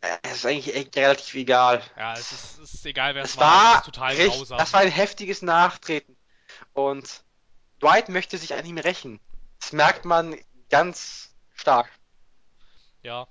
Äh, 0.00 0.16
Es 0.22 0.32
ist 0.38 0.46
eigentlich 0.46 0.74
echt 0.74 0.96
relativ 0.96 1.34
egal. 1.34 1.82
Ja, 1.96 2.14
es 2.14 2.32
ist, 2.32 2.58
es 2.58 2.74
ist 2.74 2.86
egal, 2.86 3.14
wer 3.14 3.22
es 3.24 3.30
Es 3.32 3.36
war, 3.38 3.46
es 3.46 3.62
war 3.72 3.76
ist 3.80 3.84
total 3.86 4.14
recht, 4.16 4.36
grausam. 4.36 4.58
das 4.58 4.72
war 4.72 4.80
ein 4.80 4.90
heftiges 4.90 5.42
Nachtreten. 5.42 6.16
Und 6.72 7.24
Dwight 7.82 8.08
möchte 8.08 8.38
sich 8.38 8.54
an 8.54 8.64
ihm 8.66 8.78
rächen. 8.78 9.20
Das 9.60 9.72
merkt 9.72 10.04
man 10.04 10.36
ganz 10.70 11.34
stark. 11.54 11.90
ja, 13.02 13.26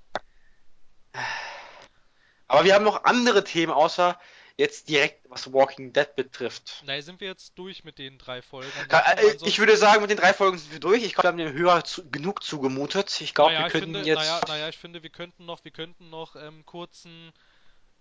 Aber 2.46 2.64
wir 2.64 2.74
haben 2.74 2.84
noch 2.84 3.04
andere 3.04 3.44
Themen, 3.44 3.72
außer 3.72 4.18
jetzt 4.60 4.88
direkt, 4.88 5.28
was 5.28 5.52
Walking 5.52 5.92
Dead 5.92 6.14
betrifft. 6.14 6.82
naja, 6.86 7.02
sind 7.02 7.20
wir 7.20 7.28
jetzt 7.28 7.58
durch 7.58 7.82
mit 7.82 7.98
den 7.98 8.18
drei 8.18 8.42
Folgen. 8.42 8.70
Äh, 8.88 8.94
Ansonsten- 8.94 9.48
Ich 9.48 9.58
würde 9.58 9.76
sagen, 9.76 10.00
mit 10.02 10.10
den 10.10 10.18
drei 10.18 10.32
Folgen 10.32 10.58
sind 10.58 10.70
wir 10.72 10.80
durch. 10.80 11.02
Ich 11.02 11.14
glaube, 11.14 11.36
wir 11.36 11.44
haben 11.44 11.52
dem 11.52 11.52
Hörer 11.52 11.82
zu, 11.84 12.08
genug 12.10 12.42
zugemutet. 12.42 13.20
Ich 13.20 13.34
glaube, 13.34 13.52
naja, 13.52 13.64
wir 13.64 13.70
könnten 13.70 13.94
finde, 13.94 14.08
jetzt. 14.08 14.18
naja, 14.18 14.40
naja, 14.46 14.68
ich 14.68 14.78
finde, 14.78 15.02
wir 15.02 15.10
könnten 15.10 15.44
noch, 15.46 15.64
wir 15.64 15.72
könnten 15.72 16.10
noch 16.10 16.36
ähm, 16.36 16.64
kurzen 16.66 17.32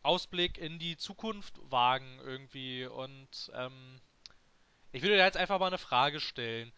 Ausblick 0.04 0.58
in 0.58 0.80
die 0.80 0.98
Zukunft 0.98 1.56
wagen 1.70 2.20
irgendwie 2.24 2.86
und 2.86 3.52
ähm, 3.54 4.00
ich 4.92 5.02
würde 5.02 5.18
jetzt 5.18 5.38
einfach 5.38 5.60
mal 5.60 5.68
eine 5.68 5.78
Frage 5.78 6.20
stellen. 6.20 6.72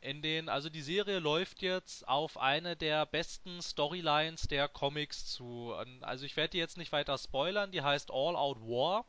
In 0.00 0.22
den, 0.22 0.48
also 0.48 0.68
die 0.68 0.82
Serie 0.82 1.18
läuft 1.18 1.62
jetzt 1.62 2.06
auf 2.06 2.36
eine 2.38 2.76
der 2.76 3.06
besten 3.06 3.60
Storylines 3.62 4.42
der 4.42 4.68
Comics 4.68 5.26
zu. 5.26 5.74
Also 6.02 6.26
ich 6.26 6.36
werde 6.36 6.50
die 6.50 6.58
jetzt 6.58 6.76
nicht 6.76 6.92
weiter 6.92 7.16
spoilern, 7.18 7.72
die 7.72 7.82
heißt 7.82 8.10
All 8.12 8.36
Out 8.36 8.60
War. 8.60 9.04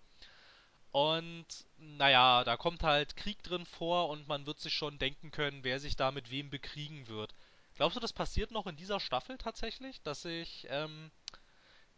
Und 0.97 1.45
naja, 1.77 2.43
da 2.43 2.57
kommt 2.57 2.81
halt 2.81 3.15
Krieg 3.15 3.43
drin 3.43 3.67
vor 3.67 4.09
und 4.09 4.27
man 4.27 4.47
wird 4.47 4.59
sich 4.59 4.73
schon 4.73 4.97
denken 4.97 5.29
können, 5.29 5.63
wer 5.63 5.79
sich 5.79 5.95
da 5.95 6.09
mit 6.09 6.31
wem 6.31 6.49
bekriegen 6.49 7.07
wird. 7.07 7.35
Glaubst 7.75 7.95
du, 7.95 7.99
das 7.99 8.13
passiert 8.13 8.49
noch 8.49 8.65
in 8.65 8.77
dieser 8.77 8.99
Staffel 8.99 9.37
tatsächlich, 9.37 10.01
dass 10.01 10.23
sich, 10.23 10.65
ähm, 10.71 11.11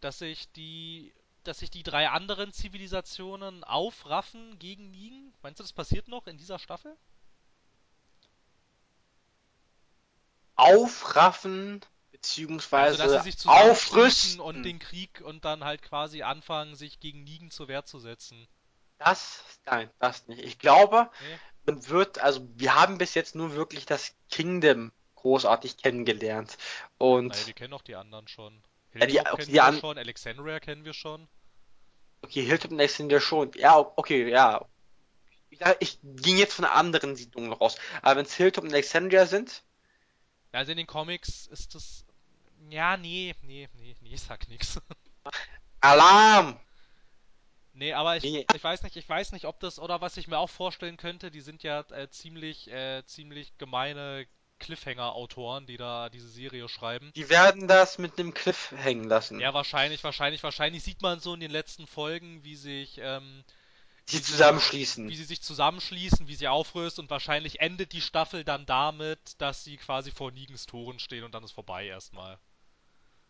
dass 0.02 0.20
sich 0.20 0.52
die, 0.52 1.14
dass 1.46 1.60
sich 1.60 1.72
die 1.72 1.84
drei 1.84 2.10
anderen 2.10 2.52
Zivilisationen 2.52 3.64
aufraffen 3.64 4.60
gegen 4.60 4.92
Negan? 4.92 5.34
Meinst 5.44 5.62
du, 5.62 5.64
das 5.64 5.72
passiert 5.72 6.10
noch 6.10 6.28
in 6.28 6.38
dieser 6.38 6.60
Staffel? 6.60 6.94
aufraffen 10.58 11.80
beziehungsweise 12.12 13.02
Also, 13.02 13.16
dass 13.16 13.24
sie 13.24 13.32
sich 13.32 13.48
aufrüsten. 13.48 14.42
und 14.42 14.64
den 14.64 14.78
Krieg 14.78 15.22
und 15.22 15.46
dann 15.46 15.64
halt 15.64 15.84
quasi 15.84 16.22
anfangen, 16.22 16.76
sich 16.76 17.00
gegen 17.00 17.24
Negan 17.24 17.50
zur 17.50 17.70
Wehr 17.70 17.86
zu 17.86 17.98
setzen. 17.98 18.46
Das, 19.00 19.44
nein, 19.66 19.90
das 20.00 20.28
nicht. 20.28 20.44
Ich 20.44 20.60
glaube, 20.60 21.10
Nee? 21.22 21.40
man 21.74 21.88
wird, 21.90 22.20
also 22.20 22.48
wir 22.56 22.76
haben 22.76 22.98
bis 22.98 23.14
jetzt 23.16 23.36
nur 23.36 23.54
wirklich 23.54 23.86
das 23.86 24.14
Kingdom 24.30 24.92
großartig 25.16 25.78
kennengelernt. 25.78 26.58
Und 26.98 27.30
Naja, 27.30 27.48
wir 27.48 27.54
kennen 27.54 27.74
auch 27.74 27.82
die 27.82 27.96
anderen 27.96 28.28
schon. 28.28 28.62
Ja, 28.94 29.06
die- 29.06 29.14
Hilltop 29.14 29.36
kennen 29.38 29.48
die 29.48 29.54
wir 29.54 29.64
an- 29.66 29.80
schon, 29.80 29.98
Alexandria 29.98 30.60
kennen 30.60 30.86
wir 30.86 30.94
schon. 30.94 31.28
okay, 32.22 32.44
Hilltop 32.46 32.72
und 32.72 32.80
Alexandria 32.80 33.20
schon. 33.20 33.52
Ja, 33.56 33.78
okay, 33.78 34.30
ja. 34.30 34.66
Ich, 35.52 35.60
ich 35.80 36.00
ging 36.04 36.38
jetzt 36.38 36.54
von 36.54 36.66
einer 36.66 36.76
anderen 36.76 37.16
Siedlung 37.16 37.50
noch 37.50 37.60
aus. 37.62 37.76
Aber 38.02 38.18
wenn 38.18 38.26
es 38.26 38.34
Hilltop 38.36 38.64
und 38.64 38.72
Alexandria 38.72 39.26
sind, 39.26 39.64
Ja, 40.54 40.60
Also 40.60 40.72
in 40.72 40.78
den 40.78 40.88
Comics 40.88 41.48
ist 41.48 41.76
das. 41.76 42.06
Ja, 42.70 42.98
nee, 42.98 43.36
nee, 43.42 43.68
nee, 43.76 43.96
nee, 44.02 44.14
ich 44.14 44.22
sag 44.22 44.48
nix. 44.50 44.80
Alarm! 45.82 46.60
Nee, 47.74 47.94
aber 47.94 48.18
ich, 48.18 48.24
Nee. 48.24 48.46
ich 48.54 48.64
weiß 48.64 48.84
nicht, 48.84 48.96
ich 48.96 49.08
weiß 49.08 49.32
nicht, 49.32 49.46
ob 49.46 49.60
das, 49.60 49.80
oder 49.80 50.02
was 50.02 50.18
ich 50.18 50.28
mir 50.28 50.38
auch 50.38 50.50
vorstellen 50.50 50.98
könnte, 50.98 51.32
die 51.32 51.42
sind 51.42 51.64
ja 51.64 51.82
äh, 51.92 52.10
ziemlich, 52.10 52.70
äh, 52.72 53.04
ziemlich 53.06 53.58
gemeine 53.58 54.26
Cliffhanger-Autoren, 54.60 55.66
die 55.66 55.78
da 55.78 56.10
diese 56.10 56.28
Serie 56.28 56.68
schreiben. 56.68 57.12
Die 57.16 57.30
werden 57.30 57.68
das 57.68 57.98
mit 57.98 58.20
einem 58.20 58.34
Cliff 58.34 58.74
hängen 58.76 59.06
lassen. 59.06 59.40
Ja, 59.40 59.54
wahrscheinlich, 59.54 60.04
wahrscheinlich, 60.04 60.44
wahrscheinlich 60.44 60.84
sieht 60.84 61.02
man 61.02 61.20
so 61.20 61.34
in 61.34 61.40
den 61.40 61.52
letzten 61.52 61.88
Folgen, 61.88 62.44
wie 62.44 62.56
sich, 62.56 63.00
ähm, 63.02 63.44
die 64.10 64.18
sie- 64.18 64.24
zusammenschließen. 64.24 65.08
wie 65.08 65.16
sie 65.16 65.24
sich 65.24 65.42
zusammenschließen, 65.42 66.28
wie 66.28 66.36
sie 66.36 66.48
aufrüsten 66.50 67.06
und 67.06 67.10
wahrscheinlich 67.10 67.62
endet 67.62 67.94
die 67.94 68.02
Staffel 68.02 68.44
dann 68.44 68.66
damit, 68.66 69.20
dass 69.38 69.64
sie 69.64 69.78
quasi 69.78 70.12
vor 70.12 70.32
Negens 70.32 70.66
Toren 70.66 71.00
stehen 71.00 71.24
und 71.24 71.34
dann 71.34 71.44
ist 71.44 71.52
vorbei 71.52 71.86
erstmal. 71.86 72.38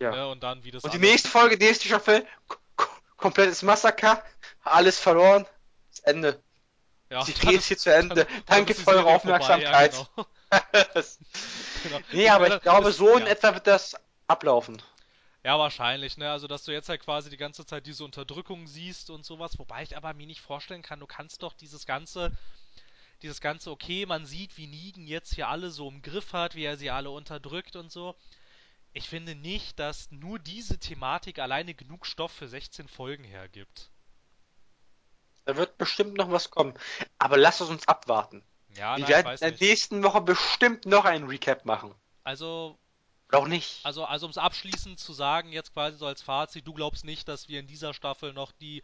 Ja. 0.02 0.12
Ne, 0.12 0.28
und 0.30 0.42
dann 0.42 0.64
wie 0.64 0.72
das 0.72 0.84
Und 0.84 0.94
die 0.94 1.00
nächste 1.00 1.28
Folge, 1.30 1.58
nächste 1.58 1.88
Staffel, 1.90 2.26
komplettes 3.20 3.62
Massaker, 3.62 4.24
alles 4.64 5.00
verloren, 5.00 5.46
das 5.92 6.00
Ende. 6.00 6.42
ja, 7.10 7.24
Die 7.24 7.32
Serie 7.32 7.58
ist- 7.58 7.66
hier 7.68 7.78
zu 7.78 7.94
Ende. 7.94 8.16
dann- 8.26 8.44
Danke 8.46 8.74
für 8.74 8.88
eure 8.88 9.02
vorbei, 9.02 9.16
Aufmerksamkeit. 9.16 9.94
Ja, 9.94 10.08
genau. 10.16 10.28
genau. 11.84 12.00
nee, 12.12 12.30
aber 12.30 12.56
ich 12.56 12.62
glaube, 12.62 12.92
so 12.92 13.16
in 13.18 13.26
ja. 13.26 13.32
etwa 13.32 13.54
wird 13.54 13.68
das 13.68 13.96
ablaufen. 14.28 14.82
Ja, 15.44 15.58
wahrscheinlich, 15.58 16.18
ne? 16.18 16.30
Also, 16.30 16.48
dass 16.48 16.64
du 16.64 16.72
jetzt 16.72 16.90
halt 16.90 17.02
quasi 17.02 17.30
die 17.30 17.38
ganze 17.38 17.66
Zeit 17.66 17.86
diese 17.86 18.04
Unterdrückung 18.04 18.68
siehst 18.68 19.10
und 19.10 19.26
sowas, 19.26 19.58
wobei 19.58 19.84
ich 19.84 19.96
aber 19.96 20.14
mir 20.14 20.28
nicht 20.28 20.42
vorstellen 20.42 20.82
kann, 20.82 21.00
du 21.00 21.08
kannst 21.08 21.44
doch 21.44 21.54
dieses 21.54 21.86
ganze, 21.86 22.32
dieses 23.22 23.40
ganze, 23.40 23.72
okay, 23.72 24.06
man 24.06 24.26
sieht, 24.26 24.58
wie 24.58 24.68
Negan 24.68 25.08
jetzt 25.08 25.36
hier 25.36 25.48
alle 25.48 25.72
so 25.72 25.88
im 25.90 26.02
Griff 26.02 26.34
hat, 26.34 26.56
wie 26.56 26.66
er 26.66 26.78
sie 26.78 26.90
alle 26.90 27.10
unterdrückt 27.10 27.76
und 27.78 27.92
so. 27.92 28.16
Ich 28.94 29.08
finde 29.08 29.36
nicht, 29.36 29.80
dass 29.80 30.10
nur 30.12 30.40
diese 30.40 30.80
Thematik 30.80 31.40
alleine 31.40 31.74
genug 31.76 32.06
Stoff 32.06 32.32
für 32.32 32.48
16 32.48 32.88
Folgen 32.88 33.24
hergibt. 33.24 33.92
Da 35.46 35.56
wird 35.58 35.78
bestimmt 35.78 36.16
noch 36.16 36.32
was 36.32 36.50
kommen. 36.52 36.74
Aber 37.18 37.38
lass 37.38 37.60
es 37.62 37.70
uns 37.70 37.88
abwarten. 37.88 38.44
Ja, 38.76 38.98
Wir 38.98 39.02
nein, 39.04 39.10
werden 39.10 39.32
in 39.34 39.40
der 39.40 39.52
nicht. 39.52 39.62
nächsten 39.62 40.04
Woche 40.04 40.22
bestimmt 40.22 40.86
noch 40.86 41.06
einen 41.06 41.28
Recap 41.28 41.66
machen. 41.66 41.94
Also, 42.24 42.78
Oder 43.30 43.40
auch 43.40 43.48
nicht. 43.48 43.84
also, 43.84 44.06
also 44.06 44.26
um 44.28 44.32
es 44.32 44.38
abschließend 44.38 45.00
zu 45.00 45.14
sagen, 45.14 45.52
jetzt 45.52 45.74
quasi 45.74 45.98
so 45.98 46.06
als 46.06 46.22
Fazit, 46.22 46.68
du 46.68 46.74
glaubst 46.74 47.06
nicht, 47.06 47.28
dass 47.28 47.48
wir 47.48 47.60
in 47.60 47.68
dieser 47.68 47.94
Staffel 47.94 48.34
noch 48.34 48.52
die 48.52 48.84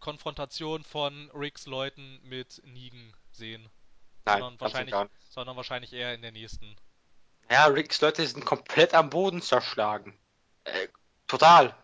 Konfrontation 0.00 0.82
von 0.82 1.30
Ricks 1.32 1.66
Leuten 1.66 2.20
mit 2.22 2.60
Negan 2.64 3.14
sehen. 3.30 3.68
Nein, 4.24 4.40
sondern 4.40 4.60
wahrscheinlich- 4.60 4.94
sondern 5.28 5.56
wahrscheinlich 5.56 5.92
eher 5.92 6.14
in 6.14 6.22
der 6.22 6.32
nächsten. 6.32 6.76
Ja, 7.50 7.66
Ricks 7.66 8.00
Leute 8.00 8.26
sind 8.26 8.44
komplett 8.46 8.94
am 8.94 9.10
Boden 9.10 9.42
zerschlagen. 9.42 10.16
Äh, 10.64 10.88
total. 11.26 11.74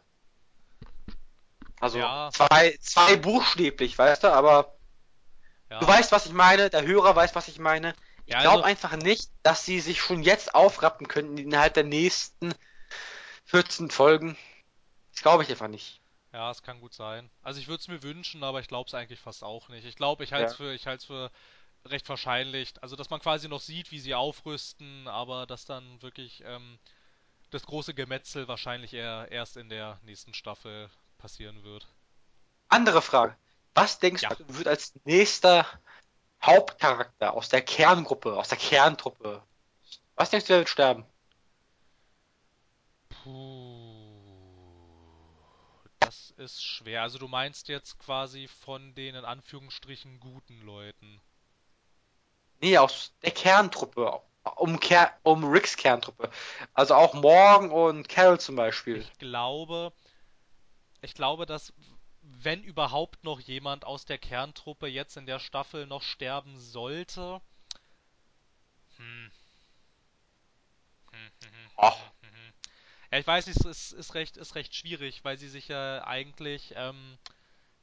Also 1.81 1.99
Ja. 1.99 2.31
zwei, 2.33 2.77
zwei 2.81 3.17
buchstäblich, 3.17 3.99
weißt 3.99 4.25
du, 4.25 4.33
aber 4.33 4.73
Ja, 5.69 5.81
du 5.81 5.87
weißt, 5.89 6.13
was 6.13 6.27
ich 6.27 6.33
meine, 6.33 6.71
der 6.71 6.87
Hörer 6.87 7.17
weiß, 7.17 7.35
was 7.35 7.49
ich 7.49 7.59
meine. 7.59 7.95
Ich 8.25 8.33
Ja, 8.35 8.41
glaube 8.43 8.59
also- 8.59 8.69
einfach 8.69 8.97
nicht, 8.97 9.31
dass 9.43 9.65
sie 9.65 9.81
sich 9.81 10.01
schon 10.01 10.23
jetzt 10.23 10.55
aufrappen 10.55 11.09
können 11.09 11.37
innerhalb 11.37 11.75
der 11.75 11.83
nächsten 11.85 12.55
14 13.47 13.91
Folgen. 13.91 14.37
Das 15.13 15.23
glaube 15.23 15.43
ich 15.43 15.51
einfach 15.51 15.69
nicht. 15.69 16.01
ja, 16.33 16.51
es 16.51 16.63
kann 16.63 16.81
gut 16.81 16.93
sein. 16.93 17.31
Also 17.43 17.59
ich 17.61 17.67
würde 17.67 17.81
es 17.81 17.89
mir 17.89 18.03
wünschen, 18.03 18.45
aber 18.45 18.61
ich 18.61 18.69
glaube 18.69 18.87
es 18.89 18.95
eigentlich 18.95 19.19
fast 19.21 19.43
auch 19.43 19.69
nicht. 19.71 19.87
Ich 19.87 19.97
glaube, 19.97 20.23
ich 20.23 20.33
halte 20.35 20.47
es 20.47 20.53
Ja. 20.53 20.57
für, 20.59 20.73
ich 20.75 20.87
halte 20.87 20.99
es 21.01 21.05
für 21.07 21.31
recht 21.91 22.09
wahrscheinlich. 22.09 22.75
Also 22.83 22.97
dass 22.97 23.11
man 23.11 23.21
quasi 23.21 23.49
noch 23.49 23.61
sieht, 23.61 23.91
wie 23.93 24.01
sie 24.01 24.15
aufrüsten, 24.15 25.09
aber 25.09 25.47
dass 25.47 25.65
dann 25.65 26.01
wirklich 26.03 26.43
ähm, 26.45 26.79
das 27.51 27.65
große 27.65 27.95
Gemetzel 27.95 28.49
wahrscheinlich 28.49 28.93
eher 28.95 29.29
erst 29.31 29.57
in 29.57 29.69
der 29.69 29.99
nächsten 30.05 30.35
Staffel 30.35 30.91
passieren 31.19 31.63
wird. 31.65 31.87
Andere 32.69 33.03
Frage. 33.03 33.37
Was 33.75 33.99
denkst 33.99 34.23
Ja. 34.23 34.35
du 34.35 34.57
wird 34.57 34.69
als 34.69 34.95
nächster 35.05 35.67
Hauptcharakter 36.43 37.35
aus 37.35 37.49
der 37.49 37.63
Kerngruppe, 37.63 38.37
aus 38.37 38.49
der 38.49 38.59
Kerntruppe? 38.59 39.43
Was 40.17 40.31
denkst 40.31 40.47
du, 40.47 40.51
wer 40.51 40.59
wird 40.59 40.69
sterben? 40.69 41.05
Puh. 43.09 44.17
Das 46.01 46.31
ist 46.37 46.63
schwer. 46.65 47.03
Also 47.03 47.19
du 47.19 47.29
meinst 47.29 47.69
jetzt 47.69 47.99
quasi 47.99 48.49
von 48.49 48.95
den 48.95 49.15
in 49.17 49.25
Anführungsstrichen 49.25 50.21
guten 50.21 50.61
Leuten. 50.61 51.21
Nee, 52.61 52.79
aus 52.79 53.13
der 53.23 53.33
Kerntruppe. 53.33 54.21
Um, 54.57 54.79
Ker 54.79 55.13
um 55.25 55.45
Ricks 55.45 55.77
Kerntruppe. 55.77 56.31
Also 56.73 56.95
auch 56.95 57.15
Morgan 57.15 57.71
und 57.71 58.09
Carol 58.09 58.39
zum 58.39 58.55
Beispiel. 58.55 58.99
Ich 58.99 59.19
glaube, 59.19 59.93
ich 61.03 61.15
glaube, 61.15 61.47
dass 61.47 61.73
wenn 62.23 62.63
überhaupt 62.63 63.25
noch 63.25 63.41
jemand 63.41 63.85
aus 63.85 64.05
der 64.05 64.19
Kerntruppe 64.19 64.87
jetzt 64.87 65.17
in 65.17 65.27
der 65.27 65.39
Staffel 65.39 65.87
noch 65.87 66.03
sterben 66.03 66.59
sollte. 66.59 67.41
Hm. 68.97 69.31
Hm, 71.13 71.31
hm, 71.43 71.51
hm, 71.51 71.71
Ach. 71.77 71.97
hm, 72.21 72.31
hm. 72.31 72.53
Ja, 73.13 73.19
ich 73.19 73.27
weiß 73.27 73.47
nicht, 73.47 73.61
es 73.61 73.67
ist, 73.67 73.93
ist 73.93 74.15
recht, 74.15 74.37
ist 74.37 74.55
recht 74.55 74.75
schwierig, 74.75 75.25
weil 75.25 75.39
sie 75.39 75.49
sich 75.49 75.69
ja 75.69 76.05
eigentlich 76.05 76.73
ähm, 76.77 77.19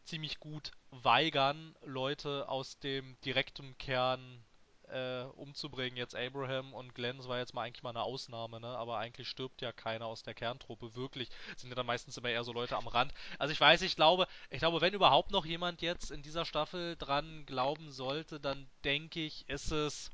ziemlich 0.06 0.40
gut 0.40 0.72
weigern, 0.92 1.76
Leute 1.84 2.50
aus 2.50 2.80
dem 2.80 3.20
direkten 3.22 3.78
Kern 3.78 4.44
äh, 4.90 5.24
umzubringen. 5.36 5.98
Jetzt 5.98 6.16
Abraham 6.16 6.74
und 6.74 6.96
Glenn, 6.96 7.18
das 7.18 7.28
war 7.28 7.40
jetzt 7.40 7.54
mal 7.54 7.64
eigentlich 7.64 7.84
mal 7.84 7.92
eine 7.92 8.04
Ausnahme, 8.04 8.60
ne? 8.60 8.68
Aber 8.68 8.98
eigentlich 8.98 9.28
stirbt 9.28 9.62
ja 9.62 9.72
keiner 9.72 10.06
aus 10.06 10.24
der 10.24 10.34
Kerntruppe 10.34 10.96
wirklich. 10.96 11.30
Sind 11.58 11.70
ja 11.70 11.76
dann 11.76 11.86
meistens 11.86 12.18
immer 12.18 12.30
eher 12.30 12.44
so 12.44 12.54
Leute 12.54 12.76
am 12.78 12.88
Rand. 12.88 13.14
Also 13.40 13.52
ich 13.52 13.60
weiß, 13.60 13.82
ich 13.82 13.96
glaube, 13.96 14.28
ich 14.50 14.60
glaube, 14.60 14.82
wenn 14.82 14.94
überhaupt 14.94 15.32
noch 15.32 15.46
jemand 15.46 15.82
jetzt 15.82 16.12
in 16.12 16.22
dieser 16.22 16.46
Staffel 16.46 16.96
dran 16.98 17.46
glauben 17.46 17.92
sollte, 17.92 18.40
dann 18.40 18.68
denke 18.84 19.22
ich, 19.26 19.48
ist 19.50 19.72
es 19.72 20.12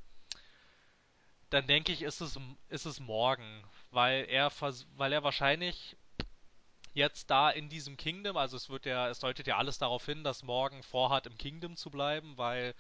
dann 1.50 1.66
denke 1.68 1.92
ich, 1.92 2.04
ist 2.04 2.22
es, 2.22 2.40
ist 2.70 2.86
es 2.86 3.00
morgen, 3.00 3.64
weil 3.92 4.26
er, 4.30 4.52
weil 4.96 5.14
er 5.14 5.24
wahrscheinlich 5.24 5.98
jetzt 6.94 7.30
da 7.30 7.50
in 7.50 7.70
diesem 7.70 7.98
Kingdom, 7.98 8.38
also 8.38 8.58
es 8.58 8.70
wird 8.70 8.86
ja, 8.86 9.10
es 9.10 9.20
deutet 9.20 9.48
ja 9.48 9.58
alles 9.58 9.78
darauf 9.78 10.06
hin, 10.06 10.24
dass 10.24 10.44
morgen 10.44 10.84
vorhat, 10.84 11.28
im 11.28 11.38
Kingdom 11.38 11.76
zu 11.76 11.90
bleiben, 11.90 12.38
weil 12.38 12.76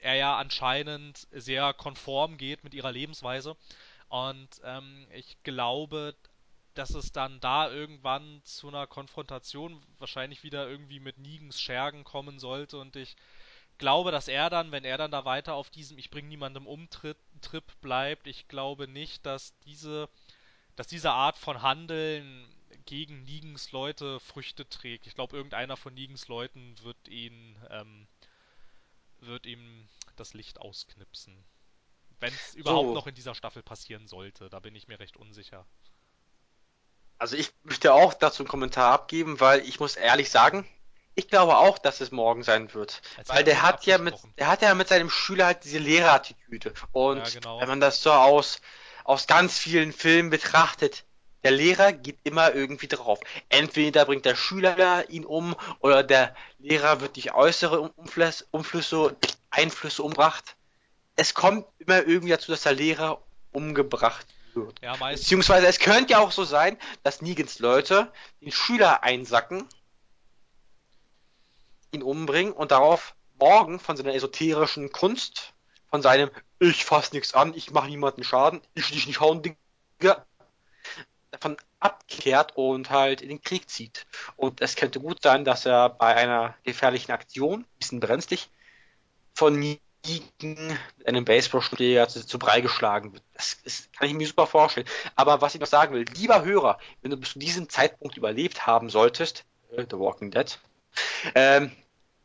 er 0.00 0.14
ja 0.14 0.36
anscheinend 0.38 1.26
sehr 1.30 1.72
konform 1.74 2.36
geht 2.36 2.64
mit 2.64 2.74
ihrer 2.74 2.92
Lebensweise. 2.92 3.56
Und 4.08 4.48
ähm, 4.64 5.06
ich 5.12 5.36
glaube, 5.42 6.14
dass 6.74 6.94
es 6.94 7.12
dann 7.12 7.40
da 7.40 7.70
irgendwann 7.70 8.40
zu 8.44 8.68
einer 8.68 8.86
Konfrontation 8.86 9.82
wahrscheinlich 9.98 10.42
wieder 10.42 10.68
irgendwie 10.68 11.00
mit 11.00 11.18
Nigens 11.18 11.60
Schergen 11.60 12.04
kommen 12.04 12.38
sollte 12.38 12.78
und 12.78 12.96
ich 12.96 13.16
glaube, 13.80 14.12
dass 14.12 14.28
er 14.28 14.50
dann, 14.50 14.72
wenn 14.72 14.84
er 14.84 14.98
dann 14.98 15.10
da 15.10 15.24
weiter 15.24 15.54
auf 15.54 15.70
diesem 15.70 15.98
Ich 15.98 16.10
bring 16.10 16.28
niemandem 16.28 16.66
um 16.66 16.88
Trip 16.90 17.16
bleibt, 17.80 18.26
ich 18.26 18.46
glaube 18.46 18.86
nicht, 18.86 19.26
dass 19.26 19.58
diese, 19.60 20.08
dass 20.76 20.86
diese 20.86 21.10
Art 21.10 21.38
von 21.38 21.62
Handeln 21.62 22.46
gegen 22.84 23.24
Nigens 23.24 23.72
Leute 23.72 24.20
Früchte 24.20 24.68
trägt. 24.68 25.06
Ich 25.06 25.14
glaube, 25.14 25.36
irgendeiner 25.36 25.76
von 25.76 25.94
Nigens 25.94 26.28
Leuten 26.28 26.76
wird 26.82 27.08
ihn, 27.08 27.56
ähm, 27.70 28.06
wird 29.22 29.46
ihm 29.46 29.88
das 30.16 30.34
Licht 30.34 30.60
ausknipsen. 30.60 31.44
Wenn 32.20 32.34
es 32.34 32.54
überhaupt 32.54 32.88
so. 32.88 32.94
noch 32.94 33.06
in 33.06 33.14
dieser 33.14 33.34
Staffel 33.34 33.62
passieren 33.62 34.06
sollte, 34.06 34.50
da 34.50 34.60
bin 34.60 34.74
ich 34.74 34.88
mir 34.88 35.00
recht 35.00 35.16
unsicher. 35.16 35.66
Also 37.18 37.36
ich 37.36 37.52
möchte 37.62 37.92
auch 37.92 38.14
dazu 38.14 38.42
einen 38.42 38.48
Kommentar 38.48 38.92
abgeben, 38.92 39.40
weil 39.40 39.60
ich 39.60 39.80
muss 39.80 39.96
ehrlich 39.96 40.30
sagen, 40.30 40.68
ich 41.14 41.28
glaube 41.28 41.58
auch, 41.58 41.78
dass 41.78 42.00
es 42.00 42.10
morgen 42.10 42.42
sein 42.42 42.72
wird. 42.72 43.02
Als 43.16 43.28
weil 43.28 43.44
der 43.44 43.62
hat 43.62 43.84
ja 43.84 43.98
mit, 43.98 44.14
der 44.38 44.46
hat 44.46 44.62
ja 44.62 44.74
mit 44.74 44.88
seinem 44.88 45.10
Schüler 45.10 45.46
halt 45.46 45.64
diese 45.64 45.78
Lehrerattitüde. 45.78 46.72
Und 46.92 47.18
ja, 47.18 47.40
genau. 47.40 47.60
wenn 47.60 47.68
man 47.68 47.80
das 47.80 48.02
so 48.02 48.12
aus, 48.12 48.60
aus 49.04 49.26
ganz 49.26 49.58
vielen 49.58 49.92
Filmen 49.92 50.30
betrachtet, 50.30 51.04
der 51.42 51.52
Lehrer 51.52 51.92
geht 51.92 52.18
immer 52.24 52.54
irgendwie 52.54 52.88
drauf. 52.88 53.20
Entweder 53.48 54.04
bringt 54.04 54.24
der 54.24 54.36
Schüler 54.36 55.08
ihn 55.08 55.24
um 55.24 55.56
oder 55.80 56.02
der 56.02 56.34
Lehrer 56.58 57.00
wird 57.00 57.16
durch 57.16 57.32
äußere 57.32 57.80
Umflüsse, 57.80 58.46
Umflüsse 58.50 59.16
Einflüsse 59.50 60.02
umbracht. 60.02 60.56
Es 61.16 61.34
kommt 61.34 61.66
immer 61.78 62.06
irgendwie 62.06 62.30
dazu, 62.30 62.50
dass 62.50 62.62
der 62.62 62.72
Lehrer 62.72 63.22
umgebracht 63.52 64.26
wird. 64.54 64.80
Ja, 64.80 64.96
Beziehungsweise 64.96 65.66
es 65.66 65.78
könnte 65.78 66.12
ja 66.12 66.18
auch 66.20 66.32
so 66.32 66.44
sein, 66.44 66.78
dass 67.02 67.22
Negens 67.22 67.58
Leute 67.58 68.12
den 68.40 68.52
Schüler 68.52 69.02
einsacken 69.02 69.68
ihn 71.92 72.02
umbringen 72.02 72.52
und 72.52 72.70
darauf 72.70 73.14
morgen 73.38 73.80
von 73.80 73.96
seiner 73.96 74.14
esoterischen 74.14 74.92
Kunst, 74.92 75.54
von 75.88 76.02
seinem 76.02 76.30
Ich 76.58 76.84
fass 76.84 77.12
nichts 77.12 77.34
an, 77.34 77.54
ich 77.54 77.70
mach 77.70 77.86
niemanden 77.86 78.22
Schaden, 78.22 78.60
ich 78.74 78.90
dich 78.90 79.06
nicht 79.06 79.20
hauen, 79.20 79.42
Digga, 79.42 80.24
davon 81.30 81.56
abkehrt 81.78 82.56
und 82.56 82.90
halt 82.90 83.22
in 83.22 83.28
den 83.28 83.42
Krieg 83.42 83.68
zieht. 83.68 84.06
Und 84.36 84.60
es 84.60 84.76
könnte 84.76 85.00
gut 85.00 85.22
sein, 85.22 85.44
dass 85.44 85.66
er 85.66 85.88
bei 85.88 86.14
einer 86.14 86.54
gefährlichen 86.64 87.12
Aktion, 87.12 87.64
bisschen 87.78 88.00
brenzlig, 88.00 88.50
von 89.34 89.56
mit 89.58 89.78
einem 91.06 91.24
Baseballschläger 91.24 92.08
zu, 92.08 92.26
zu 92.26 92.38
Brei 92.38 92.60
geschlagen 92.60 93.12
wird. 93.12 93.22
Das, 93.34 93.58
das, 93.64 93.88
kann 93.96 94.08
ich 94.08 94.14
mir 94.14 94.26
super 94.26 94.46
vorstellen. 94.46 94.86
Aber 95.14 95.40
was 95.40 95.54
ich 95.54 95.60
noch 95.60 95.66
sagen 95.66 95.94
will, 95.94 96.04
lieber 96.14 96.44
Hörer, 96.44 96.78
wenn 97.02 97.10
du 97.10 97.16
bis 97.16 97.32
zu 97.32 97.38
diesem 97.38 97.68
Zeitpunkt 97.68 98.16
überlebt 98.16 98.66
haben 98.66 98.88
solltest, 98.88 99.44
äh, 99.72 99.84
The 99.88 99.98
Walking 99.98 100.30
Dead, 100.30 100.58
ähm, 101.34 101.72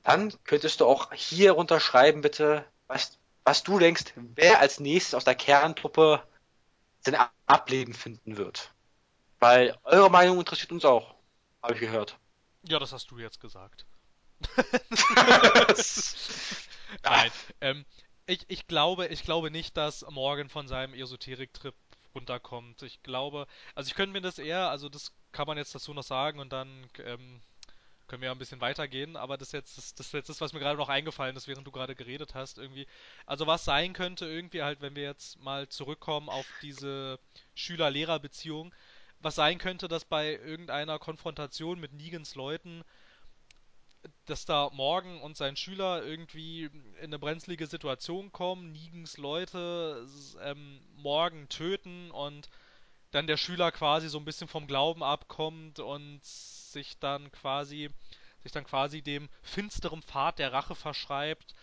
dann 0.03 0.34
könntest 0.45 0.80
du 0.80 0.86
auch 0.86 1.12
hier 1.14 1.53
runterschreiben, 1.53 2.22
bitte, 2.22 2.66
was, 2.88 3.18
was 3.43 3.64
du 3.64 3.80
denkst, 3.80 4.14
wer 4.16 4.60
als 4.60 4.80
nächstes 4.80 5.14
aus 5.14 5.26
der 5.26 5.36
Kerntruppe 5.36 6.24
sein 7.01 7.18
Ableben 7.45 7.93
finden 7.93 8.38
wird. 8.38 8.72
Weil 9.45 9.77
eure 9.83 10.09
Meinung 10.09 10.39
interessiert 10.39 10.71
uns 10.71 10.83
auch, 10.85 11.13
habe 11.61 11.75
ich 11.75 11.79
gehört. 11.79 12.17
Ja, 12.67 12.79
das 12.79 12.91
hast 12.93 13.11
du 13.11 13.19
jetzt 13.19 13.39
gesagt. 13.39 13.85
Nein, 17.03 17.31
ähm, 17.61 17.85
ich, 18.25 18.39
ich, 18.47 18.65
glaube, 18.65 19.05
ich 19.05 19.21
glaube 19.21 19.51
nicht, 19.51 19.77
dass 19.77 20.03
Morgan 20.09 20.49
von 20.49 20.67
seinem 20.67 20.95
Esoterik-Trip 20.95 21.75
runterkommt. 22.15 22.81
Ich 22.81 23.03
glaube, 23.03 23.45
also 23.75 23.87
ich 23.87 23.93
könnte 23.93 24.13
mir 24.13 24.21
das 24.21 24.39
eher, 24.39 24.71
also 24.71 24.89
das 24.89 25.13
kann 25.31 25.45
man 25.45 25.59
jetzt 25.59 25.75
dazu 25.75 25.93
noch 25.93 26.01
sagen 26.01 26.39
und 26.39 26.51
dann 26.51 26.89
ähm, 27.03 27.39
können 28.07 28.23
wir 28.23 28.29
ja 28.29 28.31
ein 28.31 28.39
bisschen 28.39 28.61
weitergehen, 28.61 29.15
aber 29.15 29.37
das 29.37 29.51
jetzt, 29.51 29.77
das, 29.77 29.93
das 29.93 30.11
jetzt 30.11 30.29
ist, 30.29 30.41
was 30.41 30.53
mir 30.53 30.59
gerade 30.59 30.79
noch 30.79 30.89
eingefallen 30.89 31.35
ist, 31.35 31.47
während 31.47 31.67
du 31.67 31.71
gerade 31.71 31.93
geredet 31.93 32.33
hast, 32.33 32.57
irgendwie. 32.57 32.87
Also 33.27 33.45
was 33.45 33.63
sein 33.63 33.93
könnte, 33.93 34.25
irgendwie 34.25 34.63
halt, 34.63 34.81
wenn 34.81 34.95
wir 34.95 35.03
jetzt 35.03 35.39
mal 35.39 35.69
zurückkommen 35.69 36.29
auf 36.29 36.47
diese 36.63 37.19
Schüler-Lehrer-Beziehung, 37.53 38.73
was 39.22 39.36
sein 39.36 39.57
könnte, 39.57 39.88
dass 39.88 40.05
bei 40.05 40.34
irgendeiner 40.34 40.99
Konfrontation 40.99 41.80
mit 41.80 41.93
Negans 41.93 42.36
Leuten, 42.36 42.84
dass 44.26 44.45
da 44.45 44.70
Morgan 44.74 45.20
und 45.22 45.36
sein 45.36 45.55
Schüler 45.55 46.03
irgendwie 46.03 46.66
in 46.66 47.05
eine 47.05 47.20
brenzlige 47.20 47.68
Situation 47.68 48.32
kommen, 48.32 48.72
Negans 48.72 49.18
Leute 49.18 50.07
ähm, 50.43 50.80
Morgan 50.95 51.49
töten 51.49 52.11
und 52.11 52.49
dann 53.11 53.28
der 53.28 53.38
Schüler 53.38 53.72
quasi 53.72 54.09
so 54.09 54.20
ein 54.20 54.26
bisschen 54.26 54.47
vom 54.47 54.68
Glauben 54.68 55.01
abkommt 55.01 55.80
und 55.80 56.24
sich 56.24 56.99
dann 56.99 57.32
quasi 57.32 57.89
sich 58.43 58.51
dann 58.51 58.63
quasi 58.63 59.01
dem 59.01 59.28
finsteren 59.41 60.03
Pfad 60.03 60.38
der 60.38 60.53
Rache 60.53 60.76
verschreibt 60.76 61.55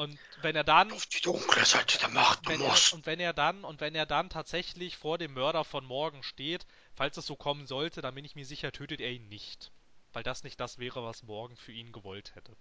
und 0.00 0.18
wenn 0.40 0.56
er 0.56 0.64
dann 0.64 0.90
auf 0.92 1.04
die 1.04 1.20
dunkle 1.20 1.62
Seite 1.66 1.98
der 1.98 2.08
Macht 2.08 2.48
wenn 2.48 2.62
er, 2.62 2.74
und 2.94 3.04
wenn 3.04 3.20
er 3.20 3.34
dann 3.34 3.64
und 3.64 3.82
wenn 3.82 3.94
er 3.94 4.06
dann 4.06 4.30
tatsächlich 4.30 4.96
vor 4.96 5.18
dem 5.18 5.34
Mörder 5.34 5.62
von 5.62 5.84
morgen 5.84 6.22
steht, 6.22 6.66
falls 6.94 7.18
es 7.18 7.26
so 7.26 7.36
kommen 7.36 7.66
sollte, 7.66 8.00
dann 8.00 8.14
bin 8.14 8.24
ich 8.24 8.34
mir 8.34 8.46
sicher, 8.46 8.72
tötet 8.72 9.02
er 9.02 9.10
ihn 9.10 9.28
nicht, 9.28 9.70
weil 10.14 10.22
das 10.22 10.42
nicht 10.42 10.58
das 10.58 10.78
wäre, 10.78 11.04
was 11.04 11.22
morgen 11.22 11.54
für 11.54 11.72
ihn 11.72 11.92
gewollt 11.92 12.34
hätte. 12.34 12.56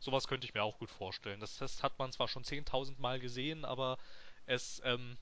Sowas 0.00 0.28
könnte 0.28 0.46
ich 0.46 0.52
mir 0.52 0.62
auch 0.62 0.78
gut 0.78 0.90
vorstellen. 0.90 1.40
Das, 1.40 1.56
das 1.56 1.82
hat 1.82 1.98
man 1.98 2.12
zwar 2.12 2.28
schon 2.28 2.44
10.000 2.44 3.00
Mal 3.00 3.20
gesehen, 3.20 3.64
aber 3.64 3.96
es 4.44 4.82
ähm, 4.84 5.16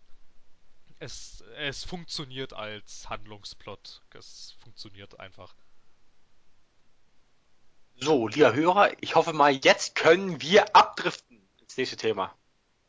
es, 0.99 1.45
es 1.57 1.85
funktioniert 1.85 2.53
als 2.53 3.09
Handlungsplot. 3.09 4.03
Es 4.14 4.57
funktioniert 4.61 5.21
einfach. 5.21 5.55
So, 8.03 8.29
lieber 8.29 8.55
Hörer, 8.55 8.91
ich 9.03 9.14
hoffe 9.14 9.35
mal, 9.35 9.53
jetzt 9.53 9.95
können 9.95 10.41
wir 10.41 10.75
abdriften 10.75 11.30
ins 11.71 11.77
nächste 11.77 11.97
Thema. 11.97 12.37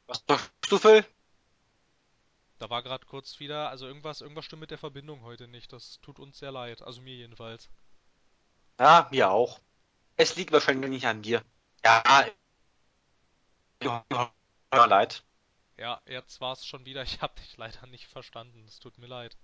Was 0.08 0.24
sagst 0.28 0.52
du, 0.70 0.78
Phil? 0.80 1.06
Da 2.58 2.70
war 2.70 2.82
gerade 2.84 3.06
kurz 3.06 3.40
wieder, 3.40 3.70
also 3.70 3.88
irgendwas, 3.88 4.22
irgendwas 4.22 4.46
stimmt 4.46 4.62
mit 4.62 4.72
der 4.72 4.78
Verbindung 4.78 5.22
heute 5.22 5.48
nicht. 5.48 5.72
Das 5.72 6.00
tut 6.02 6.20
uns 6.20 6.40
sehr 6.40 6.52
leid, 6.52 6.82
also 6.82 7.02
mir 7.02 7.16
jedenfalls. 7.16 7.70
Ja, 8.80 9.08
mir 9.12 9.30
auch. 9.30 9.60
Es 10.18 10.36
liegt 10.36 10.52
wahrscheinlich 10.52 10.90
nicht 10.90 11.06
an 11.06 11.22
dir. 11.22 11.44
Ja, 11.84 12.28
ja, 13.84 14.86
leid. 14.86 15.24
Ja, 15.78 16.02
jetzt 16.06 16.42
war 16.42 16.54
es 16.54 16.66
schon 16.66 16.86
wieder. 16.86 17.04
Ich 17.12 17.22
habe 17.22 17.40
dich 17.40 17.58
leider 17.58 17.86
nicht 17.88 18.08
verstanden. 18.08 18.66
Es 18.68 18.80
tut 18.80 18.98
mir 18.98 19.08
leid. 19.08 19.38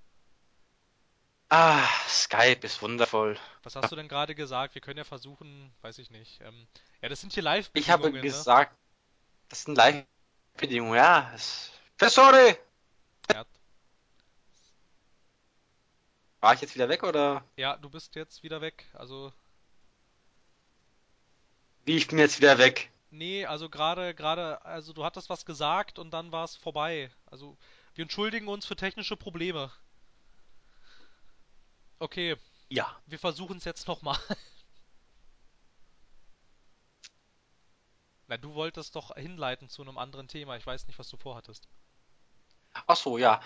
Ah, 1.49 1.87
Skype 2.07 2.65
ist 2.65 2.81
wundervoll. 2.81 3.39
Was 3.63 3.75
hast 3.75 3.91
du 3.91 3.95
denn 3.95 4.09
gerade 4.09 4.35
gesagt? 4.35 4.75
Wir 4.75 4.81
können 4.81 4.97
ja 4.97 5.05
versuchen, 5.05 5.73
weiß 5.81 5.97
ich 5.99 6.09
nicht. 6.09 6.41
Ähm, 6.41 6.67
ja, 7.01 7.09
das 7.09 7.21
sind 7.21 7.33
hier 7.33 7.43
live 7.43 7.69
Ich 7.73 7.89
habe 7.89 8.11
ne? 8.11 8.21
Das 9.49 9.63
sind 9.63 9.75
Live-Bedingungen, 9.75 10.95
ja. 10.95 11.33
Sorry! 11.99 12.57
Ja. 13.31 13.45
War 16.39 16.53
ich 16.53 16.61
jetzt 16.61 16.75
wieder 16.75 16.89
weg 16.89 17.03
oder? 17.03 17.43
Ja, 17.55 17.77
du 17.77 17.89
bist 17.89 18.15
jetzt 18.15 18.43
wieder 18.43 18.61
weg. 18.61 18.85
Also. 18.93 19.33
Wie 21.85 21.97
ich 21.97 22.07
bin 22.07 22.19
jetzt 22.19 22.39
wieder 22.39 22.57
weg? 22.57 22.91
Nee, 23.09 23.45
also 23.45 23.69
gerade, 23.69 24.13
gerade, 24.13 24.63
also 24.65 24.93
du 24.93 25.03
hattest 25.03 25.29
was 25.29 25.45
gesagt 25.45 25.97
und 25.97 26.11
dann 26.11 26.31
war 26.31 26.43
es 26.43 26.55
vorbei. 26.55 27.09
Also 27.25 27.57
wir 27.95 28.03
entschuldigen 28.03 28.47
uns 28.47 28.65
für 28.65 28.75
technische 28.75 29.15
Probleme. 29.15 29.71
Okay. 31.99 32.35
Ja. 32.69 32.95
Wir 33.05 33.17
versuchen 33.17 33.57
es 33.57 33.65
jetzt 33.65 33.87
nochmal. 33.87 34.19
Na, 38.27 38.37
du 38.37 38.53
wolltest 38.53 38.95
doch 38.95 39.15
hinleiten 39.15 39.69
zu 39.69 39.81
einem 39.81 39.97
anderen 39.97 40.27
Thema. 40.27 40.57
Ich 40.57 40.65
weiß 40.65 40.87
nicht, 40.87 40.99
was 40.99 41.09
du 41.09 41.17
vorhattest. 41.17 41.67
Ach 42.85 42.95
so, 42.95 43.17
ja. 43.17 43.41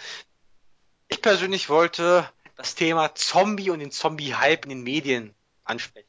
Ich 1.07 1.21
persönlich 1.21 1.69
wollte 1.69 2.27
das 2.55 2.75
Thema 2.75 3.13
Zombie 3.15 3.69
und 3.69 3.79
den 3.79 3.91
Zombie-Hype 3.91 4.65
in 4.65 4.69
den 4.69 4.83
Medien 4.83 5.35
ansprechen. 5.63 6.07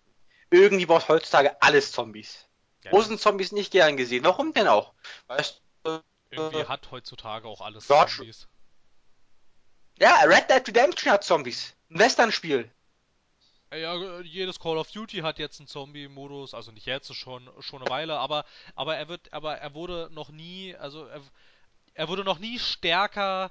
Irgendwie 0.51 0.87
braucht 0.87 1.09
heutzutage 1.09 1.61
alles 1.62 1.93
Zombies. 1.93 2.47
Ja. 2.85 2.93
Wo 2.93 3.03
sind 3.03 3.20
Zombies 3.20 3.53
nicht 3.53 3.73
gern 3.73 3.97
gesehen? 3.97 4.25
Warum 4.25 4.53
denn 4.53 4.68
auch? 4.68 4.93
Weißt 5.27 5.61
du, 5.85 6.03
irgendwie 6.31 6.64
hat 6.64 6.91
heutzutage 6.91 7.49
auch 7.49 7.61
alles 7.61 7.87
Zombies. 7.87 8.49
Ja, 9.99 10.14
Red 10.25 10.51
Dead 10.51 10.66
Redemption 10.68 11.12
hat 11.12 11.25
Zombies. 11.25 11.75
Ein 11.91 11.99
Western-Spiel. 11.99 12.70
Ja, 13.75 14.20
jedes 14.20 14.59
Call 14.59 14.77
of 14.77 14.91
Duty 14.91 15.18
hat 15.18 15.39
jetzt 15.39 15.61
einen 15.61 15.66
Zombie-Modus, 15.66 16.55
also 16.55 16.73
nicht 16.73 16.87
jetzt, 16.87 17.14
schon 17.14 17.49
schon 17.61 17.81
eine 17.81 17.91
Weile, 17.91 18.18
aber 18.18 18.45
aber 18.75 18.97
er 18.97 19.09
wird, 19.09 19.33
aber 19.33 19.57
er 19.57 19.75
wurde 19.75 20.09
noch 20.12 20.31
nie, 20.31 20.75
also 20.77 21.07
er, 21.07 21.23
er 21.95 22.09
wurde 22.09 22.25
noch 22.25 22.39
nie 22.39 22.59
stärker 22.59 23.51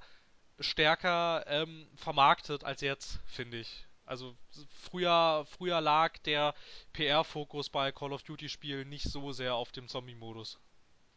stärker 0.60 1.44
ähm, 1.48 1.88
vermarktet 1.96 2.64
als 2.64 2.82
jetzt, 2.82 3.20
finde 3.26 3.58
ich. 3.58 3.88
Also 4.06 4.36
früher 4.84 5.46
früher 5.58 5.82
lag 5.82 6.18
der 6.20 6.54
PR-Fokus 6.94 7.70
bei 7.70 7.92
Call 7.92 8.14
of 8.14 8.24
Duty-Spielen 8.24 8.90
nicht 8.90 9.06
so 9.06 9.32
sehr 9.32 9.56
auf 9.56 9.72
dem 9.72 9.88
Zombie-Modus. 9.88 10.60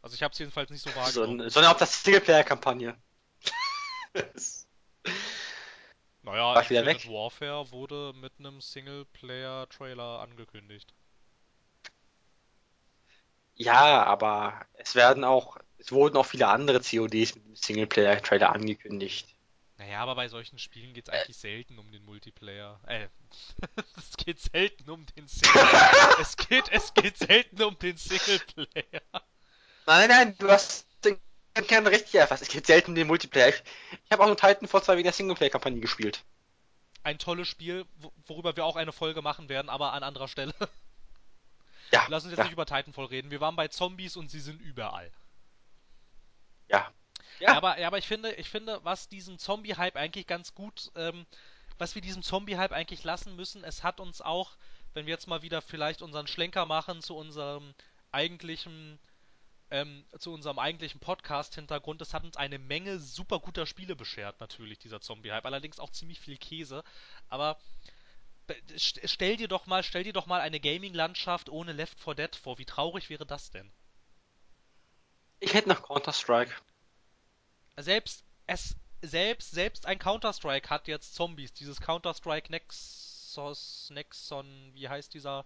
Also 0.00 0.14
ich 0.14 0.22
habe 0.22 0.32
es 0.32 0.38
jedenfalls 0.38 0.70
nicht 0.70 0.82
so 0.82 0.94
wahrgenommen. 0.94 1.40
So, 1.40 1.48
sondern 1.48 1.72
auf 1.72 1.78
das 1.78 2.02
Singleplayer-Kampagne. 2.02 2.96
Naja, 6.24 6.54
War 6.54 6.62
ich 6.62 6.70
wieder 6.70 6.86
weg? 6.86 7.06
Warfare 7.06 7.70
wurde 7.70 8.14
mit 8.14 8.32
einem 8.38 8.60
Singleplayer-Trailer 8.60 10.20
angekündigt. 10.20 10.94
ja, 13.56 14.02
aber 14.04 14.66
es 14.72 14.94
werden 14.94 15.22
auch, 15.22 15.58
es 15.78 15.92
wurden 15.92 16.16
auch 16.16 16.24
viele 16.26 16.48
andere 16.48 16.80
CODs 16.80 17.34
mit 17.34 17.44
dem 17.44 17.56
Singleplayer-Trailer 17.56 18.50
angekündigt. 18.52 19.28
Naja, 19.76 20.00
aber 20.00 20.14
bei 20.14 20.28
solchen 20.28 20.58
Spielen 20.58 20.94
geht 20.94 21.08
es 21.08 21.12
eigentlich 21.14 21.36
selten 21.36 21.78
um 21.78 21.92
den 21.92 22.04
Multiplayer. 22.04 22.80
Äh, 22.86 23.08
es 23.98 24.16
geht 24.16 24.40
selten 24.40 24.88
um 24.88 25.04
den 25.16 25.28
Single. 25.28 25.62
es 26.20 26.36
geht, 26.38 26.70
es 26.70 26.94
geht 26.94 27.18
selten 27.18 27.62
um 27.62 27.78
den 27.78 27.98
Singleplayer. 27.98 29.02
Nein, 29.86 30.08
nein, 30.08 30.38
du 30.38 30.50
hast 30.50 30.86
den 31.56 31.66
Kern 31.66 31.86
richtig 31.86 32.14
erfasst. 32.14 32.42
Es 32.42 32.48
geht 32.48 32.66
selten 32.66 32.94
den 32.94 33.06
Multiplayer. 33.06 33.48
Ich, 33.48 33.62
ich 34.04 34.10
habe 34.12 34.22
auch 34.22 34.26
nur 34.26 34.36
Titanfall 34.36 34.82
2 34.82 34.94
wegen 34.94 35.04
der 35.04 35.12
Singleplayer-Kampagne 35.12 35.80
gespielt. 35.80 36.24
Ein 37.02 37.18
tolles 37.18 37.48
Spiel, 37.48 37.84
wo- 37.96 38.12
worüber 38.26 38.56
wir 38.56 38.64
auch 38.64 38.76
eine 38.76 38.92
Folge 38.92 39.22
machen 39.22 39.48
werden, 39.48 39.68
aber 39.68 39.92
an 39.92 40.02
anderer 40.02 40.28
Stelle. 40.28 40.54
Ja, 41.92 42.06
Lass 42.08 42.24
uns 42.24 42.32
jetzt 42.32 42.38
ja, 42.38 42.44
nicht 42.44 42.52
über 42.54 42.66
Titanfall 42.66 43.04
reden. 43.06 43.30
Wir 43.30 43.40
waren 43.40 43.56
bei 43.56 43.68
Zombies 43.68 44.16
und 44.16 44.30
sie 44.30 44.40
sind 44.40 44.60
überall. 44.60 45.12
ja. 46.68 46.92
Ja, 47.40 47.50
Ja, 47.50 47.56
aber, 47.56 47.78
ja, 47.78 47.86
aber 47.88 47.98
ich 47.98 48.06
finde, 48.06 48.32
ich 48.34 48.48
finde, 48.48 48.80
was 48.84 49.08
diesen 49.08 49.38
Zombie-Hype 49.38 49.96
eigentlich 49.96 50.26
ganz 50.26 50.54
gut, 50.54 50.90
ähm, 50.96 51.26
was 51.78 51.94
wir 51.94 52.02
diesem 52.02 52.22
Zombie-Hype 52.22 52.72
eigentlich 52.72 53.02
lassen 53.04 53.34
müssen, 53.36 53.64
es 53.64 53.82
hat 53.82 53.98
uns 54.00 54.20
auch, 54.22 54.52
wenn 54.94 55.06
wir 55.06 55.12
jetzt 55.12 55.26
mal 55.26 55.42
wieder 55.42 55.60
vielleicht 55.60 56.00
unseren 56.02 56.26
Schlenker 56.28 56.64
machen 56.64 57.02
zu 57.02 57.16
unserem 57.16 57.74
eigentlichen, 58.12 58.98
ähm, 59.74 60.04
zu 60.18 60.32
unserem 60.32 60.58
eigentlichen 60.58 61.00
Podcast-Hintergrund, 61.00 62.00
es 62.00 62.14
hat 62.14 62.24
uns 62.24 62.36
eine 62.36 62.58
Menge 62.58 63.00
super 63.00 63.40
guter 63.40 63.66
Spiele 63.66 63.96
beschert, 63.96 64.38
natürlich, 64.40 64.78
dieser 64.78 65.00
Zombie-Hype. 65.00 65.44
Allerdings 65.46 65.80
auch 65.80 65.90
ziemlich 65.90 66.20
viel 66.20 66.36
Käse. 66.36 66.84
Aber 67.28 67.58
be- 68.46 68.54
st- 68.76 69.06
stell 69.08 69.36
dir 69.36 69.48
doch 69.48 69.66
mal, 69.66 69.82
stell 69.82 70.04
dir 70.04 70.12
doch 70.12 70.26
mal 70.26 70.40
eine 70.40 70.60
Gaming-Landschaft 70.60 71.48
ohne 71.48 71.72
Left 71.72 71.98
4 72.00 72.14
Dead 72.14 72.36
vor. 72.36 72.58
Wie 72.58 72.64
traurig 72.66 73.10
wäre 73.10 73.26
das 73.26 73.50
denn? 73.50 73.72
ich 75.40 75.52
hätte 75.52 75.68
noch 75.68 75.82
Counter-Strike. 75.82 76.54
Selbst 77.76 78.24
es 78.46 78.76
selbst 79.02 79.50
selbst 79.50 79.86
ein 79.86 79.98
Counter-Strike 79.98 80.70
hat 80.70 80.88
jetzt 80.88 81.14
Zombies. 81.14 81.52
Dieses 81.52 81.80
Counter-Strike 81.80 82.50
Nexus 82.50 83.90
Nexon, 83.90 84.70
wie 84.74 84.88
heißt 84.88 85.12
dieser 85.12 85.44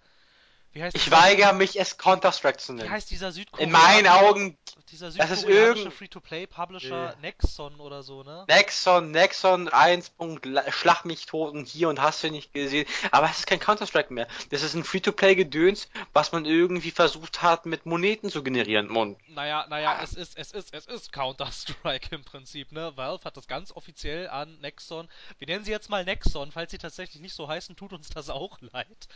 Ich 0.72 1.10
weigere 1.10 1.52
mich, 1.54 1.80
es 1.80 1.98
Counter-Strike 1.98 2.58
zu 2.58 2.72
wie 2.72 2.76
nennen. 2.78 2.90
heißt 2.90 3.10
dieser 3.10 3.28
In 3.28 3.32
südkoreanische 3.32 3.72
meinen 3.78 4.06
Augen 4.06 4.58
dieser 4.92 5.10
das 5.10 5.30
ist 5.30 5.40
südkoreanische 5.40 5.82
irgend- 5.82 5.94
Free-to-Play 5.94 6.46
Publisher 6.46 7.04
Ja. 7.10 7.14
Nexon 7.20 7.80
oder 7.80 8.02
so, 8.02 8.22
ne? 8.22 8.44
Nexon, 8.48 9.10
Nexon 9.10 9.68
1. 9.68 10.10
Punkt, 10.10 10.46
La- 10.46 10.70
Schlag 10.70 11.04
mich 11.04 11.26
tot 11.26 11.52
und 11.52 11.66
hier 11.66 11.88
und 11.88 12.00
hast 12.00 12.22
du 12.22 12.30
nicht 12.30 12.52
gesehen. 12.52 12.86
Aber 13.10 13.28
es 13.28 13.38
ist 13.40 13.46
kein 13.46 13.58
Counter-Strike 13.60 14.12
mehr. 14.14 14.28
Das 14.50 14.62
ist 14.62 14.74
ein 14.74 14.84
Free-to-Play-Gedöns, 14.84 15.88
was 16.12 16.32
man 16.32 16.44
irgendwie 16.44 16.90
versucht 16.90 17.42
hat, 17.42 17.66
mit 17.66 17.84
Moneten 17.84 18.30
zu 18.30 18.42
generieren. 18.42 18.90
Und 18.90 19.18
Naja, 19.28 19.66
naja, 19.68 19.98
es 20.02 20.14
ist, 20.14 20.38
es 20.38 20.52
ist, 20.52 20.72
es 20.72 20.86
ist 20.86 21.12
Counter-Strike 21.12 22.08
im 22.14 22.22
Prinzip, 22.24 22.72
ne? 22.72 22.92
Valve 22.96 23.24
hat 23.24 23.36
das 23.36 23.46
ganz 23.48 23.72
offiziell 23.72 24.28
an 24.28 24.58
Nexon. 24.60 25.08
Wir 25.38 25.48
nennen 25.48 25.64
sie 25.64 25.70
jetzt 25.72 25.90
mal 25.90 26.04
Nexon, 26.04 26.52
falls 26.52 26.70
sie 26.70 26.78
tatsächlich 26.78 27.20
nicht 27.20 27.34
so 27.34 27.48
heißen, 27.48 27.74
tut 27.76 27.92
uns 27.92 28.08
das 28.10 28.30
auch 28.30 28.58
leid. 28.72 29.08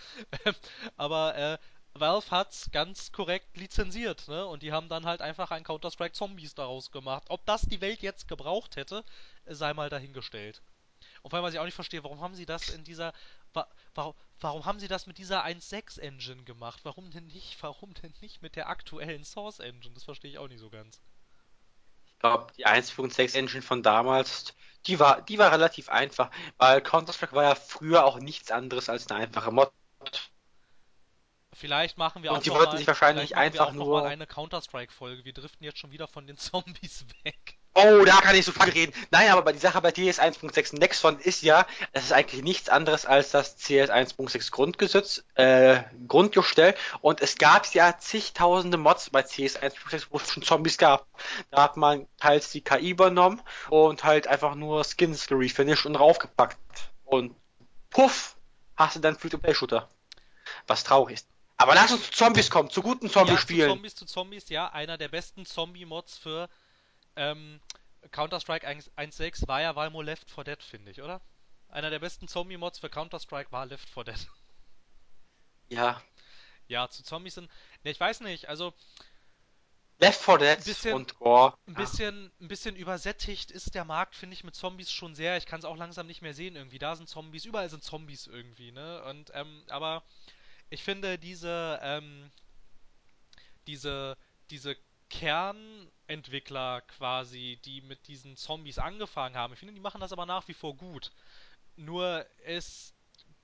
Ähm, 0.44 0.54
Aber 0.96 1.34
äh, 1.36 1.51
Valve 1.94 2.30
hat's 2.30 2.70
ganz 2.70 3.12
korrekt 3.12 3.56
lizenziert, 3.56 4.26
ne? 4.28 4.46
Und 4.46 4.62
die 4.62 4.72
haben 4.72 4.88
dann 4.88 5.04
halt 5.04 5.20
einfach 5.20 5.50
ein 5.50 5.64
Counter-Strike 5.64 6.14
Zombies 6.14 6.54
daraus 6.54 6.90
gemacht. 6.90 7.24
Ob 7.28 7.44
das 7.44 7.62
die 7.62 7.80
Welt 7.80 8.00
jetzt 8.00 8.28
gebraucht 8.28 8.76
hätte, 8.76 9.04
sei 9.46 9.74
mal 9.74 9.90
dahingestellt. 9.90 10.62
Und 11.22 11.30
vor 11.30 11.36
allem, 11.38 11.44
was 11.44 11.54
ich 11.54 11.60
auch 11.60 11.64
nicht 11.64 11.74
verstehe, 11.74 12.02
warum 12.04 12.20
haben 12.20 12.34
sie 12.34 12.46
das 12.46 12.68
in 12.68 12.84
dieser. 12.84 13.12
Wa 13.52 13.68
warum, 13.94 14.14
warum 14.40 14.64
haben 14.64 14.80
sie 14.80 14.88
das 14.88 15.06
mit 15.06 15.18
dieser 15.18 15.44
1.6 15.44 16.00
Engine 16.00 16.44
gemacht? 16.44 16.80
Warum 16.84 17.10
denn 17.10 17.26
nicht? 17.26 17.62
Warum 17.62 17.92
denn 17.94 18.14
nicht 18.20 18.42
mit 18.42 18.56
der 18.56 18.68
aktuellen 18.68 19.24
Source 19.24 19.60
Engine? 19.60 19.94
Das 19.94 20.04
verstehe 20.04 20.30
ich 20.30 20.38
auch 20.38 20.48
nicht 20.48 20.60
so 20.60 20.70
ganz. 20.70 21.00
ich 22.14 22.18
glaube, 22.20 22.52
die 22.56 22.66
1.6 22.66 23.34
Engine 23.36 23.62
von 23.62 23.82
damals, 23.82 24.54
die 24.86 24.98
war, 24.98 25.22
die 25.22 25.38
war 25.38 25.52
relativ 25.52 25.88
einfach, 25.90 26.30
weil 26.56 26.80
Counter-Strike 26.80 27.34
war 27.34 27.44
ja 27.44 27.54
früher 27.54 28.04
auch 28.04 28.18
nichts 28.18 28.50
anderes 28.50 28.88
als 28.88 29.08
eine 29.08 29.20
einfache 29.20 29.50
Mod. 29.52 29.72
Vielleicht 31.54 31.98
machen 31.98 32.22
wir 32.22 32.30
Und 32.32 32.38
auch 32.38 32.42
die 32.42 32.48
noch 32.48 32.56
wollten 32.56 32.72
mal, 32.72 32.78
sich 32.78 32.86
wahrscheinlich 32.86 33.36
einfach 33.36 33.72
nur- 33.72 34.04
eine 34.06 34.26
Counter-Strike-Folge. 34.26 35.24
Wir 35.24 35.32
driften 35.34 35.64
jetzt 35.64 35.78
schon 35.78 35.90
wieder 35.90 36.08
von 36.08 36.26
den 36.26 36.36
Zombies 36.38 37.04
weg. 37.24 37.58
Oh, 37.74 38.04
da 38.04 38.20
kann 38.20 38.34
ich 38.36 38.44
so 38.44 38.52
viel 38.52 38.70
reden. 38.70 38.92
Nein, 39.10 39.30
aber 39.30 39.42
bei 39.42 39.52
die 39.52 39.58
Sache 39.58 39.80
bei 39.80 39.92
TS 39.92 40.18
1.6 40.20 40.78
Nexon 40.78 41.18
ist 41.18 41.42
ja, 41.42 41.66
es 41.92 42.04
ist 42.04 42.12
eigentlich 42.12 42.42
nichts 42.42 42.68
anderes 42.68 43.06
als 43.06 43.30
das 43.30 43.56
CS 43.56 43.88
1.6 43.90 44.50
Grundgesetz, 44.50 45.24
äh, 45.36 45.82
Grundgestell. 46.06 46.74
Und 47.00 47.22
es 47.22 47.36
gab 47.38 47.66
ja 47.74 47.96
zigtausende 47.98 48.76
Mods 48.76 49.08
bei 49.10 49.22
CS 49.22 49.56
1.6, 49.62 50.06
wo 50.10 50.18
es 50.18 50.30
schon 50.30 50.42
Zombies 50.42 50.76
gab. 50.76 51.06
Da 51.50 51.62
hat 51.62 51.78
man 51.78 52.06
teils 52.18 52.50
die 52.50 52.60
KI 52.60 52.90
übernommen 52.90 53.40
und 53.70 54.04
halt 54.04 54.26
einfach 54.26 54.54
nur 54.54 54.84
Skins 54.84 55.26
gerefinished 55.26 55.86
und 55.86 55.96
raufgepackt. 55.96 56.58
Und 57.04 57.34
puff, 57.88 58.36
hast 58.76 58.96
du 58.96 59.00
dann 59.00 59.16
Free-to-Play-Shooter. 59.18 59.88
Was 60.66 60.84
traurig 60.84 61.14
ist. 61.14 61.26
Aber 61.62 61.76
lass 61.76 61.92
uns 61.92 62.06
zu 62.06 62.10
Zombies 62.10 62.50
kommen, 62.50 62.70
zu 62.70 62.82
guten 62.82 63.06
Ja, 63.06 63.12
zu 63.12 63.18
Zombie-Spielen. 63.20 63.68
Zombies, 63.68 63.94
zu 63.94 64.04
Zombies, 64.04 64.48
ja. 64.48 64.72
Einer 64.72 64.98
der 64.98 65.06
besten 65.06 65.46
Zombie-Mods 65.46 66.18
für 66.18 66.48
ähm, 67.14 67.60
Counter-Strike 68.10 68.66
1.6 68.66 69.46
war 69.46 69.62
ja 69.62 69.76
Valmo 69.76 70.02
Left 70.02 70.28
4 70.28 70.42
Dead, 70.42 70.60
finde 70.60 70.90
ich, 70.90 71.02
oder? 71.02 71.20
Einer 71.68 71.90
der 71.90 72.00
besten 72.00 72.26
Zombie-Mods 72.26 72.80
für 72.80 72.90
Counter-Strike 72.90 73.52
war 73.52 73.66
Left 73.66 73.88
4 73.88 74.02
Dead. 74.02 74.28
ja. 75.68 76.02
Ja, 76.66 76.88
zu 76.88 77.04
Zombies 77.04 77.34
sind. 77.34 77.48
Ne, 77.84 77.92
ich 77.92 78.00
weiß 78.00 78.22
nicht, 78.22 78.48
also 78.48 78.74
Left 80.00 80.20
4 80.20 80.38
Dead 80.38 80.64
Bisschen- 80.64 80.94
und 80.94 81.16
Gore. 81.20 81.54
ein 81.68 81.74
bisschen, 81.74 82.32
ein 82.40 82.48
bisschen 82.48 82.74
übersättigt 82.74 83.52
ist 83.52 83.76
der 83.76 83.84
Markt, 83.84 84.16
finde 84.16 84.34
ich, 84.34 84.42
mit 84.42 84.56
Zombies 84.56 84.90
schon 84.90 85.14
sehr. 85.14 85.36
Ich 85.36 85.46
kann 85.46 85.60
es 85.60 85.64
auch 85.64 85.76
langsam 85.76 86.08
nicht 86.08 86.22
mehr 86.22 86.34
sehen 86.34 86.56
irgendwie. 86.56 86.80
Da 86.80 86.96
sind 86.96 87.08
Zombies, 87.08 87.44
überall 87.44 87.70
sind 87.70 87.84
Zombies 87.84 88.26
irgendwie, 88.26 88.72
ne? 88.72 89.04
Und, 89.04 89.30
ähm, 89.32 89.62
aber 89.68 90.02
ich 90.72 90.82
finde 90.82 91.18
diese, 91.18 91.78
ähm, 91.82 92.30
diese, 93.66 94.16
diese 94.50 94.74
Kernentwickler 95.10 96.80
quasi, 96.82 97.60
die 97.66 97.82
mit 97.82 98.08
diesen 98.08 98.36
Zombies 98.38 98.78
angefangen 98.78 99.36
haben, 99.36 99.52
ich 99.52 99.58
finde, 99.58 99.74
die 99.74 99.80
machen 99.80 100.00
das 100.00 100.12
aber 100.12 100.24
nach 100.24 100.48
wie 100.48 100.54
vor 100.54 100.74
gut. 100.74 101.12
Nur 101.76 102.26
ist 102.46 102.94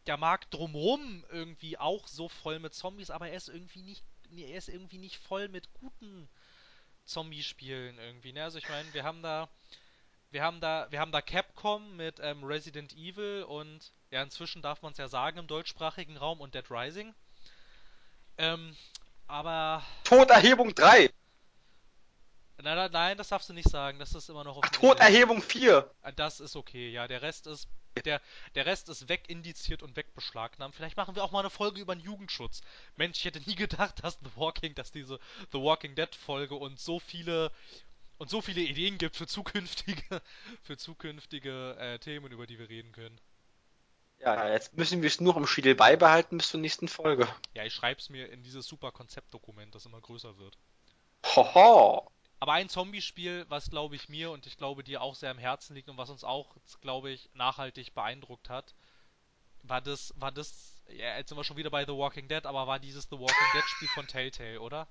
der 0.06 0.16
Markt 0.16 0.54
drumherum 0.54 1.22
irgendwie 1.28 1.76
auch 1.76 2.08
so 2.08 2.30
voll 2.30 2.60
mit 2.60 2.72
Zombies, 2.72 3.10
aber 3.10 3.28
er 3.28 3.36
ist 3.36 3.50
irgendwie 3.50 3.82
nicht, 3.82 4.02
er 4.34 4.56
ist 4.56 4.70
irgendwie 4.70 4.98
nicht 4.98 5.18
voll 5.18 5.48
mit 5.48 5.74
guten 5.74 6.30
Zombie-Spielen 7.04 7.98
irgendwie, 7.98 8.32
ne? 8.32 8.44
Also 8.44 8.56
ich 8.56 8.68
meine, 8.70 8.92
wir 8.94 9.04
haben 9.04 9.22
da, 9.22 9.50
wir 10.30 10.42
haben 10.42 10.60
da, 10.60 10.90
wir 10.90 11.00
haben 11.00 11.12
da 11.12 11.20
Capcom 11.20 11.94
mit 11.96 12.20
ähm, 12.22 12.42
Resident 12.42 12.94
Evil 12.94 13.42
und 13.42 13.92
ja, 14.10 14.22
inzwischen 14.22 14.62
darf 14.62 14.82
man 14.82 14.92
es 14.92 14.98
ja 14.98 15.08
sagen 15.08 15.38
im 15.38 15.46
deutschsprachigen 15.46 16.16
Raum 16.16 16.40
und 16.40 16.54
Dead 16.54 16.64
Rising. 16.70 17.14
Ähm, 18.38 18.76
aber 19.26 19.82
Toderhebung 20.04 20.74
3. 20.74 21.10
nein, 22.58 22.76
nein, 22.76 22.90
nein, 22.92 23.18
das 23.18 23.28
darfst 23.28 23.48
du 23.48 23.52
nicht 23.52 23.68
sagen. 23.68 23.98
Das 23.98 24.14
ist 24.14 24.30
immer 24.30 24.44
noch 24.44 24.56
auf 24.56 24.64
Ach. 24.64 24.70
Toderhebung 24.70 25.42
4. 25.42 25.90
Ah, 26.02 26.12
Das 26.12 26.40
ist 26.40 26.56
okay, 26.56 26.90
ja. 26.90 27.06
Der 27.08 27.22
Rest 27.22 27.46
ist 27.46 27.68
der, 28.04 28.20
der 28.54 28.66
Rest 28.66 28.88
ist 28.88 29.08
wegindiziert 29.08 29.82
und 29.82 29.96
wegbeschlagnahmt. 29.96 30.74
Vielleicht 30.74 30.96
machen 30.96 31.16
wir 31.16 31.24
auch 31.24 31.32
mal 31.32 31.40
eine 31.40 31.50
Folge 31.50 31.80
über 31.80 31.96
den 31.96 32.04
Jugendschutz. 32.04 32.60
Mensch, 32.96 33.18
ich 33.18 33.24
hätte 33.24 33.40
nie 33.40 33.56
gedacht, 33.56 34.04
dass 34.04 34.18
The 34.22 34.30
Walking, 34.36 34.74
dass 34.74 34.92
diese 34.92 35.18
The 35.52 35.58
Walking 35.58 35.94
Dead 35.96 36.14
Folge 36.14 36.54
und 36.54 36.78
so 36.78 37.00
viele 37.00 37.50
und 38.18 38.30
so 38.30 38.40
viele 38.40 38.60
Ideen 38.60 38.98
gibt 38.98 39.16
für 39.16 39.26
zukünftige 39.26 40.22
für 40.62 40.76
zukünftige 40.76 41.76
äh, 41.78 41.98
Themen, 41.98 42.30
über 42.32 42.46
die 42.46 42.58
wir 42.58 42.68
reden 42.68 42.92
können. 42.92 43.20
Ja, 44.20 44.48
jetzt 44.50 44.76
müssen 44.76 45.02
wir 45.02 45.08
es 45.08 45.20
nur 45.20 45.36
im 45.36 45.46
Schädel 45.46 45.74
beibehalten 45.74 46.38
bis 46.38 46.50
zur 46.50 46.60
nächsten 46.60 46.88
Folge. 46.88 47.28
Ja, 47.54 47.64
ich 47.64 47.72
schreib's 47.72 48.10
mir 48.10 48.30
in 48.30 48.42
dieses 48.42 48.66
super 48.66 48.90
Konzeptdokument, 48.90 49.74
das 49.74 49.86
immer 49.86 50.00
größer 50.00 50.38
wird. 50.38 50.58
Hoho. 51.24 52.10
Aber 52.40 52.52
ein 52.52 52.68
Zombie-Spiel, 52.68 53.46
was 53.48 53.70
glaube 53.70 53.96
ich 53.96 54.08
mir 54.08 54.30
und 54.30 54.46
ich 54.46 54.56
glaube 54.56 54.84
dir 54.84 55.02
auch 55.02 55.14
sehr 55.14 55.30
am 55.30 55.38
Herzen 55.38 55.74
liegt 55.74 55.88
und 55.88 55.98
was 55.98 56.10
uns 56.10 56.24
auch, 56.24 56.56
glaube 56.80 57.10
ich, 57.10 57.30
nachhaltig 57.34 57.94
beeindruckt 57.94 58.48
hat, 58.48 58.74
war 59.62 59.80
das, 59.80 60.14
war 60.16 60.30
das, 60.32 60.82
ja, 60.88 61.16
jetzt 61.16 61.28
sind 61.28 61.38
wir 61.38 61.44
schon 61.44 61.56
wieder 61.56 61.70
bei 61.70 61.84
The 61.84 61.92
Walking 61.92 62.28
Dead, 62.28 62.46
aber 62.46 62.66
war 62.66 62.78
dieses 62.78 63.04
The 63.04 63.18
Walking 63.18 63.52
Dead 63.54 63.64
Spiel 63.66 63.88
von 63.88 64.06
Telltale, 64.06 64.60
oder? 64.60 64.86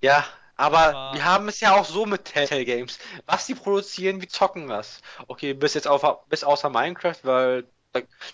Ja, 0.00 0.26
aber 0.56 0.92
war, 0.92 1.14
wir 1.14 1.24
haben 1.24 1.48
es 1.48 1.60
ja 1.60 1.78
auch 1.78 1.84
so 1.84 2.06
mit 2.06 2.24
Telltale 2.24 2.64
Games. 2.64 2.98
Was 3.26 3.46
die 3.46 3.54
produzieren, 3.54 4.20
wir 4.20 4.28
zocken 4.28 4.68
das. 4.68 5.00
Okay, 5.28 5.54
bis 5.54 5.74
jetzt 5.74 5.86
auf, 5.86 6.26
bis 6.26 6.42
außer 6.42 6.70
Minecraft, 6.70 7.18
weil 7.22 7.68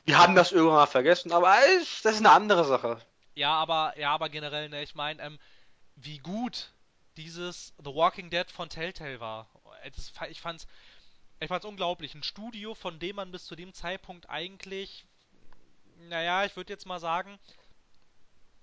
wir 0.05 0.19
haben 0.19 0.35
das 0.35 0.53
irgendwann 0.53 0.77
mal 0.77 0.87
vergessen, 0.87 1.33
aber 1.33 1.55
das 2.03 2.15
ist 2.15 2.19
eine 2.21 2.31
andere 2.33 2.65
Sache. 2.65 3.01
ja, 3.35 3.53
aber, 3.53 3.99
ja, 3.99 4.13
aber 4.13 4.29
generell, 4.29 4.69
ne, 4.69 4.83
ich 4.83 4.95
meine, 4.95 5.23
ähm, 5.23 5.39
wie 5.97 6.19
gut 6.19 6.73
dieses 7.17 7.75
The 7.79 7.95
Walking 7.95 8.31
Dead 8.31 8.51
von 8.51 8.69
Telltale 8.71 9.21
war. 9.21 9.49
Das, 9.97 10.13
ich 10.31 10.41
fand's, 10.41 10.67
ich 11.41 11.49
fand's 11.49 11.67
unglaublich. 11.67 12.15
Ein 12.15 12.23
Studio, 12.23 12.75
von 12.75 12.99
dem 12.99 13.17
man 13.17 13.33
bis 13.33 13.45
zu 13.47 13.57
dem 13.57 13.75
Zeitpunkt 13.75 14.29
eigentlich, 14.31 15.07
naja, 15.97 16.45
ich 16.45 16.57
würde 16.57 16.73
jetzt 16.73 16.87
mal 16.87 17.01
sagen, 17.01 17.39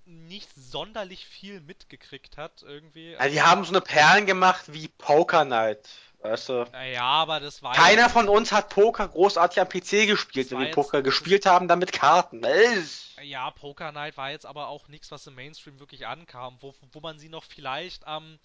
nicht 0.06 0.50
sonderlich 0.56 1.26
viel 1.28 1.62
mitgekriegt 1.62 2.38
hat, 2.38 2.64
irgendwie. 2.64 3.14
Ja, 3.14 3.20
Also 3.20 3.36
die 3.36 3.42
die, 3.42 3.42
haben 3.42 3.64
so 3.66 3.72
eine 3.72 3.82
Perlen 3.82 4.26
gemacht 4.26 4.66
wie 4.74 4.88
Poker 4.88 5.46
Night, 5.46 5.90
weißt 6.20 6.50
du. 6.50 6.66
naja, 6.72 7.04
aber 7.04 7.40
das 7.40 7.62
war 7.62 7.74
Keiner 7.74 8.04
jetzt, 8.04 8.12
von 8.14 8.28
uns 8.30 8.52
hat 8.52 8.70
Poker 8.70 9.08
großartig 9.08 9.60
am 9.62 9.70
PC 9.70 10.08
gespielt, 10.08 10.52
wenn 10.52 10.60
wir 10.60 10.72
Poker 10.72 11.02
gespielt 11.02 11.46
haben, 11.46 11.68
dann 11.68 11.80
mit 11.80 11.92
Karten. 11.94 12.44
Es- 12.44 13.16
ja, 13.22 13.50
Poker 13.52 13.92
Night 13.92 14.18
war 14.18 14.32
jetzt 14.32 14.46
aber 14.46 14.68
auch 14.68 14.88
nichts, 14.88 15.12
was 15.12 15.26
im 15.28 15.36
Mainstream 15.36 15.80
wirklich 15.80 16.06
ankam. 16.08 16.58
Wo, 16.62 16.74
wo 16.92 17.00
man 17.00 17.20
sie 17.20 17.30
noch 17.30 17.44
vielleicht 17.44 18.06
am 18.08 18.40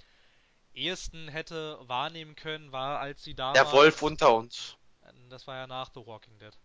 ehesten 0.74 1.28
hätte 1.28 1.78
wahrnehmen 1.82 2.34
können, 2.34 2.72
war, 2.72 2.98
als 3.00 3.22
sie 3.22 3.34
Der 3.34 3.70
Wolf 3.72 4.02
unter 4.02 4.34
uns. 4.34 4.76
das 5.28 5.46
war 5.46 5.56
ja 5.56 5.66
nach 5.66 5.90
The 5.94 6.06
Walking 6.06 6.38
Dead. 6.38 6.56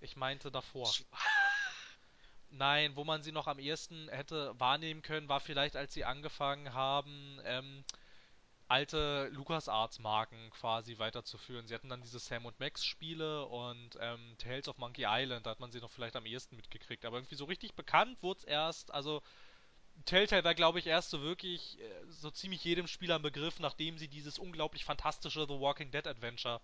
Ich 0.00 0.16
meinte 0.16 0.50
davor. 0.50 0.92
Nein, 2.50 2.94
wo 2.96 3.04
man 3.04 3.22
sie 3.22 3.32
noch 3.32 3.46
am 3.48 3.58
ehesten 3.58 4.08
hätte 4.08 4.54
wahrnehmen 4.58 5.02
können, 5.02 5.28
war 5.28 5.40
vielleicht, 5.40 5.76
als 5.76 5.92
sie 5.94 6.04
angefangen 6.04 6.72
haben, 6.74 7.40
ähm, 7.44 7.84
alte 8.68 9.28
LucasArts-Marken 9.32 10.50
quasi 10.50 10.98
weiterzuführen. 10.98 11.66
Sie 11.66 11.74
hatten 11.74 11.88
dann 11.88 12.02
diese 12.02 12.18
Sam 12.18 12.46
und 12.46 12.58
Max 12.58 12.84
Spiele 12.84 13.46
und 13.46 13.96
ähm, 14.00 14.34
Tales 14.38 14.68
of 14.68 14.78
Monkey 14.78 15.04
Island, 15.06 15.46
da 15.46 15.50
hat 15.50 15.60
man 15.60 15.70
sie 15.70 15.80
noch 15.80 15.90
vielleicht 15.90 16.16
am 16.16 16.26
ehesten 16.26 16.56
mitgekriegt. 16.56 17.04
Aber 17.04 17.18
irgendwie 17.18 17.36
so 17.36 17.44
richtig 17.44 17.74
bekannt 17.74 18.22
wurde 18.22 18.38
es 18.38 18.44
erst, 18.44 18.92
also 18.92 19.22
Telltale 20.04 20.44
war, 20.44 20.54
glaube 20.54 20.78
ich, 20.78 20.86
erst 20.86 21.10
so 21.10 21.22
wirklich 21.22 21.80
äh, 21.80 22.04
so 22.08 22.30
ziemlich 22.30 22.62
jedem 22.64 22.86
Spieler 22.86 23.16
ein 23.16 23.22
Begriff, 23.22 23.60
nachdem 23.60 23.98
sie 23.98 24.08
dieses 24.08 24.38
unglaublich 24.38 24.84
fantastische 24.84 25.46
The 25.48 25.58
Walking 25.58 25.90
Dead 25.90 26.06
Adventure 26.06 26.60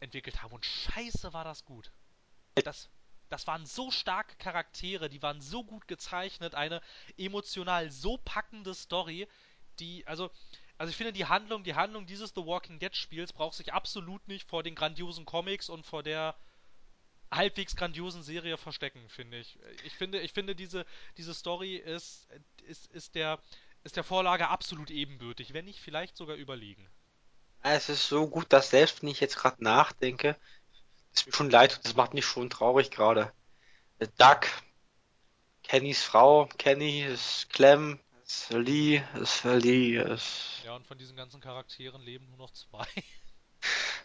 entwickelt 0.00 0.42
haben. 0.42 0.52
Und 0.52 0.64
scheiße 0.64 1.32
war 1.32 1.44
das 1.44 1.64
gut. 1.64 1.92
Das, 2.64 2.90
das 3.28 3.46
waren 3.46 3.64
so 3.64 3.90
starke 3.90 4.36
Charaktere, 4.36 5.08
die 5.08 5.22
waren 5.22 5.40
so 5.40 5.64
gut 5.64 5.88
gezeichnet, 5.88 6.54
eine 6.54 6.82
emotional 7.16 7.90
so 7.90 8.18
packende 8.18 8.74
Story, 8.74 9.28
die, 9.78 10.06
also, 10.06 10.30
also 10.78 10.90
ich 10.90 10.96
finde 10.96 11.12
die 11.12 11.26
Handlung, 11.26 11.64
die 11.64 11.74
Handlung 11.74 12.06
dieses 12.06 12.30
The 12.30 12.44
Walking 12.44 12.78
Dead 12.78 12.94
Spiels 12.94 13.32
braucht 13.32 13.56
sich 13.56 13.72
absolut 13.72 14.26
nicht 14.28 14.48
vor 14.48 14.62
den 14.62 14.74
grandiosen 14.74 15.24
Comics 15.24 15.68
und 15.68 15.86
vor 15.86 16.02
der 16.02 16.34
halbwegs 17.30 17.76
grandiosen 17.76 18.22
Serie 18.22 18.58
verstecken, 18.58 19.08
finde 19.08 19.38
ich. 19.38 19.58
Ich 19.84 19.94
finde, 19.94 20.20
ich 20.20 20.32
finde 20.32 20.54
diese, 20.54 20.84
diese 21.16 21.34
Story 21.34 21.76
ist, 21.76 22.28
ist, 22.66 22.90
ist 22.92 23.14
der, 23.14 23.38
ist 23.84 23.96
der 23.96 24.04
Vorlage 24.04 24.48
absolut 24.48 24.90
ebenbürtig, 24.90 25.54
wenn 25.54 25.64
nicht 25.64 25.80
vielleicht 25.80 26.16
sogar 26.16 26.36
überlegen. 26.36 26.88
Es 27.62 27.88
ist 27.88 28.08
so 28.08 28.26
gut, 28.28 28.52
dass 28.52 28.70
selbst 28.70 29.02
wenn 29.02 29.08
ich 29.08 29.20
jetzt 29.20 29.36
gerade 29.36 29.62
nachdenke, 29.62 30.36
es 31.14 31.26
mir 31.26 31.32
schon 31.32 31.50
leid 31.50 31.72
tut, 31.72 31.84
das 31.84 31.94
macht 31.94 32.14
mich 32.14 32.24
schon 32.24 32.50
traurig 32.50 32.90
gerade. 32.90 33.32
Doug, 34.18 34.48
Kennys 35.62 36.02
Frau, 36.02 36.46
Kenny, 36.58 37.02
ist 37.02 37.48
Clem, 37.50 37.92
ist 37.92 38.11
Lee, 38.50 39.02
ist 39.14 39.44
Lee, 39.44 39.96
ist. 39.98 40.62
Ja, 40.64 40.74
und 40.74 40.86
von 40.86 40.98
diesen 40.98 41.16
ganzen 41.16 41.40
Charakteren 41.40 42.02
leben 42.02 42.26
nur 42.28 42.38
noch 42.38 42.50
zwei. 42.52 42.86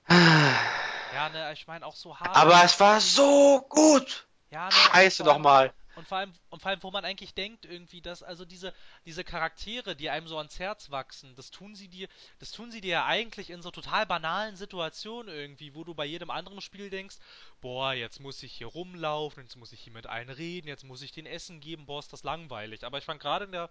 Aber 0.07 0.55
Ja, 1.13 1.29
ne, 1.29 1.53
ich 1.53 1.67
meine 1.67 1.85
auch 1.85 1.95
so 1.95 2.19
hart, 2.19 2.35
wie 2.47 2.65
es 2.65 2.79
war 2.79 2.99
so 2.99 3.65
gut! 3.69 4.27
Ja, 4.51 4.65
ne, 4.65 4.71
Scheiße 4.71 5.23
allem, 5.23 5.33
nochmal. 5.33 5.73
und 5.95 6.07
vor 6.07 6.19
allem, 6.19 6.33
und 6.49 6.61
vor 6.61 6.71
allem, 6.71 6.83
wo 6.83 6.91
man 6.91 7.05
eigentlich 7.05 7.33
denkt 7.33 7.65
irgendwie, 7.65 8.01
dass 8.01 8.23
also 8.23 8.45
diese, 8.45 8.73
diese 9.05 9.23
Charaktere, 9.23 9.95
die 9.95 10.09
einem 10.09 10.27
so 10.27 10.37
ans 10.37 10.59
Herz 10.59 10.91
wachsen, 10.91 11.33
das 11.35 11.49
tun 11.49 11.75
sie 11.75 11.87
dir, 11.87 12.07
das 12.39 12.51
tun 12.51 12.71
sie 12.71 12.81
dir 12.81 12.91
ja 12.91 13.05
eigentlich 13.05 13.49
in 13.49 13.61
so 13.61 13.71
total 13.71 14.05
banalen 14.05 14.55
Situationen 14.55 15.33
irgendwie, 15.33 15.75
wo 15.75 15.83
du 15.83 15.93
bei 15.95 16.05
jedem 16.05 16.29
anderen 16.29 16.61
Spiel 16.61 16.89
denkst, 16.89 17.17
boah, 17.61 17.93
jetzt 17.93 18.19
muss 18.19 18.43
ich 18.43 18.53
hier 18.53 18.67
rumlaufen, 18.67 19.43
jetzt 19.43 19.55
muss 19.55 19.71
ich 19.71 19.81
hier 19.81 19.93
mit 19.93 20.07
allen 20.07 20.29
reden, 20.29 20.67
jetzt 20.67 20.83
muss 20.83 21.01
ich 21.01 21.11
den 21.11 21.25
Essen 21.25 21.61
geben, 21.61 21.85
boah, 21.85 21.99
ist 21.99 22.13
das 22.13 22.23
langweilig. 22.23 22.85
Aber 22.85 22.97
ich 22.97 23.05
fand 23.05 23.19
gerade 23.19 23.45
in 23.45 23.51
der, 23.51 23.69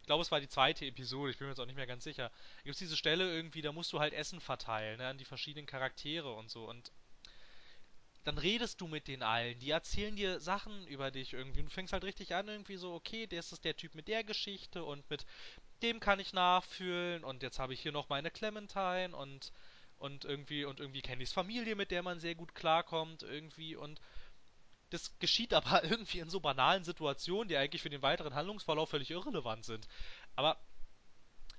ich 0.00 0.06
glaube, 0.06 0.22
es 0.22 0.30
war 0.30 0.40
die 0.40 0.48
zweite 0.48 0.86
Episode, 0.86 1.30
ich 1.30 1.38
bin 1.38 1.46
mir 1.46 1.52
jetzt 1.52 1.60
auch 1.60 1.66
nicht 1.66 1.76
mehr 1.76 1.86
ganz 1.86 2.04
sicher, 2.04 2.30
gibt 2.64 2.74
es 2.74 2.78
diese 2.78 2.96
Stelle 2.96 3.32
irgendwie, 3.32 3.62
da 3.62 3.72
musst 3.72 3.92
du 3.92 4.00
halt 4.00 4.12
Essen 4.12 4.40
verteilen, 4.40 4.98
ne, 4.98 5.08
an 5.08 5.18
die 5.18 5.24
verschiedenen 5.24 5.66
Charaktere 5.66 6.32
und 6.32 6.50
so. 6.50 6.68
Und 6.68 6.92
dann 8.24 8.38
redest 8.38 8.80
du 8.80 8.86
mit 8.86 9.08
den 9.08 9.22
allen, 9.22 9.58
die 9.60 9.70
erzählen 9.70 10.14
dir 10.14 10.40
Sachen 10.40 10.86
über 10.86 11.10
dich 11.10 11.32
irgendwie. 11.32 11.60
Und 11.60 11.66
du 11.66 11.72
fängst 11.72 11.92
halt 11.92 12.04
richtig 12.04 12.34
an 12.34 12.48
irgendwie 12.48 12.76
so, 12.76 12.92
okay, 12.92 13.26
das 13.26 13.52
ist 13.52 13.64
der 13.64 13.76
Typ 13.76 13.94
mit 13.94 14.08
der 14.08 14.24
Geschichte 14.24 14.84
und 14.84 15.08
mit 15.10 15.24
dem 15.82 16.00
kann 16.00 16.20
ich 16.20 16.32
nachfühlen 16.32 17.24
und 17.24 17.42
jetzt 17.42 17.58
habe 17.58 17.72
ich 17.72 17.80
hier 17.80 17.92
noch 17.92 18.10
meine 18.10 18.30
Clementine 18.30 19.16
und 19.16 19.52
und 19.98 20.24
irgendwie 20.24 20.64
und 20.64 20.80
irgendwie 20.80 21.02
Candys 21.02 21.32
Familie, 21.32 21.76
mit 21.76 21.90
der 21.90 22.02
man 22.02 22.20
sehr 22.20 22.34
gut 22.34 22.54
klarkommt 22.54 23.22
irgendwie. 23.22 23.76
Und 23.76 24.00
das 24.90 25.18
geschieht 25.18 25.54
aber 25.54 25.84
irgendwie 25.84 26.18
in 26.18 26.30
so 26.30 26.40
banalen 26.40 26.84
Situationen, 26.84 27.48
die 27.48 27.56
eigentlich 27.56 27.82
für 27.82 27.90
den 27.90 28.02
weiteren 28.02 28.34
Handlungsverlauf 28.34 28.90
völlig 28.90 29.10
irrelevant 29.10 29.64
sind. 29.64 29.88
Aber 30.36 30.58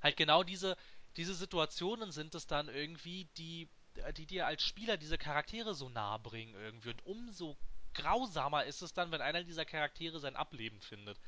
halt 0.01 0.17
genau 0.17 0.43
diese, 0.43 0.77
diese 1.17 1.33
Situationen 1.33 2.11
sind 2.11 2.35
es 2.35 2.47
dann 2.47 2.67
irgendwie, 2.69 3.25
die, 3.37 3.69
die 4.17 4.25
dir 4.25 4.47
als 4.47 4.63
Spieler 4.63 4.97
diese 4.97 5.17
Charaktere 5.17 5.73
so 5.73 5.89
nahe 5.89 6.19
bringen 6.19 6.53
irgendwie. 6.55 6.89
Und 6.89 7.05
umso 7.05 7.57
grausamer 7.93 8.65
ist 8.65 8.81
es 8.81 8.93
dann, 8.93 9.11
wenn 9.11 9.21
einer 9.21 9.43
dieser 9.43 9.65
Charaktere 9.65 10.19
sein 10.19 10.35
Ableben 10.35 10.81
findet. 10.81 11.19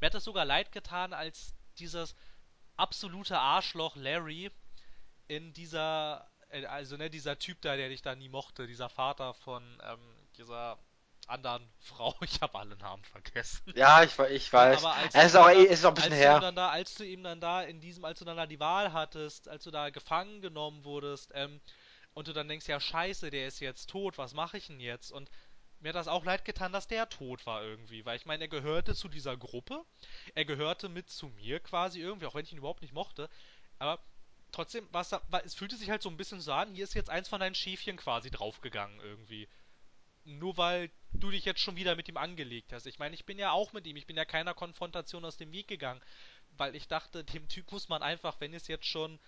Mir 0.00 0.06
hat 0.06 0.14
das 0.14 0.24
sogar 0.24 0.44
leid 0.44 0.72
getan, 0.72 1.12
als 1.12 1.54
dieses 1.78 2.14
absolute 2.76 3.38
Arschloch 3.38 3.96
Larry 3.96 4.50
in 5.28 5.52
dieser, 5.52 6.28
äh, 6.48 6.64
also 6.66 6.96
ne, 6.96 7.10
dieser 7.10 7.38
Typ 7.38 7.60
da, 7.60 7.76
der 7.76 7.88
dich 7.88 8.02
da 8.02 8.14
nie 8.14 8.28
mochte, 8.28 8.66
dieser 8.66 8.88
Vater 8.88 9.34
von 9.34 9.80
ähm, 9.84 10.16
dieser 10.36 10.78
anderen 11.30 11.68
Frau, 11.80 12.14
ich 12.20 12.40
habe 12.40 12.58
alle 12.58 12.76
Namen 12.76 13.04
vergessen. 13.04 13.72
Ja, 13.74 14.02
ich, 14.02 14.18
ich 14.18 14.52
weiß. 14.52 14.84
aber 14.84 14.94
als 14.94 15.14
Es 15.14 15.24
ist 15.26 15.36
auch, 15.36 15.46
dann 15.46 15.56
da, 15.56 15.62
es 15.62 15.70
ist 15.78 15.84
auch 15.84 15.88
ein 15.90 15.94
bisschen 15.94 16.12
als 16.12 16.20
du 16.20 16.26
her. 16.26 16.40
dann 16.40 16.56
da, 16.56 16.68
als 16.70 16.94
du 16.94 17.04
ihm 17.04 17.22
dann 17.22 17.40
da 17.40 17.62
in 17.62 17.80
diesem, 17.80 18.04
als 18.04 18.18
du 18.18 18.24
dann 18.24 18.36
da 18.36 18.46
die 18.46 18.60
Wahl 18.60 18.92
hattest, 18.92 19.48
als 19.48 19.64
du 19.64 19.70
da 19.70 19.90
gefangen 19.90 20.40
genommen 20.42 20.84
wurdest, 20.84 21.30
ähm, 21.34 21.60
und 22.12 22.28
du 22.28 22.32
dann 22.32 22.48
denkst, 22.48 22.66
ja 22.68 22.80
scheiße, 22.80 23.30
der 23.30 23.46
ist 23.46 23.60
jetzt 23.60 23.88
tot, 23.88 24.18
was 24.18 24.34
mache 24.34 24.58
ich 24.58 24.66
denn 24.66 24.80
jetzt? 24.80 25.12
Und 25.12 25.30
mir 25.78 25.90
hat 25.90 25.96
das 25.96 26.08
auch 26.08 26.24
leid 26.24 26.44
getan, 26.44 26.72
dass 26.72 26.88
der 26.88 27.08
tot 27.08 27.46
war 27.46 27.62
irgendwie, 27.62 28.04
weil 28.04 28.16
ich 28.16 28.26
meine, 28.26 28.44
er 28.44 28.48
gehörte 28.48 28.94
zu 28.94 29.08
dieser 29.08 29.36
Gruppe, 29.36 29.84
er 30.34 30.44
gehörte 30.44 30.88
mit 30.88 31.08
zu 31.10 31.28
mir 31.28 31.60
quasi 31.60 32.00
irgendwie, 32.00 32.26
auch 32.26 32.34
wenn 32.34 32.44
ich 32.44 32.52
ihn 32.52 32.58
überhaupt 32.58 32.82
nicht 32.82 32.92
mochte, 32.92 33.30
aber 33.78 33.98
trotzdem 34.52 34.88
da, 34.92 35.22
war, 35.28 35.44
es 35.44 35.54
fühlte 35.54 35.76
sich 35.76 35.90
halt 35.90 36.02
so 36.02 36.10
ein 36.10 36.16
bisschen 36.16 36.40
so 36.40 36.52
an, 36.52 36.74
hier 36.74 36.84
ist 36.84 36.94
jetzt 36.94 37.10
eins 37.10 37.28
von 37.28 37.40
deinen 37.40 37.54
Schäfchen 37.54 37.96
quasi 37.96 38.30
draufgegangen 38.30 39.00
irgendwie. 39.00 39.48
Nur 40.24 40.56
weil 40.56 40.90
du 41.12 41.30
dich 41.30 41.44
jetzt 41.44 41.60
schon 41.60 41.76
wieder 41.76 41.96
mit 41.96 42.08
ihm 42.08 42.16
angelegt 42.16 42.72
hast. 42.72 42.86
Ich 42.86 42.98
meine, 42.98 43.14
ich 43.14 43.24
bin 43.24 43.38
ja 43.38 43.50
auch 43.52 43.72
mit 43.72 43.86
ihm, 43.86 43.96
ich 43.96 44.06
bin 44.06 44.16
ja 44.16 44.24
keiner 44.24 44.54
Konfrontation 44.54 45.24
aus 45.24 45.36
dem 45.36 45.52
Weg 45.52 45.68
gegangen, 45.68 46.00
weil 46.56 46.76
ich 46.76 46.88
dachte, 46.88 47.24
dem 47.24 47.48
Typ 47.48 47.70
muss 47.72 47.88
man 47.88 48.02
einfach, 48.02 48.40
wenn 48.40 48.54
es 48.54 48.68
jetzt 48.68 48.86
schon 48.86 49.18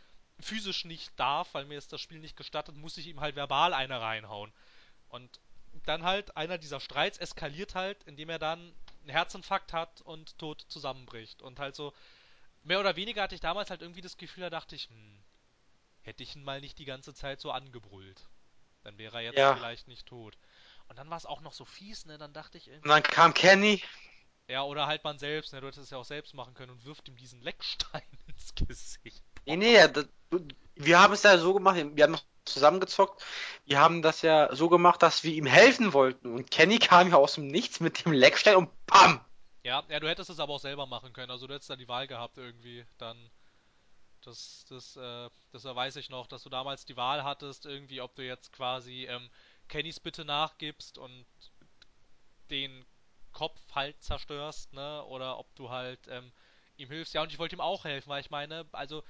physisch 0.41 0.85
nicht 0.85 1.13
darf, 1.19 1.55
weil 1.55 1.65
mir 1.67 1.79
es 1.79 1.89
das 1.89 2.01
Spiel 2.01 2.19
nicht 2.19 2.37
gestattet, 2.37 2.77
muss 2.77 2.97
ich 2.97 3.07
ihm 3.07 3.21
halt 3.21 3.37
verbal 3.37 3.75
eine 3.75 4.01
reinhauen. 4.01 4.53
Und 5.09 5.41
dann 5.85 6.03
halt 6.03 6.37
einer 6.37 6.59
dieser 6.59 6.81
Streits 6.81 7.19
eskaliert 7.19 7.75
halt, 7.75 8.03
indem 8.05 8.29
er 8.29 8.39
dann 8.39 8.75
einen 9.03 9.11
Herzinfarkt 9.11 9.73
hat 9.73 10.01
und 10.03 10.39
tot 10.39 10.65
zusammenbricht. 10.69 11.43
Und 11.43 11.59
halt 11.59 11.75
so, 11.75 11.93
mehr 12.63 12.81
oder 12.81 12.97
weniger 12.97 13.23
hatte 13.23 13.35
ich 13.35 13.41
damals 13.41 13.71
halt 13.71 13.83
irgendwie 13.83 14.01
das 14.01 14.17
Gefühl, 14.17 14.43
da 14.43 14.51
dachte 14.51 14.77
ich, 14.77 14.89
hm, 14.89 15.23
hätte 16.03 16.23
ich 16.23 16.37
ihn 16.37 16.45
mal 16.45 16.61
nicht 16.61 16.79
die 16.79 16.85
ganze 16.85 17.15
Zeit 17.15 17.41
so 17.41 17.51
angebrüllt. 17.51 18.29
Dann 18.83 18.99
wäre 18.99 19.17
er 19.19 19.23
jetzt 19.23 19.39
Ja. 19.39 19.55
vielleicht 19.55 19.89
nicht 19.89 20.07
tot. 20.07 20.37
Und 20.93 20.99
dann 20.99 21.09
war 21.09 21.17
es 21.17 21.25
auch 21.25 21.41
noch 21.41 21.55
so 21.55 21.65
fies, 21.65 22.05
ne? 22.05 22.19
Dann 22.19 22.35
dachte 22.35 22.59
ich 22.59 22.69
Und 22.85 22.91
irgendwie. 22.91 22.91
dann 22.91 23.03
kam 23.03 23.33
Kenny. 23.35 23.83
Ja, 24.49 24.63
oder 24.65 24.87
halt 24.87 25.03
man 25.05 25.19
selbst, 25.19 25.53
ne? 25.53 25.61
Du 25.61 25.67
hättest 25.67 25.85
es 25.85 25.91
ja 25.91 25.99
auch 25.99 26.05
selbst 26.05 26.35
machen 26.35 26.55
können 26.55 26.71
und 26.73 26.85
wirft 26.85 27.09
ihm 27.09 27.17
diesen 27.17 27.41
Leckstein 27.43 28.03
ins 28.29 28.55
Gesicht. 28.55 29.25
Nee, 29.47 29.57
nee, 29.57 29.89
das, 29.89 30.07
wir 30.77 31.01
haben 31.01 31.13
es 31.15 31.23
ja 31.23 31.37
so 31.39 31.55
gemacht, 31.55 31.77
wir 31.77 32.05
haben 32.05 32.13
noch 32.13 32.25
zusammengezockt. 32.45 33.23
Wir 33.65 33.79
haben 33.81 34.03
das 34.03 34.23
ja 34.23 34.55
so 34.55 34.69
gemacht, 34.69 35.03
dass 35.03 35.25
wir 35.25 35.33
ihm 35.33 35.47
helfen 35.47 35.93
wollten. 35.93 36.33
Und 36.35 36.51
Kenny 36.51 36.79
kam 36.79 37.11
ja 37.11 37.17
aus 37.17 37.35
dem 37.35 37.47
Nichts 37.49 37.81
mit 37.81 38.05
dem 38.05 38.13
Leckstein 38.13 38.57
und 38.57 38.71
PAM! 38.87 39.25
Ja, 39.65 39.85
ja, 39.89 39.99
du 40.01 40.09
hättest 40.09 40.31
es 40.31 40.39
aber 40.41 40.53
auch 40.55 40.61
selber 40.61 40.87
machen 40.87 41.13
können. 41.13 41.31
Also 41.31 41.47
du 41.49 41.55
hättest 41.55 41.71
da 41.71 41.77
die 41.77 41.89
Wahl 41.89 42.07
gehabt 42.09 42.39
irgendwie, 42.39 42.85
dann 42.99 43.31
Das, 44.25 44.65
das, 44.69 44.97
äh, 44.97 45.31
das 45.53 45.65
weiß 45.65 45.97
ich 45.97 46.09
noch, 46.11 46.27
dass 46.29 46.43
du 46.45 46.49
damals 46.49 46.85
die 46.87 46.97
Wahl 46.97 47.25
hattest, 47.25 47.67
irgendwie, 47.67 48.01
ob 48.01 48.15
du 48.15 48.25
jetzt 48.25 48.53
quasi 48.53 49.07
ähm, 49.07 49.29
Kennys 49.73 50.01
Bitte 50.01 50.27
nachgibst 50.27 50.99
und 50.99 51.25
den 52.51 52.85
Kopf 53.33 53.59
halt 53.75 54.03
zerstörst, 54.03 54.75
ne? 54.75 55.03
Oder 55.07 55.39
ob 55.39 55.55
du 55.55 55.71
halt 55.71 56.07
ähm, 56.09 56.31
ihm 56.77 56.91
hilfst. 56.91 57.15
Ja, 57.15 57.23
und 57.23 57.33
ich 57.33 57.39
wollte 57.39 57.57
ihm 57.57 57.63
auch 57.63 57.85
helfen, 57.85 58.11
weil 58.11 58.21
ich 58.21 58.29
meine, 58.29 58.69
also 58.73 59.03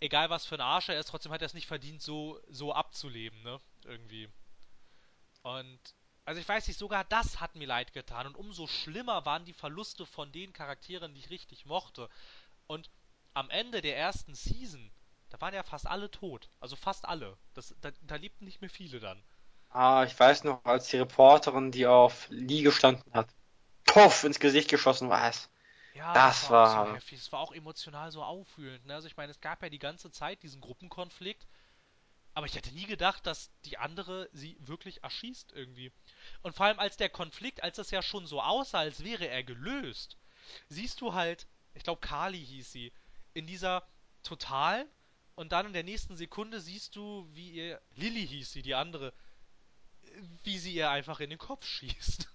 egal 0.00 0.28
was 0.28 0.44
für 0.46 0.56
ein 0.56 0.60
Arsch 0.60 0.88
er 0.88 0.98
ist, 0.98 1.10
trotzdem 1.10 1.30
hat 1.30 1.42
er 1.42 1.46
es 1.46 1.54
nicht 1.54 1.68
verdient, 1.68 2.02
so, 2.02 2.40
so 2.48 2.74
abzuleben, 2.74 3.40
ne? 3.44 3.60
Irgendwie. 3.84 4.28
Und 5.42 5.78
also 6.24 6.40
ich 6.40 6.48
weiß 6.48 6.66
nicht, 6.66 6.76
sogar 6.78 7.04
das 7.04 7.38
hat 7.38 7.54
mir 7.54 7.68
leid 7.68 7.92
getan. 7.92 8.26
Und 8.26 8.34
umso 8.34 8.66
schlimmer 8.66 9.24
waren 9.24 9.44
die 9.44 9.52
Verluste 9.52 10.06
von 10.06 10.32
den 10.32 10.52
Charakteren, 10.52 11.14
die 11.14 11.20
ich 11.20 11.30
richtig 11.30 11.66
mochte. 11.66 12.08
Und 12.66 12.90
am 13.32 13.48
Ende 13.48 13.80
der 13.80 13.96
ersten 13.96 14.34
Season, 14.34 14.90
da 15.28 15.40
waren 15.40 15.54
ja 15.54 15.62
fast 15.62 15.86
alle 15.86 16.10
tot. 16.10 16.50
Also 16.58 16.74
fast 16.74 17.04
alle. 17.04 17.38
Das, 17.54 17.76
da, 17.80 17.92
da 18.02 18.16
lebten 18.16 18.44
nicht 18.44 18.60
mehr 18.60 18.70
viele 18.70 18.98
dann. 18.98 19.22
Ah, 19.70 20.04
ich 20.06 20.18
weiß 20.18 20.44
noch, 20.44 20.64
als 20.64 20.88
die 20.88 20.98
Reporterin, 20.98 21.70
die 21.72 21.86
auf 21.86 22.26
Lee 22.30 22.62
gestanden 22.62 23.12
hat, 23.12 23.28
puff, 23.86 24.24
ins 24.24 24.40
Gesicht 24.40 24.70
geschossen 24.70 25.10
war. 25.10 25.32
Ja, 25.92 26.20
das 26.20 26.40
Das 26.40 26.42
war 26.42 26.54
auch 26.54 26.66
so 26.66 26.84
war. 26.84 26.88
heftig. 26.88 27.18
Es 27.18 27.32
war 27.32 27.40
auch 27.40 27.52
emotional 27.52 28.10
so 28.12 28.22
aufwühlend. 28.22 28.86
Ne? 28.86 28.94
Also 28.94 29.08
ich 29.08 29.16
meine, 29.16 29.30
es 29.32 29.40
gab 29.40 29.62
ja 29.62 29.68
die 29.68 29.78
ganze 29.78 30.10
Zeit 30.10 30.42
diesen 30.42 30.60
Gruppenkonflikt. 30.60 31.46
Aber 32.34 32.46
ich 32.46 32.54
hätte 32.56 32.72
nie 32.72 32.86
gedacht, 32.86 33.26
dass 33.26 33.50
die 33.64 33.78
andere 33.78 34.28
sie 34.32 34.56
wirklich 34.60 35.02
erschießt 35.04 35.52
irgendwie. 35.52 35.92
Und 36.42 36.54
vor 36.56 36.66
allem 36.66 36.78
als 36.80 36.96
der 36.96 37.10
Konflikt, 37.10 37.62
als 37.64 37.78
es 37.78 37.90
ja 37.92 38.02
schon 38.02 38.26
so 38.26 38.42
aussah, 38.42 38.80
als 38.80 39.04
wäre 39.04 39.28
er 39.28 39.44
gelöst, 39.44 40.16
siehst 40.68 41.00
du 41.00 41.14
halt, 41.14 41.48
ich 41.74 41.84
glaube 41.84 42.00
Kali 42.00 42.44
hieß 42.44 42.72
sie, 42.72 42.92
in 43.34 43.46
dieser 43.46 43.86
totalen 44.22 44.88
und 45.36 45.52
dann 45.52 45.66
in 45.66 45.72
der 45.74 45.84
nächsten 45.84 46.16
Sekunde 46.16 46.60
siehst 46.60 46.96
du, 46.96 47.28
wie 47.32 47.50
ihr, 47.52 47.82
Lilly 47.96 48.26
hieß 48.26 48.52
sie, 48.52 48.62
die 48.62 48.74
andere, 48.76 49.12
wie 50.44 50.58
sie 50.58 50.74
ihr 50.74 50.90
einfach 50.90 51.20
in 51.20 51.30
den 51.30 51.38
Kopf 51.38 51.66
schießt. 51.66 52.28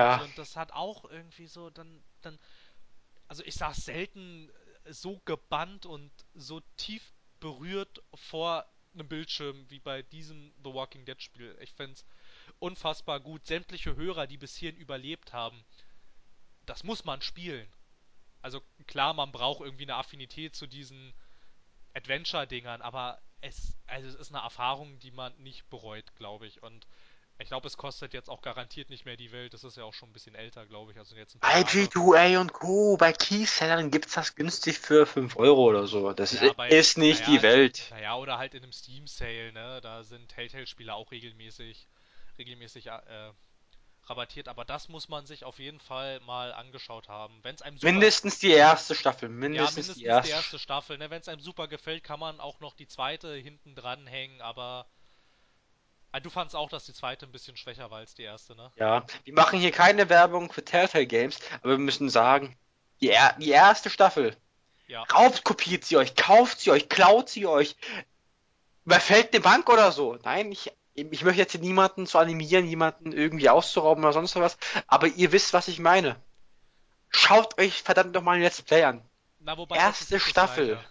Also 0.00 0.20
Ja, 0.20 0.22
und 0.22 0.38
das 0.38 0.56
hat 0.56 0.72
auch 0.72 1.04
irgendwie 1.04 1.46
so 1.46 1.70
dann, 1.70 2.02
dann, 2.22 2.38
also 3.28 3.42
ich 3.44 3.54
saß 3.54 3.76
selten 3.84 4.50
so 4.88 5.20
gebannt 5.24 5.86
und 5.86 6.12
so 6.34 6.60
tief 6.76 7.12
berührt 7.40 8.02
vor 8.14 8.66
einem 8.94 9.08
Bildschirm 9.08 9.68
wie 9.70 9.80
bei 9.80 10.02
diesem 10.02 10.52
The 10.64 10.72
Walking 10.74 11.04
Dead 11.04 11.20
Spiel. 11.22 11.56
Ich 11.60 11.72
find's 11.74 12.04
unfassbar 12.58 13.20
gut. 13.20 13.46
Sämtliche 13.46 13.96
Hörer, 13.96 14.26
die 14.26 14.38
bis 14.38 14.56
hierhin 14.56 14.80
überlebt 14.80 15.32
haben, 15.32 15.64
das 16.66 16.84
muss 16.84 17.04
man 17.04 17.22
spielen. 17.22 17.68
Also 18.42 18.62
klar, 18.86 19.14
man 19.14 19.32
braucht 19.32 19.62
irgendwie 19.62 19.84
eine 19.84 19.96
Affinität 19.96 20.56
zu 20.56 20.66
diesen 20.66 21.14
Adventure-Dingern, 21.98 22.82
aber 22.82 23.20
es, 23.40 23.76
also 23.86 24.08
es 24.08 24.14
ist 24.14 24.34
eine 24.34 24.42
Erfahrung, 24.42 24.98
die 25.00 25.10
man 25.10 25.36
nicht 25.38 25.68
bereut, 25.70 26.14
glaube 26.16 26.46
ich. 26.46 26.62
Und 26.62 26.86
ich 27.38 27.48
glaube, 27.48 27.66
es 27.68 27.76
kostet 27.76 28.14
jetzt 28.14 28.28
auch 28.30 28.42
garantiert 28.42 28.90
nicht 28.90 29.04
mehr 29.04 29.16
die 29.16 29.32
Welt. 29.32 29.54
Das 29.54 29.64
ist 29.64 29.76
ja 29.76 29.84
auch 29.84 29.94
schon 29.94 30.10
ein 30.10 30.12
bisschen 30.12 30.34
älter, 30.34 30.66
glaube 30.66 30.92
ich. 30.92 30.98
Also 30.98 31.16
jetzt 31.16 31.34
ein 31.36 31.40
bei 31.40 31.60
Jahre. 31.60 31.62
G2A 31.62 32.38
und 32.40 32.52
Co. 32.52 32.96
Bei 32.96 33.12
Keysellern 33.12 33.90
gibt's 33.90 34.14
das 34.14 34.34
günstig 34.36 34.78
für 34.78 35.06
5 35.06 35.36
Euro 35.36 35.64
oder 35.64 35.86
so. 35.86 36.12
Das 36.12 36.32
Ja, 36.32 36.52
bei, 36.52 36.68
ist 36.68 36.98
nicht 36.98 37.20
naja, 37.20 37.26
die 37.26 37.42
Welt. 37.42 37.88
naja, 37.90 38.16
oder 38.16 38.38
halt 38.38 38.54
in 38.54 38.62
einem 38.62 38.72
Steam-Sale, 38.72 39.52
ne? 39.52 39.80
Da 39.80 40.02
sind 40.04 40.28
Telltale-Spiele 40.28 40.94
auch 40.94 41.10
regelmäßig, 41.10 41.88
regelmäßig 42.38 42.86
äh, 42.88 43.32
rabattiert. 44.08 44.48
Aber 44.48 44.64
das 44.64 44.88
muss 44.88 45.08
man 45.08 45.26
sich 45.26 45.44
auf 45.44 45.58
jeden 45.58 45.80
Fall 45.80 46.20
mal 46.20 46.52
angeschaut 46.52 47.08
haben. 47.08 47.38
Wenn 47.42 47.54
es 47.54 47.62
einem 47.62 47.78
Mindestens 47.82 48.38
die 48.38 48.50
erste 48.50 48.94
Staffel. 48.94 49.28
ja, 49.28 49.34
Mindestens 49.34 49.74
die 49.74 49.80
mindestens 49.80 49.96
die 49.96 50.04
erste. 50.04 50.32
erste 50.32 50.58
Staffel, 50.58 50.98
ne? 50.98 51.10
Wenn 51.10 51.20
es 51.20 51.28
einem 51.28 51.40
super 51.40 51.68
gefällt, 51.68 52.04
kann 52.04 52.20
man 52.20 52.40
auch 52.40 52.60
noch 52.60 52.74
die 52.74 52.88
zweite 52.88 53.34
hinten 53.34 53.74
dran 53.74 54.06
hängen. 54.06 54.40
Aber 54.40 54.86
ah, 56.12 56.20
du 56.20 56.30
fandst 56.30 56.56
auch, 56.56 56.68
dass 56.68 56.86
die 56.86 56.94
zweite 56.94 57.26
ein 57.26 57.32
bisschen 57.32 57.56
schwächer 57.56 57.90
war 57.90 57.98
als 57.98 58.14
die 58.14 58.22
erste, 58.22 58.54
ne? 58.54 58.72
Ja, 58.76 59.04
wir 59.24 59.34
machen 59.34 59.58
hier 59.58 59.72
keine 59.72 60.08
Werbung 60.08 60.52
für 60.52 60.64
Telltale 60.64 61.06
Games, 61.06 61.38
aber 61.62 61.72
wir 61.72 61.78
müssen 61.78 62.08
sagen, 62.10 62.56
die, 63.00 63.10
er 63.10 63.34
die 63.38 63.50
erste 63.50 63.90
Staffel, 63.90 64.36
Ja, 64.86 65.02
raubkopiert 65.04 65.84
sie 65.84 65.96
euch, 65.96 66.14
kauft 66.16 66.60
sie 66.60 66.70
euch, 66.70 66.88
klaut 66.88 67.28
sie 67.28 67.46
euch, 67.46 67.76
überfällt 68.84 69.32
eine 69.32 69.42
Bank 69.42 69.68
oder 69.68 69.92
so. 69.92 70.18
Nein, 70.24 70.50
ich, 70.50 70.72
ich 71.00 71.22
möchte 71.22 71.40
jetzt 71.40 71.52
hier 71.52 71.60
niemanden 71.60 72.06
zu 72.06 72.18
animieren, 72.18 72.66
jemanden 72.66 73.12
irgendwie 73.12 73.48
auszurauben 73.48 74.04
oder 74.04 74.12
sonst 74.12 74.34
was, 74.36 74.58
aber 74.86 75.06
ihr 75.08 75.32
wisst, 75.32 75.52
was 75.52 75.68
ich 75.68 75.78
meine. 75.78 76.16
Schaut 77.10 77.58
euch 77.58 77.82
verdammt 77.82 78.12
nochmal 78.14 78.36
ein 78.36 78.42
Let's 78.42 78.60
Play 78.62 78.84
an. 78.84 79.02
na 79.38 79.56
wobei 79.56 79.76
Erste 79.76 80.20
Staffel. 80.20 80.66
Gleiche. 80.66 80.84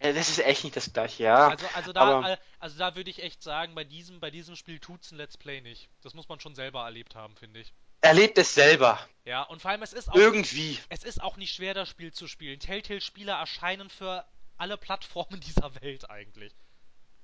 Ja, 0.00 0.12
das 0.12 0.28
ist 0.28 0.38
echt 0.38 0.62
nicht 0.62 0.76
das 0.76 0.92
gleiche, 0.92 1.24
ja. 1.24 1.48
Also, 1.48 1.66
also 1.74 1.92
da, 1.92 2.00
aber 2.02 2.24
al- 2.24 2.38
also 2.60 2.78
da 2.78 2.94
würde 2.94 3.10
ich 3.10 3.20
echt 3.22 3.42
sagen, 3.42 3.74
bei 3.74 3.82
diesem, 3.82 4.20
bei 4.20 4.30
diesem 4.30 4.54
Spiel 4.54 4.78
tut's 4.78 5.10
ein 5.10 5.16
Let's 5.16 5.36
Play 5.36 5.60
nicht. 5.60 5.88
Das 6.02 6.14
muss 6.14 6.28
man 6.28 6.38
schon 6.38 6.54
selber 6.54 6.84
erlebt 6.84 7.16
haben, 7.16 7.34
finde 7.36 7.60
ich. 7.60 7.72
erlebt 8.00 8.38
es 8.38 8.54
selber. 8.54 9.00
Ja, 9.24 9.42
und 9.42 9.60
vor 9.60 9.72
allem 9.72 9.82
es 9.82 9.92
ist 9.92 10.08
auch 10.08 10.14
Irgendwie. 10.14 10.78
es 10.88 11.02
ist 11.02 11.20
auch 11.20 11.36
nicht 11.36 11.52
schwer, 11.52 11.74
das 11.74 11.88
Spiel 11.88 12.12
zu 12.12 12.28
spielen. 12.28 12.60
Telltale-Spieler 12.60 13.34
erscheinen 13.34 13.90
für 13.90 14.24
alle 14.56 14.76
Plattformen 14.76 15.40
dieser 15.46 15.74
Welt 15.82 16.08
eigentlich. 16.08 16.54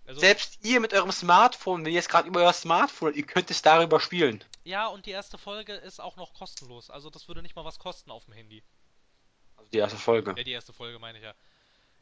Also, 0.06 0.20
Selbst 0.20 0.58
ihr 0.62 0.80
mit 0.80 0.92
eurem 0.92 1.12
Smartphone, 1.12 1.84
wenn 1.84 1.92
ihr 1.92 1.96
jetzt 1.96 2.10
gerade 2.10 2.28
über 2.28 2.40
euer 2.40 2.52
Smartphone, 2.52 3.14
ihr 3.14 3.24
könnt 3.24 3.50
es 3.50 3.62
darüber 3.62 4.00
spielen. 4.00 4.44
ja, 4.64 4.86
und 4.86 5.06
die 5.06 5.10
erste 5.10 5.38
Folge 5.38 5.72
ist 5.74 6.00
auch 6.00 6.16
noch 6.16 6.34
kostenlos. 6.34 6.90
Also 6.90 7.10
das 7.10 7.26
würde 7.28 7.42
nicht 7.42 7.56
mal 7.56 7.64
was 7.64 7.78
kosten 7.78 8.10
auf 8.10 8.24
dem 8.26 8.34
Handy. 8.34 8.62
Also 9.56 9.70
die 9.70 9.78
erste 9.78 9.98
Folge. 9.98 10.34
Ja, 10.36 10.44
die 10.44 10.52
erste 10.52 10.72
Folge 10.72 10.98
meine 10.98 11.18
ich 11.18 11.24
ja. 11.24 11.34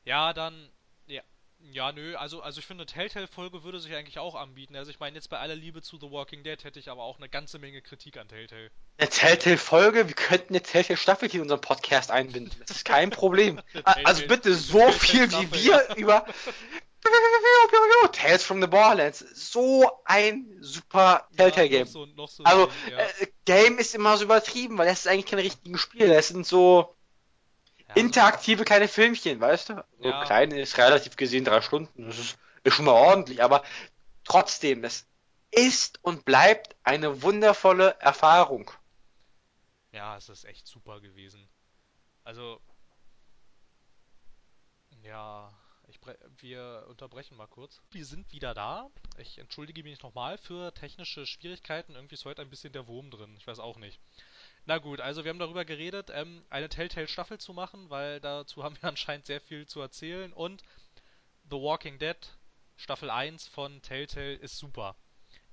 Ja, 0.05 0.33
dann, 0.33 0.71
ja. 1.07 1.23
Ja, 1.71 1.93
nö, 1.93 2.17
also, 2.17 2.43
also 2.43 2.59
ich 2.59 2.67
finde, 2.67 2.87
Telltale-Folge 2.87 3.63
würde 3.63 3.81
sich 3.81 3.95
eigentlich 3.95 4.19
auch 4.19 4.35
anbieten. 4.35 4.77
Also 4.77 4.91
ich 4.91 4.99
meine, 5.01 5.17
jetzt 5.17 5.31
bei 5.31 5.39
aller 5.39 5.55
Liebe 5.55 5.81
zu 5.81 5.97
The 5.99 6.11
Walking 6.11 6.43
Dead 6.43 6.63
hätte 6.65 6.79
ich 6.79 6.91
aber 6.91 7.03
auch 7.03 7.19
eine 7.19 7.29
ganze 7.29 7.59
Menge 7.59 7.81
Kritik 7.81 8.17
an 8.17 8.29
Telltale. 8.29 8.71
Eine 8.99 9.09
Telltale-Folge, 9.09 10.09
wir 10.09 10.15
könnten 10.15 10.55
eine 10.55 10.63
Telltale-Staffel 10.63 11.29
hier 11.29 11.39
in 11.39 11.43
unseren 11.43 11.61
Podcast 11.61 12.11
einbinden. 12.11 12.55
Das 12.67 12.77
ist 12.79 12.85
kein 12.85 13.11
Problem. 13.11 13.61
Also 13.85 14.27
bitte 14.27 14.55
so 14.55 14.91
viel 14.93 15.31
wie 15.31 15.53
wir 15.53 15.97
über 15.97 16.27
Tales 18.13 18.45
from 18.45 18.61
the 18.61 18.67
Borderlands. 18.67 19.21
So 19.35 19.91
ein 20.05 20.47
super 20.61 21.27
Ja, 21.31 21.37
Telltale-Game. 21.51 21.89
noch 22.17 22.29
so, 22.29 22.43
so 22.43 22.45
Also, 22.45 22.71
ja. 22.91 22.99
äh, 22.99 23.27
Game 23.45 23.79
ist 23.79 23.95
immer 23.95 24.17
so 24.17 24.25
übertrieben, 24.25 24.79
weil 24.79 24.87
das 24.87 25.01
ist 25.01 25.09
eigentlich 25.09 25.27
keine 25.27 25.43
richtigen 25.43 25.79
Spiele. 25.79 26.09
Das 26.09 26.29
sind 26.29 26.47
so 26.47 26.95
Ja, 27.97 28.03
interaktive 28.03 28.65
kleine 28.65 28.89
Filmchen, 28.89 29.41
weißt 29.41 29.71
du? 29.71 29.85
So 29.99 30.09
Ja. 30.09 30.25
klein 30.25 30.51
ist 30.53 30.79
relativ 30.79 31.17
gesehen 31.17 31.45
drei 31.45 31.61
Stunden. 31.61 32.07
Das 32.07 32.19
ist, 32.19 32.39
ist 32.65 32.75
schon 32.75 32.85
mal 32.87 32.93
ordentlich, 32.93 33.43
aber 33.43 33.63
trotzdem, 34.25 34.83
das 34.83 35.07
ist 35.51 35.99
und 36.03 36.25
bleibt 36.25 36.77
eine 36.85 37.23
wundervolle 37.23 37.97
Erfahrung. 38.01 38.71
Ja, 39.93 40.17
es 40.17 40.29
ist 40.29 40.45
echt 40.45 40.67
super 40.67 41.01
gewesen. 41.01 41.49
Also, 42.25 42.61
ja, 45.03 45.51
ich 45.89 46.01
wir 46.39 46.87
unterbrechen 46.89 47.37
mal 47.37 47.47
kurz. 47.47 47.83
Wir 47.91 48.07
sind 48.07 48.33
wieder 48.33 48.55
da. 48.55 48.91
Ich 49.19 49.39
entschuldige 49.39 49.83
mich 49.83 50.03
nochmal 50.03 50.39
für 50.39 50.73
technische 50.73 51.27
Schwierigkeiten. 51.27 51.95
Irgendwie 51.95 52.15
ist 52.15 52.25
heute 52.25 52.43
ein 52.43 52.51
bisschen 52.51 52.73
der 52.73 52.87
Wurm 52.87 53.11
drin. 53.11 53.35
Ich 53.37 53.47
weiß 53.47 53.59
auch 53.59 53.77
nicht. 53.77 54.01
Na 54.65 54.79
gut, 54.79 55.01
also 55.01 55.25
wir 55.25 55.31
haben 55.31 55.41
darüber 55.41 55.65
geredet, 55.65 56.11
ähm, 56.13 56.45
eine 56.49 56.69
Telltale-Staffel 56.69 57.39
zu 57.39 57.53
machen, 57.53 57.91
weil 57.91 58.21
dazu 58.21 58.63
haben 58.63 58.77
wir 58.81 58.85
anscheinend 58.89 59.27
sehr 59.27 59.41
viel 59.41 59.67
zu 59.67 59.81
erzählen. 59.81 60.33
Und 60.33 60.63
The 61.51 61.57
Walking 61.57 61.99
Dead 61.99 62.17
Staffel 62.77 63.11
1 63.11 63.49
von 63.49 63.83
Telltale 63.83 64.35
ist 64.35 64.59
super. 64.59 64.97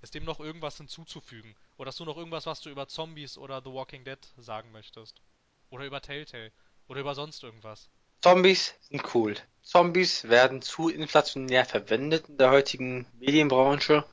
Ist 0.02 0.16
dem 0.16 0.26
noch 0.26 0.40
irgendwas 0.40 0.78
hinzuzufügen? 0.78 1.56
Oder 1.78 1.90
hast 1.90 2.00
du 2.00 2.06
noch 2.06 2.18
irgendwas, 2.18 2.46
was 2.46 2.62
du 2.62 2.70
über 2.70 2.88
Zombies 2.88 3.38
oder 3.38 3.62
The 3.64 3.72
Walking 3.72 4.04
Dead 4.04 4.20
sagen 4.38 4.72
möchtest? 4.72 5.22
Oder 5.70 5.86
über 5.86 6.02
Telltale? 6.02 6.52
Oder 6.88 7.02
über 7.02 7.16
sonst 7.16 7.44
irgendwas? 7.44 7.90
Zombies 8.22 8.76
sind 8.82 9.04
cool. 9.14 9.36
Zombies 9.62 10.28
werden 10.28 10.62
zu 10.62 10.90
inflationär 10.90 11.66
verwendet 11.66 12.30
in 12.30 12.38
der 12.38 12.52
heutigen 12.52 13.08
Medienbranche. 13.20 14.06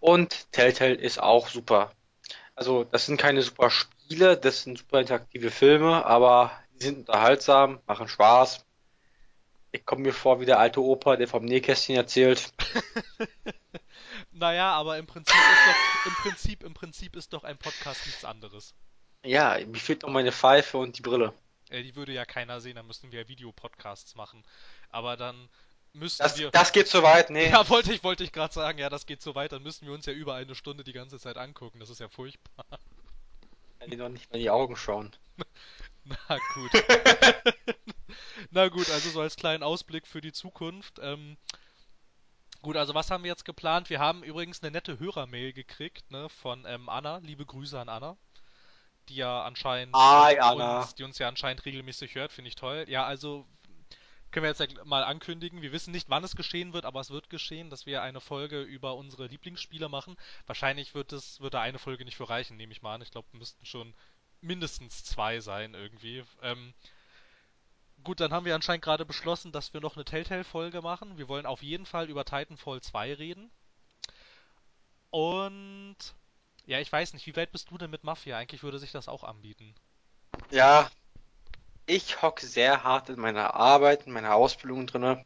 Und 0.00 0.50
Telltale 0.52 0.94
ist 0.94 1.20
auch 1.20 1.48
super. 1.48 1.92
Also, 2.54 2.84
das 2.84 3.06
sind 3.06 3.18
keine 3.18 3.42
super 3.42 3.70
Spiele, 3.70 4.36
das 4.36 4.62
sind 4.62 4.78
super 4.78 5.00
interaktive 5.00 5.50
Filme, 5.50 6.04
aber 6.04 6.52
die 6.74 6.84
sind 6.84 6.98
unterhaltsam, 7.00 7.80
machen 7.86 8.08
Spaß. 8.08 8.64
Ich 9.70 9.86
komme 9.86 10.02
mir 10.02 10.12
vor 10.12 10.40
wie 10.40 10.46
der 10.46 10.58
alte 10.58 10.82
Opa, 10.82 11.16
der 11.16 11.28
vom 11.28 11.44
Nähkästchen 11.44 11.96
erzählt. 11.96 12.52
Naja, 14.32 14.72
aber 14.72 14.98
im 14.98 15.06
Prinzip 15.06 15.34
ist 15.34 15.66
doch, 15.66 16.06
im 16.06 16.14
Prinzip, 16.14 16.62
im 16.62 16.74
Prinzip 16.74 17.16
ist 17.16 17.32
doch 17.32 17.44
ein 17.44 17.58
Podcast 17.58 18.06
nichts 18.06 18.24
anderes. 18.24 18.74
Ja, 19.24 19.58
mir 19.64 19.78
fehlt 19.78 20.02
noch 20.02 20.10
meine 20.10 20.32
Pfeife 20.32 20.78
und 20.78 20.98
die 20.98 21.02
Brille. 21.02 21.34
Äh, 21.68 21.82
die 21.82 21.94
würde 21.94 22.12
ja 22.12 22.24
keiner 22.24 22.60
sehen, 22.60 22.76
dann 22.76 22.86
müssten 22.86 23.12
wir 23.12 23.20
ja 23.20 23.28
Videopodcasts 23.28 24.14
machen. 24.14 24.42
Aber 24.90 25.16
dann 25.16 25.48
müssten 25.92 26.22
Das, 26.22 26.38
wir. 26.38 26.50
das 26.50 26.72
geht 26.72 26.88
zu 26.88 27.02
weit, 27.02 27.30
nee. 27.30 27.48
Ja, 27.50 27.68
wollte 27.68 27.92
ich, 27.92 28.02
wollte 28.04 28.24
ich 28.24 28.32
gerade 28.32 28.52
sagen, 28.52 28.78
ja, 28.78 28.88
das 28.88 29.06
geht 29.06 29.22
so 29.22 29.34
weit, 29.34 29.52
dann 29.52 29.62
müssten 29.62 29.86
wir 29.86 29.92
uns 29.92 30.06
ja 30.06 30.12
über 30.12 30.34
eine 30.34 30.54
Stunde 30.54 30.84
die 30.84 30.92
ganze 30.92 31.18
Zeit 31.18 31.36
angucken. 31.36 31.80
Das 31.80 31.90
ist 31.90 32.00
ja 32.00 32.08
furchtbar. 32.08 32.64
Ich 32.70 33.78
kann 33.80 33.90
dir 33.90 33.98
noch 33.98 34.08
nicht 34.08 34.30
mal 34.30 34.36
in 34.36 34.42
die 34.42 34.50
Augen 34.50 34.76
schauen. 34.76 35.14
Na 36.04 36.38
gut. 36.54 36.70
Na 38.50 38.68
gut, 38.68 38.90
also 38.90 39.10
so 39.10 39.20
als 39.20 39.36
kleinen 39.36 39.62
Ausblick 39.62 40.06
für 40.06 40.20
die 40.20 40.32
Zukunft. 40.32 40.98
Ähm, 41.00 41.36
gut, 42.60 42.76
also 42.76 42.94
was 42.94 43.10
haben 43.10 43.24
wir 43.24 43.30
jetzt 43.30 43.44
geplant? 43.44 43.88
Wir 43.90 43.98
haben 44.00 44.22
übrigens 44.22 44.62
eine 44.62 44.70
nette 44.72 44.98
Hörermail 44.98 45.52
gekriegt, 45.52 46.10
ne, 46.10 46.28
von 46.28 46.64
ähm, 46.66 46.88
Anna. 46.88 47.18
Liebe 47.18 47.46
Grüße 47.46 47.78
an 47.78 47.88
Anna, 47.88 48.16
die 49.08 49.16
ja 49.16 49.42
anscheinend 49.44 49.94
Hi, 49.96 50.38
Anna. 50.38 50.80
uns, 50.80 50.94
die 50.94 51.04
uns 51.04 51.18
ja 51.18 51.28
anscheinend 51.28 51.64
regelmäßig 51.64 52.14
hört, 52.14 52.32
finde 52.32 52.48
ich 52.48 52.56
toll. 52.56 52.84
Ja, 52.88 53.04
also 53.04 53.46
können 54.32 54.44
wir 54.44 54.50
jetzt 54.50 54.84
mal 54.84 55.04
ankündigen. 55.04 55.62
Wir 55.62 55.72
wissen 55.72 55.92
nicht, 55.92 56.08
wann 56.08 56.24
es 56.24 56.34
geschehen 56.34 56.72
wird, 56.72 56.84
aber 56.84 57.00
es 57.00 57.10
wird 57.10 57.30
geschehen, 57.30 57.70
dass 57.70 57.86
wir 57.86 58.02
eine 58.02 58.20
Folge 58.20 58.62
über 58.62 58.96
unsere 58.96 59.26
Lieblingsspiele 59.26 59.88
machen. 59.88 60.16
Wahrscheinlich 60.46 60.94
wird 60.94 61.12
es, 61.12 61.40
wird 61.40 61.54
da 61.54 61.60
eine 61.60 61.78
Folge 61.78 62.04
nicht 62.04 62.16
für 62.16 62.28
reichen, 62.28 62.56
nehme 62.56 62.72
ich 62.72 62.82
mal 62.82 62.94
an. 62.94 63.02
Ich 63.02 63.10
glaube, 63.10 63.28
müssten 63.32 63.66
schon 63.66 63.94
mindestens 64.40 65.04
zwei 65.04 65.40
sein 65.40 65.74
irgendwie. 65.74 66.24
Ähm, 66.40 66.72
gut, 68.02 68.20
dann 68.20 68.32
haben 68.32 68.46
wir 68.46 68.54
anscheinend 68.54 68.84
gerade 68.84 69.04
beschlossen, 69.04 69.52
dass 69.52 69.74
wir 69.74 69.80
noch 69.80 69.96
eine 69.96 70.04
Telltale-Folge 70.04 70.80
machen. 70.82 71.18
Wir 71.18 71.28
wollen 71.28 71.46
auf 71.46 71.62
jeden 71.62 71.86
Fall 71.86 72.08
über 72.08 72.24
Titanfall 72.24 72.80
2 72.80 73.14
reden. 73.14 73.50
Und 75.10 75.96
ja, 76.64 76.80
ich 76.80 76.90
weiß 76.90 77.12
nicht, 77.12 77.26
wie 77.26 77.36
weit 77.36 77.52
bist 77.52 77.70
du 77.70 77.76
denn 77.76 77.90
mit 77.90 78.02
Mafia? 78.02 78.38
Eigentlich 78.38 78.62
würde 78.62 78.78
sich 78.78 78.92
das 78.92 79.08
auch 79.08 79.24
anbieten. 79.24 79.74
Ja, 80.50 80.90
ich 81.86 82.22
hocke 82.22 82.46
sehr 82.46 82.84
hart 82.84 83.08
in 83.08 83.20
meiner 83.20 83.54
Arbeit, 83.54 84.06
in 84.06 84.12
meiner 84.12 84.34
Ausbildung 84.34 84.86
drinne. 84.86 85.24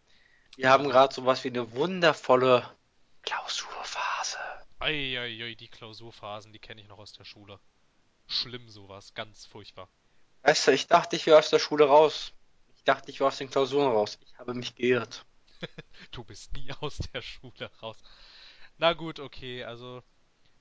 Wir 0.57 0.71
haben 0.71 0.89
gerade 0.89 1.15
sowas 1.15 1.45
wie 1.45 1.49
eine 1.49 1.73
wundervolle 1.73 2.69
Klausurphase. 3.23 4.39
Eieiei, 4.79 5.55
die 5.55 5.69
Klausurphasen, 5.69 6.53
die 6.53 6.59
kenne 6.59 6.81
ich 6.81 6.89
noch 6.89 6.99
aus 6.99 7.13
der 7.13 7.25
Schule. 7.25 7.61
Schlimm 8.27 8.69
sowas, 8.69 9.15
ganz 9.15 9.47
furchtbar. 9.47 9.89
Weißt 10.43 10.67
du, 10.67 10.73
ich 10.73 10.87
dachte, 10.87 11.17
ich 11.17 11.27
wäre 11.27 11.39
aus 11.39 11.51
der 11.51 11.59
Schule 11.59 11.87
raus. 11.87 12.33
Ich 12.75 12.85
dachte, 12.85 13.11
ich 13.11 13.21
wäre 13.21 13.29
aus 13.29 13.39
den 13.39 13.51
Klausuren 13.51 13.89
raus. 13.93 14.19
Ich 14.21 14.39
habe 14.39 14.55
mich 14.55 14.75
geirrt. 14.75 15.25
Du 16.13 16.23
bist 16.25 16.53
nie 16.53 16.71
aus 16.81 16.99
der 17.13 17.23
Schule 17.23 17.71
raus. 17.83 17.97
Na 18.79 18.93
gut, 18.93 19.21
okay, 19.21 19.65
also. 19.65 20.03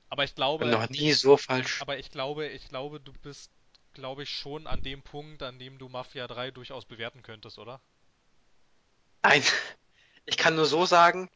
Aber 0.10 0.24
ich 0.24 0.32
Ich 0.32 0.36
bin 0.36 0.38
glaube, 0.38 0.66
noch 0.70 0.90
nie 0.90 1.12
so 1.14 1.38
falsch. 1.38 1.82
aber 1.82 1.98
ich 1.98 2.12
glaube, 2.12 2.48
ich 2.48 2.68
glaube, 2.70 3.00
du 3.00 3.12
bist, 3.14 3.52
glaube 3.96 4.24
ich, 4.24 4.30
schon 4.30 4.68
an 4.68 4.84
dem 4.84 5.02
Punkt, 5.02 5.42
an 5.42 5.58
dem 5.58 5.80
du 5.80 5.90
Mafia 5.90 6.28
3 6.28 6.52
durchaus 6.52 6.86
bewerten 6.86 7.24
könntest, 7.24 7.58
oder? 7.58 7.82
Nein, 9.24 9.44
ich 10.26 10.38
kann 10.38 10.56
nur 10.56 10.66
so 10.66 10.86
sagen, 10.86 11.30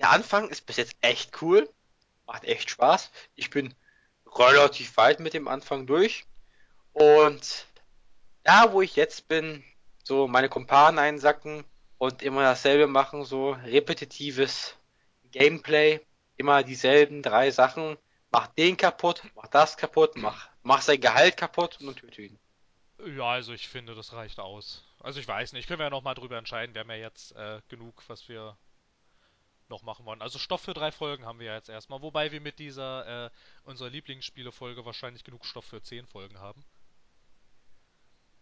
der 0.00 0.10
Anfang 0.10 0.48
ist 0.48 0.66
bis 0.66 0.76
jetzt 0.76 0.96
echt 1.00 1.42
cool. 1.42 1.68
Macht 2.26 2.44
echt 2.44 2.70
Spaß. 2.70 3.10
Ich 3.34 3.50
bin 3.50 3.74
relativ 4.34 4.96
weit 4.96 5.20
mit 5.20 5.34
dem 5.34 5.48
Anfang 5.48 5.86
durch. 5.86 6.24
Und 6.92 7.66
da, 8.42 8.72
wo 8.72 8.82
ich 8.82 8.96
jetzt 8.96 9.28
bin, 9.28 9.62
so 10.02 10.26
meine 10.26 10.48
Kumpanen 10.48 10.98
einsacken 10.98 11.64
und 11.98 12.22
immer 12.22 12.42
dasselbe 12.42 12.86
machen, 12.86 13.24
so 13.24 13.52
repetitives 13.52 14.76
Gameplay, 15.30 16.00
immer 16.36 16.62
dieselben 16.62 17.22
drei 17.22 17.50
Sachen. 17.50 17.96
Mach 18.30 18.48
den 18.48 18.76
kaputt, 18.76 19.22
mach 19.34 19.48
das 19.48 19.76
kaputt, 19.76 20.16
mach, 20.16 20.48
mach 20.66 20.82
sein 20.82 21.00
Gehalt 21.00 21.36
kaputt 21.36 21.78
und 21.80 21.86
dann 21.86 21.96
töte 21.96 22.22
ihn. 22.22 22.38
Ja, 23.16 23.24
also 23.24 23.52
ich 23.52 23.68
finde, 23.68 23.94
das 23.94 24.12
reicht 24.12 24.38
aus. 24.40 24.84
Also 25.00 25.20
ich 25.20 25.28
weiß 25.28 25.52
nicht, 25.52 25.68
können 25.68 25.78
wir 25.78 25.84
ja 25.86 25.90
nochmal 25.90 26.14
drüber 26.14 26.38
entscheiden. 26.38 26.74
Wir 26.74 26.80
haben 26.80 26.90
ja 26.90 26.96
jetzt 26.96 27.32
äh, 27.32 27.60
genug, 27.68 28.02
was 28.08 28.28
wir 28.28 28.56
noch 29.68 29.82
machen 29.82 30.04
wollen. 30.06 30.22
Also 30.22 30.38
Stoff 30.38 30.62
für 30.62 30.74
drei 30.74 30.92
Folgen 30.92 31.26
haben 31.26 31.38
wir 31.38 31.46
ja 31.46 31.56
jetzt 31.56 31.68
erstmal, 31.68 32.00
wobei 32.02 32.32
wir 32.32 32.40
mit 32.40 32.58
dieser 32.58 33.26
äh, 33.26 33.30
unserer 33.64 33.90
Lieblingsspiele-Folge 33.90 34.84
wahrscheinlich 34.84 35.24
genug 35.24 35.44
Stoff 35.44 35.64
für 35.64 35.82
zehn 35.82 36.06
Folgen 36.06 36.38
haben. 36.38 36.64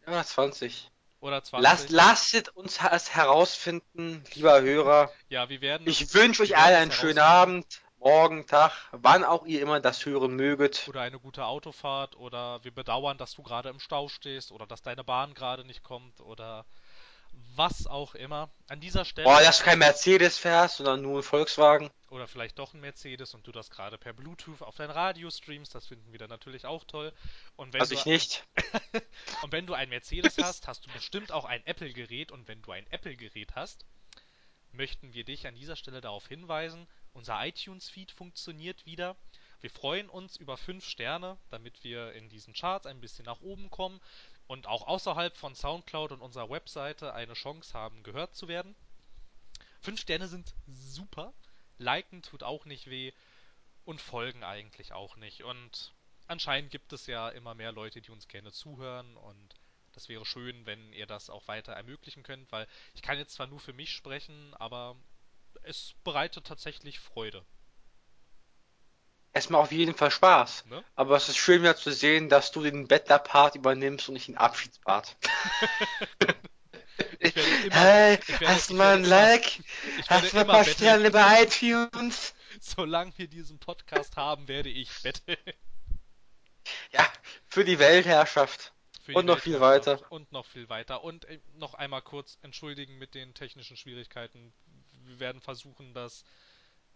Ja, 0.06 0.22
20. 0.22 0.90
Oder 1.20 1.42
Lasst, 1.52 1.88
20. 1.88 1.90
lasst 1.90 2.48
uns 2.54 2.78
es 2.92 3.14
herausfinden, 3.14 4.22
lieber 4.34 4.60
Hörer. 4.60 5.10
Ja, 5.30 5.48
wir 5.48 5.62
werden 5.62 5.88
Ich 5.88 6.12
wünsche 6.12 6.42
euch 6.42 6.56
allen 6.58 6.76
einen 6.76 6.92
schönen. 6.92 7.18
Abend, 7.18 7.80
morgen, 8.04 8.46
Tag, 8.46 8.72
wann 8.92 9.24
auch 9.24 9.46
ihr 9.46 9.62
immer 9.62 9.80
das 9.80 10.04
hören 10.04 10.36
möget. 10.36 10.86
Oder 10.88 11.00
eine 11.00 11.18
gute 11.18 11.46
Autofahrt 11.46 12.16
oder 12.16 12.62
wir 12.62 12.72
bedauern, 12.72 13.18
dass 13.18 13.34
du 13.34 13.42
gerade 13.42 13.70
im 13.70 13.80
Stau 13.80 14.08
stehst 14.08 14.52
oder 14.52 14.66
dass 14.66 14.82
deine 14.82 15.02
Bahn 15.02 15.34
gerade 15.34 15.64
nicht 15.64 15.82
kommt 15.82 16.20
oder 16.20 16.66
was 17.56 17.86
auch 17.86 18.14
immer. 18.14 18.50
An 18.68 18.80
dieser 18.80 19.00
Boah, 19.00 19.06
Stelle 19.06 19.44
dass 19.44 19.58
du 19.58 19.64
kein 19.64 19.78
Mercedes 19.78 20.38
fährst, 20.38 20.76
sondern 20.76 21.02
nur 21.02 21.18
ein 21.20 21.22
Volkswagen. 21.22 21.90
oder 22.10 22.28
vielleicht 22.28 22.58
doch 22.58 22.74
ein 22.74 22.80
Mercedes 22.80 23.34
und 23.34 23.46
du 23.46 23.52
das 23.52 23.70
gerade 23.70 23.98
per 23.98 24.12
Bluetooth 24.12 24.62
auf 24.62 24.76
dein 24.76 24.90
Radio 24.90 25.30
streamst, 25.30 25.74
das 25.74 25.86
finden 25.86 26.12
wir 26.12 26.18
dann 26.18 26.28
natürlich 26.30 26.66
auch 26.66 26.84
toll. 26.84 27.12
Und 27.56 27.72
wenn 27.72 27.80
Also 27.80 27.94
du 27.94 28.00
ich 28.00 28.06
nicht. 28.06 28.46
und 29.42 29.50
wenn 29.50 29.66
du 29.66 29.74
ein 29.74 29.88
Mercedes 29.88 30.36
hast, 30.38 30.68
hast 30.68 30.86
du 30.86 30.92
bestimmt 30.92 31.32
auch 31.32 31.44
ein 31.46 31.66
Apple-Gerät 31.66 32.30
und 32.30 32.46
wenn 32.48 32.62
du 32.62 32.70
ein 32.70 32.86
Apple-Gerät 32.90 33.56
hast, 33.56 33.86
möchten 34.72 35.14
wir 35.14 35.24
dich 35.24 35.46
an 35.46 35.54
dieser 35.54 35.76
Stelle 35.76 36.00
darauf 36.00 36.26
hinweisen, 36.28 36.86
unser 37.14 37.44
iTunes-Feed 37.44 38.10
funktioniert 38.10 38.84
wieder. 38.86 39.16
Wir 39.60 39.70
freuen 39.70 40.10
uns 40.10 40.36
über 40.36 40.56
5 40.56 40.84
Sterne, 40.84 41.38
damit 41.50 41.82
wir 41.84 42.12
in 42.12 42.28
diesen 42.28 42.52
Charts 42.52 42.86
ein 42.86 43.00
bisschen 43.00 43.24
nach 43.24 43.40
oben 43.40 43.70
kommen 43.70 44.00
und 44.46 44.66
auch 44.66 44.86
außerhalb 44.86 45.34
von 45.36 45.54
SoundCloud 45.54 46.12
und 46.12 46.20
unserer 46.20 46.50
Webseite 46.50 47.14
eine 47.14 47.32
Chance 47.32 47.72
haben, 47.72 48.02
gehört 48.02 48.34
zu 48.34 48.46
werden. 48.46 48.74
5 49.80 50.00
Sterne 50.00 50.28
sind 50.28 50.54
super. 50.66 51.32
Liken 51.78 52.22
tut 52.22 52.42
auch 52.42 52.66
nicht 52.66 52.90
weh 52.90 53.12
und 53.84 54.00
folgen 54.00 54.44
eigentlich 54.44 54.92
auch 54.92 55.16
nicht. 55.16 55.44
Und 55.44 55.92
anscheinend 56.26 56.70
gibt 56.70 56.92
es 56.92 57.06
ja 57.06 57.30
immer 57.30 57.54
mehr 57.54 57.72
Leute, 57.72 58.00
die 58.02 58.10
uns 58.10 58.28
gerne 58.28 58.52
zuhören 58.52 59.16
und 59.16 59.54
das 59.92 60.08
wäre 60.08 60.26
schön, 60.26 60.66
wenn 60.66 60.92
ihr 60.92 61.06
das 61.06 61.30
auch 61.30 61.46
weiter 61.46 61.72
ermöglichen 61.72 62.22
könnt, 62.22 62.50
weil 62.50 62.66
ich 62.94 63.02
kann 63.02 63.16
jetzt 63.16 63.34
zwar 63.34 63.46
nur 63.46 63.60
für 63.60 63.72
mich 63.72 63.92
sprechen, 63.92 64.52
aber 64.54 64.96
es 65.62 65.94
bereitet 66.04 66.46
tatsächlich 66.46 67.00
Freude. 67.00 67.44
Es 69.32 69.50
macht 69.50 69.62
auf 69.62 69.72
jeden 69.72 69.94
Fall 69.94 70.10
Spaß. 70.10 70.66
Ne? 70.66 70.84
Aber 70.94 71.16
es 71.16 71.28
ist 71.28 71.38
schön 71.38 71.62
wieder 71.62 71.76
zu 71.76 71.90
sehen, 71.90 72.28
dass 72.28 72.52
du 72.52 72.62
den 72.62 72.86
Bettler-Part 72.86 73.56
übernimmst 73.56 74.08
und 74.08 74.14
nicht 74.14 74.28
den 74.28 74.38
Abschiedspart. 74.38 75.16
Ich 77.18 77.34
werde 77.34 77.50
immer, 77.66 77.74
Hey, 77.74 78.18
ich 78.20 78.28
werde, 78.28 78.48
hast 78.48 78.70
du 78.70 78.74
mal 78.74 78.96
ein 78.96 79.04
Like? 79.04 79.60
Hast 80.08 80.32
du 80.32 80.36
mal 80.36 80.42
ein 80.42 80.46
paar 80.46 80.64
betteln. 80.64 80.76
Sterne 80.76 81.10
bei 81.10 81.42
iTunes? 81.42 82.34
Solange 82.60 83.12
wir 83.16 83.26
diesen 83.26 83.58
Podcast 83.58 84.16
haben, 84.16 84.46
werde 84.46 84.68
ich 84.68 84.90
betteln. 85.02 85.38
Ja, 86.92 87.06
für 87.46 87.64
die 87.64 87.78
Weltherrschaft. 87.78 88.72
Für 89.02 89.12
die 89.12 89.18
Und 89.18 89.26
noch 89.26 89.38
viel 89.38 89.60
weiter. 89.60 90.00
Und 90.10 90.32
noch 90.32 90.46
viel 90.46 90.68
weiter. 90.68 91.02
Und 91.02 91.24
äh, 91.26 91.40
noch 91.54 91.74
einmal 91.74 92.02
kurz 92.02 92.38
entschuldigen 92.42 92.96
mit 92.98 93.14
den 93.14 93.34
technischen 93.34 93.76
Schwierigkeiten. 93.76 94.52
Wir 95.06 95.20
werden 95.20 95.40
versuchen, 95.40 95.94
das 95.94 96.24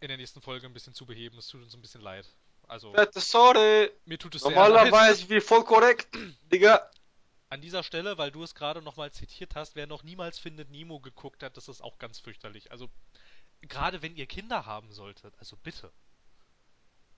in 0.00 0.08
der 0.08 0.16
nächsten 0.16 0.40
Folge 0.40 0.66
ein 0.66 0.72
bisschen 0.72 0.94
zu 0.94 1.06
beheben. 1.06 1.38
Es 1.38 1.48
tut 1.48 1.62
uns 1.62 1.74
ein 1.74 1.82
bisschen 1.82 2.00
leid. 2.00 2.26
Also, 2.66 2.94
Sorry. 3.12 3.90
mir 4.04 4.18
tut 4.18 4.34
es 4.34 4.42
sehr 4.42 4.50
leid. 4.50 4.70
Normalerweise 4.70 5.22
ich 5.22 5.28
bin 5.28 5.40
voll 5.40 5.64
korrekt, 5.64 6.08
Digga. 6.52 6.90
An 7.48 7.62
dieser 7.62 7.82
Stelle, 7.82 8.18
weil 8.18 8.30
du 8.30 8.42
es 8.42 8.54
gerade 8.54 8.82
nochmal 8.82 9.10
zitiert 9.10 9.54
hast, 9.54 9.74
wer 9.74 9.86
noch 9.86 10.02
niemals 10.02 10.38
Findet 10.38 10.70
Nemo 10.70 11.00
geguckt 11.00 11.42
hat, 11.42 11.56
das 11.56 11.68
ist 11.68 11.80
auch 11.80 11.98
ganz 11.98 12.18
fürchterlich. 12.18 12.70
Also, 12.70 12.90
gerade 13.62 14.02
wenn 14.02 14.16
ihr 14.16 14.26
Kinder 14.26 14.66
haben 14.66 14.92
solltet, 14.92 15.34
also 15.38 15.56
bitte. 15.56 15.90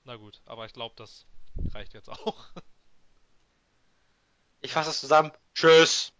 Na 0.05 0.17
gut, 0.17 0.41
aber 0.47 0.67
ich 0.67 0.73
glaube, 0.73 0.95
das 0.97 1.27
reicht 1.73 1.95
jetzt 1.95 2.09
auch. 2.09 2.47
Ich 4.61 4.73
fasse 4.73 4.91
es 4.91 5.01
zusammen. 5.01 5.33
Tschüss. 5.55 6.13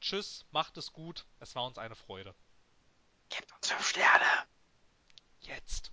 Tschüss, 0.00 0.44
macht 0.50 0.76
es 0.76 0.92
gut. 0.92 1.24
Es 1.40 1.54
war 1.54 1.64
uns 1.64 1.78
eine 1.78 1.94
Freude. 1.94 2.34
Gebt 3.28 3.52
uns 3.52 3.70
fünf 3.70 3.88
Sterne. 3.88 4.46
Jetzt. 5.40 5.92